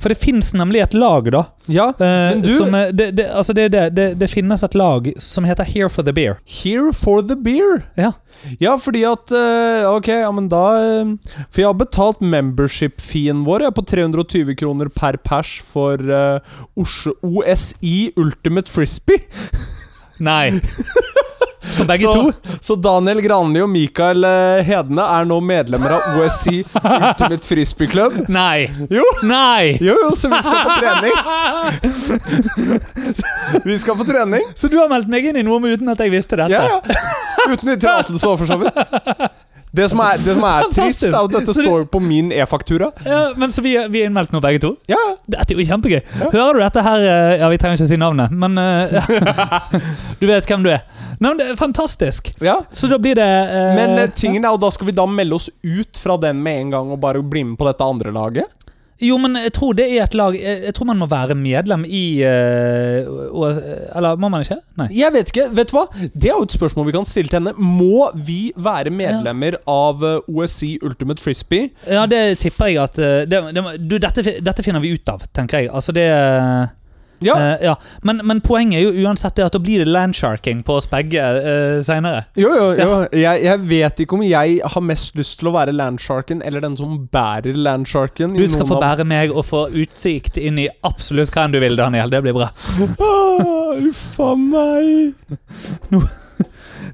For 0.00 0.08
det 0.08 0.16
fins 0.16 0.52
nemlig 0.56 0.80
et 0.80 0.94
lag, 0.96 1.26
da. 1.32 1.42
Ja, 1.68 1.90
eh, 1.92 2.30
Men 2.32 2.40
du- 2.40 2.48
som, 2.56 2.72
er- 2.74 2.92
det, 2.96 3.10
det, 3.18 3.26
altså 3.36 3.52
det, 3.52 3.68
det, 4.16 4.30
finnes 4.32 4.62
et 4.64 4.74
lag 4.74 5.10
som 5.20 5.44
heter 5.44 5.64
Here 5.68 5.90
for 5.92 6.02
the 6.06 6.12
Beer. 6.16 6.38
Here 6.48 6.92
for 6.96 7.20
the 7.22 7.36
beer. 7.36 7.82
Ja. 8.00 8.12
Ja, 8.62 8.76
fordi 8.80 9.02
at 9.04 9.30
eh, 9.36 9.84
Ok, 9.90 10.08
ja, 10.08 10.30
men 10.32 10.48
da 10.48 10.62
eh, 10.80 11.10
For 11.50 11.60
jeg 11.60 11.68
har 11.68 11.76
betalt 11.76 12.20
membership-feen 12.24 13.44
vår 13.44 13.66
jeg, 13.66 13.74
på 13.76 13.84
320 13.92 14.54
kroner 14.62 14.88
per 14.88 15.18
pers 15.20 15.58
for 15.60 16.00
uh, 16.00 16.40
OSI 17.22 18.12
Ultimate 18.16 18.70
Frisbee. 18.72 19.20
Nei. 20.20 20.50
for 21.62 21.84
begge 21.88 22.06
så, 22.06 22.12
to. 22.12 22.32
Så 22.60 22.76
Daniel 22.80 23.20
Granli 23.24 23.60
og 23.64 23.68
Mikael 23.72 24.24
eh, 24.26 24.62
Hedene 24.66 25.04
er 25.18 25.28
nå 25.28 25.40
medlemmer 25.44 25.96
av 25.98 26.20
OSC 26.20 26.46
Ultimate 26.80 27.46
Frisbee 27.48 27.90
Club. 27.90 28.16
Nei. 28.32 28.70
Jo. 28.90 29.04
Nei! 29.28 29.76
Jo, 29.80 29.96
jo, 30.06 30.10
så 30.16 30.30
vi 30.32 30.40
skal 30.44 30.60
på 30.64 30.70
trening. 30.80 31.14
Vi 33.64 33.78
skal 33.78 33.96
på 33.98 34.04
trening. 34.06 34.42
Så 34.54 34.68
du 34.70 34.76
har 34.78 34.88
meldt 34.90 35.10
meg 35.10 35.24
inn 35.26 35.36
i 35.40 35.42
noe 35.46 35.60
uten 35.66 35.88
at 35.92 36.00
jeg 36.00 36.12
visste 36.12 36.38
dette? 36.38 36.54
Ja, 36.54 36.80
ja. 36.80 37.50
Uten 37.50 37.72
tillatelse 37.74 38.20
så 38.22 38.36
for 38.38 38.46
så 38.48 38.56
vidt. 38.60 39.39
Det 39.72 39.84
som 39.92 40.00
er, 40.02 40.16
det 40.18 40.34
som 40.34 40.44
er 40.48 40.64
trist, 40.74 41.04
er 41.06 41.14
at 41.14 41.30
dette 41.30 41.54
står 41.54 41.84
på 41.92 42.00
min 42.02 42.32
e-faktura. 42.34 42.88
Ja, 43.06 43.20
men 43.38 43.52
Så 43.54 43.62
vi, 43.62 43.76
vi 43.92 44.00
er 44.02 44.08
innmeldt 44.10 44.32
nå, 44.34 44.40
begge 44.42 44.58
to? 44.64 44.72
Ja, 44.90 44.98
Dette 45.30 45.54
er 45.54 45.60
jo 45.62 45.66
kjempegøy. 45.68 46.00
Hører 46.32 46.58
du 46.58 46.62
dette 46.64 46.82
her 46.82 47.04
eh, 47.06 47.34
Ja, 47.38 47.48
vi 47.52 47.58
trenger 47.62 47.78
ikke 47.78 47.86
å 47.86 47.90
si 47.92 47.98
navnet, 48.00 48.34
men 48.34 48.58
eh, 48.58 48.96
ja. 48.98 49.60
Du 50.20 50.26
vet 50.26 50.48
hvem 50.50 50.64
du 50.66 50.72
er. 50.74 50.82
Nei, 51.20 51.28
men 51.30 51.38
Det 51.38 51.46
er 51.52 51.60
fantastisk. 51.60 52.32
ja. 52.42 52.56
Så 52.74 52.90
da 52.90 52.98
blir 52.98 53.14
det 53.18 53.28
eh, 53.30 53.74
Men 53.78 53.94
eh, 53.98 54.10
tingen 54.16 54.42
er 54.44 54.56
jo, 54.56 54.60
da 54.66 54.70
skal 54.74 54.90
vi 54.90 54.96
da 54.96 55.06
melde 55.06 55.38
oss 55.38 55.46
ut 55.62 56.00
fra 56.02 56.16
den 56.18 56.42
med 56.42 56.64
en 56.64 56.74
gang 56.74 56.90
og 56.94 56.98
bare 57.02 57.22
bli 57.22 57.44
med 57.52 57.58
på 57.60 57.68
dette 57.70 57.86
andre 57.86 58.10
laget? 58.16 58.50
Jo, 59.00 59.16
men 59.22 59.36
jeg 59.40 59.52
tror 59.56 59.72
det 59.78 59.86
er 59.94 60.02
et 60.04 60.14
lag 60.18 60.34
Jeg, 60.36 60.62
jeg 60.66 60.74
tror 60.76 60.86
man 60.90 60.98
må 61.00 61.06
være 61.08 61.34
medlem 61.38 61.84
i 61.88 62.02
eh, 62.26 63.06
OS, 63.32 63.60
Eller 63.96 64.16
må 64.20 64.28
man 64.32 64.44
ikke? 64.44 64.58
Nei. 64.80 64.88
Jeg 64.98 65.12
vet 65.14 65.32
ikke. 65.32 65.46
Vet 65.56 65.70
du 65.72 65.76
hva? 65.78 65.84
Det 66.00 66.28
er 66.30 66.34
jo 66.36 66.44
et 66.48 66.56
spørsmål 66.56 66.88
vi 66.90 66.94
kan 66.98 67.08
stille 67.08 67.30
til 67.32 67.40
henne. 67.40 67.54
Må 67.56 68.10
vi 68.14 68.38
være 68.56 68.92
medlemmer 68.92 69.56
av 69.70 70.04
eh, 70.04 70.18
OSC 70.28 70.76
Ultimate 70.84 71.22
Frisbee? 71.24 71.70
Ja, 71.88 72.04
det 72.10 72.22
tipper 72.42 72.70
jeg 72.72 72.82
at 72.82 72.98
eh, 73.00 73.22
det, 73.30 73.40
det, 73.56 73.64
du, 73.90 73.96
dette, 74.02 74.24
fi- 74.26 74.38
dette 74.44 74.64
finner 74.66 74.84
vi 74.84 74.92
ut 74.98 75.08
av, 75.12 75.24
tenker 75.36 75.64
jeg. 75.64 75.72
Altså, 75.72 75.94
det 75.96 76.06
Ja. 77.24 77.36
Uh, 77.36 77.64
ja. 77.64 77.74
Men, 78.06 78.22
men 78.26 78.40
poenget 78.44 78.80
er 78.80 78.86
jo 78.88 79.06
uansett 79.06 79.36
det 79.38 79.46
at 79.48 79.56
da 79.56 79.60
blir 79.62 79.84
det 79.84 79.90
landsharking 79.90 80.62
på 80.66 80.78
oss 80.80 80.88
begge 80.90 81.20
uh, 81.20 81.80
seinere. 81.84 82.24
Jo, 82.38 82.52
jo, 82.56 82.68
jo. 82.78 82.90
Jeg, 83.16 83.44
jeg 83.46 83.64
vet 83.70 84.04
ikke 84.04 84.18
om 84.18 84.24
jeg 84.26 84.60
har 84.74 84.86
mest 84.86 85.18
lyst 85.18 85.38
til 85.40 85.50
å 85.50 85.54
være 85.56 85.74
landsharken 85.76 86.44
eller 86.46 86.64
den 86.64 86.78
som 86.80 86.96
bærer 87.12 87.58
landsharken. 87.58 88.36
Du 88.38 88.46
skal 88.50 88.68
få 88.68 88.80
bære 88.80 89.06
meg 89.08 89.34
og 89.34 89.44
få 89.48 89.66
utsikt 89.82 90.40
inn 90.40 90.60
i 90.62 90.68
absolutt 90.86 91.32
hva 91.34 91.46
enn 91.46 91.56
du 91.56 91.60
vil, 91.62 91.78
Daniel. 91.78 92.12
Det 92.12 92.24
blir 92.24 92.36
bra. 92.36 92.50
Uff 93.90 94.20
a 94.20 94.32
meg. 94.36 95.14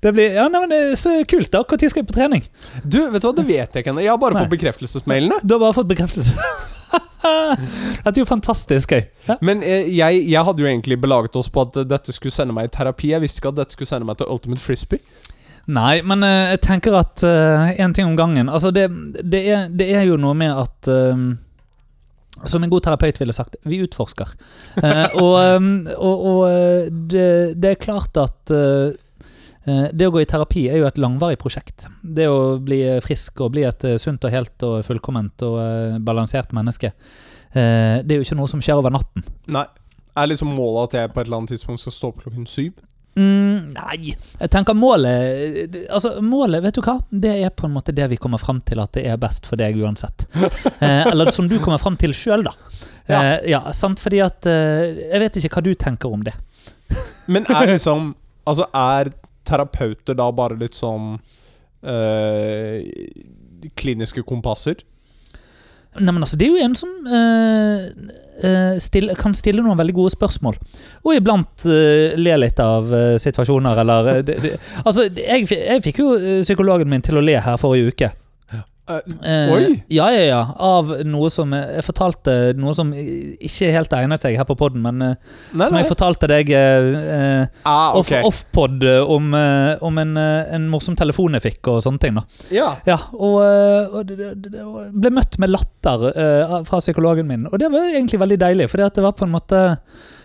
Det 0.03 0.13
blir, 0.13 0.35
ja, 0.37 0.45
nei, 0.53 0.61
men 0.61 0.73
det 0.73 0.79
er 0.91 0.99
så 1.01 1.13
kult, 1.29 1.49
da. 1.53 1.63
Når 1.65 1.89
skal 1.89 2.03
vi 2.03 2.09
på 2.11 2.17
trening? 2.17 2.43
Du, 2.85 2.99
vet 3.11 3.23
du 3.23 3.29
hva, 3.31 3.35
det 3.39 3.47
vet 3.49 3.79
jeg 3.79 3.85
ikke 3.85 3.95
ennå. 3.95 4.05
Jeg 4.05 4.13
har 4.13 4.21
bare 4.21 4.37
Nei. 4.37 4.45
fått 4.45 4.53
bekreftelsesmailene. 4.53 5.41
Du 5.43 5.57
har 5.57 5.63
bare 5.63 5.77
fått 5.79 5.89
bekreftelse. 5.89 6.37
Dette 8.05 8.13
er 8.13 8.21
jo 8.21 8.29
fantastisk 8.29 8.93
gøy. 8.95 9.05
Ja. 9.29 9.37
Men 9.45 9.63
eh, 9.67 9.89
jeg, 9.91 10.23
jeg 10.31 10.45
hadde 10.49 10.63
jo 10.63 10.69
egentlig 10.69 10.99
belaget 11.03 11.39
oss 11.39 11.49
på 11.53 11.65
at 11.67 11.79
eh, 11.81 11.89
dette 11.89 12.15
skulle 12.15 12.35
sende 12.35 12.55
meg 12.57 12.69
i 12.69 12.75
terapi. 12.77 13.13
Jeg 13.15 13.25
visste 13.25 13.43
ikke 13.43 13.55
at 13.55 13.63
dette 13.63 13.77
skulle 13.77 13.91
sende 13.91 14.09
meg 14.09 14.21
til 14.21 14.31
Ultimate 14.33 14.63
Frisbee. 14.63 15.03
Nei, 15.67 15.99
men 16.07 16.23
eh, 16.27 16.53
jeg 16.55 16.63
tenker 16.69 16.99
at 17.01 17.25
én 17.27 17.95
ting 17.97 18.07
om 18.07 18.15
gangen 18.19 18.47
Altså, 18.47 18.71
det, 18.71 18.87
det, 19.19 19.41
er, 19.51 19.67
det 19.75 19.89
er 19.99 20.05
jo 20.07 20.19
noe 20.21 20.37
med 20.39 20.53
at 20.55 20.91
eh, 20.93 21.25
Som 22.47 22.63
en 22.63 22.71
god 22.71 22.85
terapeut 22.87 23.19
ville 23.19 23.35
sagt, 23.35 23.59
vi 23.67 23.81
utforsker. 23.83 24.37
Eh, 24.83 25.19
og 25.19 25.35
og, 25.97 26.29
og 26.31 26.95
det, 27.11 27.57
det 27.59 27.73
er 27.73 27.83
klart 27.83 28.21
at 28.21 28.55
det 29.67 30.07
å 30.07 30.13
gå 30.15 30.23
i 30.23 30.29
terapi 30.29 30.69
er 30.71 30.79
jo 30.81 30.87
et 30.89 30.99
langvarig 31.01 31.39
prosjekt. 31.43 31.89
Det 32.03 32.29
å 32.31 32.57
bli 32.63 32.81
frisk 33.05 33.43
og 33.43 33.55
bli 33.57 33.65
et 33.67 33.87
eh, 33.89 33.97
sunt 34.03 34.23
og 34.23 34.35
helt 34.35 34.67
og 34.67 34.77
fullkomment 34.87 35.43
og 35.47 35.57
eh, 35.63 35.97
balansert 36.07 36.55
menneske, 36.57 36.93
eh, 37.51 38.03
det 38.03 38.15
er 38.15 38.21
jo 38.21 38.27
ikke 38.29 38.39
noe 38.39 38.53
som 38.53 38.63
skjer 38.63 38.79
over 38.83 38.95
natten. 38.95 39.27
Nei. 39.51 39.67
Er 40.17 40.31
liksom 40.31 40.55
målet 40.57 40.87
at 40.87 40.95
jeg 40.97 41.13
på 41.13 41.21
et 41.21 41.27
eller 41.27 41.43
annet 41.43 41.53
tidspunkt 41.53 41.83
skal 41.83 41.93
stå 41.93 42.09
opp 42.13 42.23
klokken 42.23 42.47
syv? 42.49 42.79
Mm, 43.17 43.73
nei, 43.73 44.11
jeg 44.13 44.51
tenker 44.53 44.77
målet 44.77 45.73
Altså, 45.89 46.19
målet, 46.21 46.61
vet 46.67 46.77
du 46.77 46.83
hva? 46.85 46.99
Det 47.09 47.31
er 47.47 47.53
på 47.57 47.65
en 47.65 47.73
måte 47.73 47.95
det 47.97 48.11
vi 48.13 48.19
kommer 48.21 48.37
fram 48.37 48.59
til 48.61 48.83
at 48.83 48.93
det 48.93 49.07
er 49.09 49.17
best 49.21 49.49
for 49.49 49.57
deg 49.61 49.79
uansett. 49.81 50.27
Eh, 50.77 51.07
eller 51.09 51.31
som 51.33 51.49
du 51.49 51.57
kommer 51.63 51.81
fram 51.81 51.97
til 51.97 52.13
sjøl, 52.17 52.45
da. 52.45 52.53
Ja. 53.09 53.21
Eh, 53.21 53.47
ja, 53.55 53.61
sant? 53.73 54.01
Fordi 54.03 54.21
at 54.21 54.47
eh, 54.51 54.99
Jeg 55.07 55.21
vet 55.23 55.39
ikke 55.41 55.55
hva 55.57 55.63
du 55.65 55.73
tenker 55.79 56.13
om 56.13 56.25
det. 56.27 56.35
Men 57.33 57.49
er 57.49 57.71
liksom 57.75 58.13
Altså, 58.47 58.69
er 58.77 59.11
terapeuter 59.47 60.17
da 60.19 60.29
bare 60.35 60.59
litt 60.61 60.79
sånn 60.79 61.17
øh, 61.87 62.85
Kliniske 63.77 64.23
kompasser? 64.27 64.83
Nei, 65.97 66.13
men 66.13 66.21
altså, 66.21 66.37
det 66.37 66.47
er 66.47 66.53
jo 66.53 66.67
en 66.67 66.75
som 66.77 66.91
øh, 67.09 68.77
stille, 68.85 69.17
kan 69.17 69.33
stille 69.35 69.65
noen 69.65 69.79
veldig 69.81 69.95
gode 69.97 70.13
spørsmål. 70.13 70.59
Og 71.07 71.17
iblant 71.17 71.65
øh, 71.73 72.13
le 72.21 72.37
litt 72.43 72.61
av 72.61 72.93
situasjoner, 73.23 73.81
eller 73.81 74.13
det, 74.27 74.37
det, 74.45 74.53
Altså, 74.85 75.09
jeg, 75.09 75.49
jeg 75.49 75.85
fikk 75.87 76.03
jo 76.05 76.13
psykologen 76.45 76.93
min 76.93 77.05
til 77.05 77.17
å 77.17 77.25
le 77.25 77.41
her 77.41 77.59
forrige 77.61 77.95
uke. 77.95 78.13
Eh, 78.89 79.01
Eh, 79.27 79.53
Oi! 79.53 79.83
Ja, 79.91 80.07
ja, 80.15 80.21
ja. 80.29 80.41
Av 80.63 80.93
noe 81.05 81.31
som 81.35 81.51
Jeg 81.53 81.83
fortalte 81.83 82.55
noe 82.57 82.75
som 82.79 82.93
ikke 82.95 83.73
helt 83.75 83.93
egnet 83.99 84.23
seg 84.23 84.37
her 84.39 84.47
på 84.47 84.55
poden, 84.59 84.83
men 84.85 85.03
eh, 85.03 85.15
nei, 85.53 85.67
som 85.67 85.75
nei. 85.75 85.83
jeg 85.83 85.91
fortalte 85.91 86.29
deg 86.31 86.53
eh, 86.55 86.91
eh, 87.17 87.47
Ah, 87.67 87.97
off- 87.99 88.13
ok. 88.13 88.25
off-pod 88.29 88.85
eh, 88.87 89.01
om, 89.17 89.35
eh, 89.35 89.77
om 89.83 89.99
en, 89.99 90.17
eh, 90.17 90.55
en 90.55 90.69
morsom 90.71 90.95
telefon 90.99 91.35
jeg 91.39 91.43
fikk, 91.49 91.73
og 91.75 91.83
sånne 91.83 91.99
ting. 92.05 92.15
da 92.15 92.23
Ja. 92.55 92.69
Ja, 92.87 92.99
Og, 93.13 93.41
eh, 93.43 93.91
og 93.91 94.15
og 94.67 94.93
ble 94.95 95.11
møtt 95.11 95.39
med 95.43 95.51
latter 95.51 96.07
eh, 96.15 96.57
fra 96.69 96.79
psykologen 96.81 97.27
min, 97.27 97.47
og 97.51 97.59
det 97.59 97.73
var 97.73 97.91
egentlig 97.91 98.21
veldig 98.23 98.39
deilig. 98.39 98.71
For 98.71 98.79
det 98.79 99.03
var 99.03 99.13
på 99.19 99.27
en 99.27 99.35
måte 99.35 99.79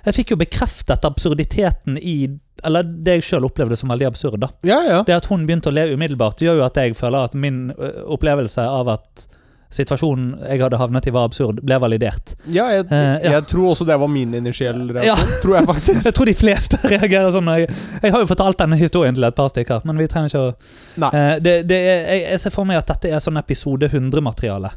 Jeg 0.05 0.15
fikk 0.17 0.31
jo 0.31 0.37
bekreftet 0.41 1.03
absurditeten 1.05 1.97
i 1.97 2.27
Eller 2.67 2.85
det 2.85 3.19
jeg 3.19 3.27
sjøl 3.27 3.47
opplevde 3.47 3.77
som 3.79 3.91
veldig 3.93 4.09
absurd. 4.11 4.39
da 4.43 4.51
ja, 4.67 4.81
ja. 4.85 5.03
det 5.07 5.17
at 5.17 5.29
hun 5.31 5.45
begynte 5.47 5.71
å 5.71 5.75
le 5.75 5.87
umiddelbart, 5.93 6.41
gjør 6.43 6.61
jo 6.61 6.65
at 6.67 6.77
jeg 6.77 6.97
føler 6.97 7.29
at 7.29 7.37
min 7.37 7.69
opplevelse 8.05 8.65
av 8.65 8.91
at 8.97 9.27
situasjonen 9.71 10.33
jeg 10.49 10.59
hadde 10.61 10.77
havnet 10.81 11.07
i, 11.07 11.11
var 11.15 11.25
absurd, 11.29 11.61
ble 11.65 11.77
validert. 11.79 12.33
Ja, 12.51 12.65
jeg, 12.75 12.85
uh, 12.91 12.95
ja. 13.23 13.31
jeg 13.37 13.45
tror 13.51 13.69
også 13.71 13.85
det 13.87 13.95
var 14.01 14.09
min 14.11 14.33
initielle 14.35 15.03
Ja. 15.05 15.15
Tror 15.41 15.55
jeg 15.57 15.65
faktisk. 15.69 16.01
Jeg 16.11 16.15
tror 16.17 16.27
de 16.27 16.33
fleste 16.35 16.79
reagerer 16.91 17.31
sånn. 17.31 17.47
Jeg, 17.55 17.69
jeg 18.03 18.11
har 18.13 18.23
jo 18.23 18.27
fortalt 18.29 18.59
denne 18.59 18.77
historien 18.79 19.15
til 19.15 19.23
et 19.27 19.35
par 19.37 19.47
stykker, 19.51 19.85
men 19.87 19.97
vi 20.01 20.07
trenger 20.11 20.31
ikke 20.31 20.41
å 20.41 21.11
eh, 21.11 21.35
det, 21.43 21.53
det 21.69 21.77
er, 21.79 22.01
jeg, 22.11 22.23
jeg 22.33 22.41
ser 22.43 22.53
for 22.55 22.67
meg 22.67 22.81
at 22.81 22.91
dette 22.91 23.11
er 23.15 23.23
sånn 23.23 23.39
episode 23.39 23.87
100-materiale. 23.91 24.73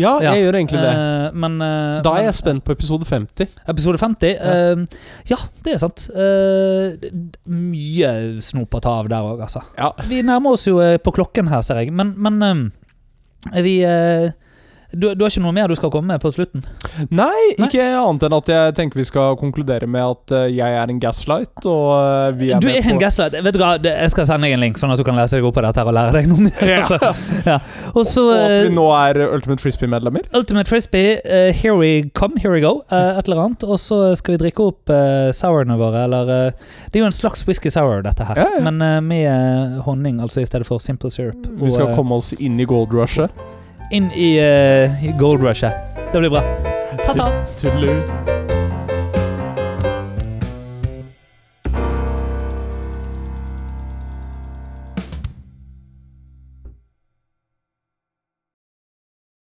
Ja, 0.00 0.14
Ja. 0.22 0.32
jeg 0.32 0.46
gjør 0.46 0.58
egentlig 0.62 0.80
det. 0.82 0.94
Uh, 0.96 1.36
men 1.44 1.58
Da 1.60 2.14
er 2.14 2.22
men- 2.22 2.28
jeg 2.28 2.34
spent 2.38 2.64
på 2.64 2.72
episode 2.76 3.04
50. 3.08 3.52
Episode 3.68 4.00
50. 4.00 4.34
eh, 4.38 4.84
ja, 5.30 5.38
det 5.64 5.74
er 5.76 5.82
sant. 5.84 6.08
Mye 7.48 8.10
snop 8.44 8.74
å 8.78 8.82
ta 8.84 8.96
av 9.02 9.08
der 9.12 9.28
òg, 9.28 9.40
altså. 9.46 9.62
Ja. 9.78 9.92
Vi 10.08 10.22
nærmer 10.26 10.56
oss 10.56 10.66
jo 10.68 10.78
på 11.04 11.14
klokken 11.20 11.48
her, 11.52 11.62
ser 11.66 11.82
jeg. 11.82 11.92
Men, 11.94 12.14
men 12.16 12.72
eh, 13.52 13.62
vi 13.62 13.82
eh, 13.82 14.32
du, 14.92 15.14
du 15.14 15.20
har 15.20 15.28
ikke 15.28 15.42
noe 15.44 15.52
mer 15.52 15.68
du 15.68 15.76
skal 15.76 15.90
komme 15.92 16.14
med 16.14 16.22
på 16.22 16.30
slutten? 16.32 16.62
Nei, 17.12 17.28
Nei. 17.58 17.66
ikke 17.66 17.84
annet 17.84 18.22
enn 18.24 18.36
at 18.38 18.46
jeg 18.48 18.74
tenker 18.78 19.00
vi 19.02 19.04
skal 19.04 19.34
konkludere 19.36 19.84
med 19.90 20.00
at 20.00 20.32
eh, 20.32 20.46
jeg 20.56 20.76
er 20.80 20.88
en 20.88 21.00
gaslight, 21.02 21.60
og 21.68 21.90
eh, 21.98 22.30
vi 22.38 22.48
er 22.56 22.62
Du 22.64 22.70
med 22.70 22.78
er 22.80 22.88
en 22.94 23.00
gaslight. 23.02 23.36
Vet 23.44 23.56
du 23.56 23.60
hva, 23.60 23.74
Jeg 23.84 24.12
skal 24.14 24.28
sende 24.30 24.48
deg 24.48 24.56
en 24.56 24.62
link, 24.64 24.80
sånn 24.80 24.94
at 24.94 25.00
du 25.00 25.04
kan 25.04 25.18
lese 25.18 25.36
deg 25.36 25.44
opp 25.44 25.58
på 25.58 25.64
dette 25.66 25.82
her 25.84 25.90
og 25.90 25.96
lære 25.98 26.14
deg 26.16 26.30
noe 26.30 26.46
mer. 26.46 26.56
Ja. 26.68 26.84
altså. 26.86 27.36
ja. 27.44 27.58
Også, 27.92 28.24
Og 28.24 28.32
at 28.38 28.54
vi 28.54 28.70
eh, 28.70 28.72
nå 28.78 28.86
er 28.96 29.20
Ultimate 29.26 29.64
Frisbee-medlemmer. 29.64 30.24
Ultimate 30.36 30.72
Frisbee, 30.72 31.18
uh, 31.20 31.52
here 31.52 31.76
we 31.76 32.08
come, 32.16 32.40
here 32.40 32.52
we 32.54 32.64
go. 32.64 32.78
Uh, 32.88 33.12
et 33.20 33.28
eller 33.28 33.44
annet. 33.44 33.68
Og 33.68 33.76
så 33.82 34.00
skal 34.18 34.38
vi 34.38 34.42
drikke 34.46 34.70
opp 34.70 34.92
uh, 34.92 35.28
sourene 35.36 35.76
våre, 35.80 36.06
eller 36.08 36.32
Det 36.88 36.96
er 36.96 37.04
jo 37.04 37.10
en 37.12 37.18
slags 37.18 37.44
whisky 37.48 37.72
sour, 37.72 38.00
dette 38.08 38.24
her. 38.24 38.40
Ja. 38.40 38.64
Men 38.64 38.80
med 39.04 39.80
honning, 39.84 40.22
altså 40.24 40.40
i 40.40 40.48
stedet 40.48 40.68
for 40.68 40.80
simple 40.80 41.12
syrup. 41.12 41.44
Vi 41.60 41.76
skal 41.76 41.92
Og, 41.92 41.96
komme 42.00 42.16
oss 42.20 42.32
inn 42.40 42.56
i 42.60 42.68
gold 42.68 42.96
rushet. 42.96 43.34
Inn 43.90 44.10
i, 44.12 44.38
uh, 44.40 45.16
gold 45.18 45.42
rushet. 45.42 45.72
Det 46.12 46.18
blir 46.18 46.30
bra. 46.30 46.42
Ta-ta! 47.04 48.37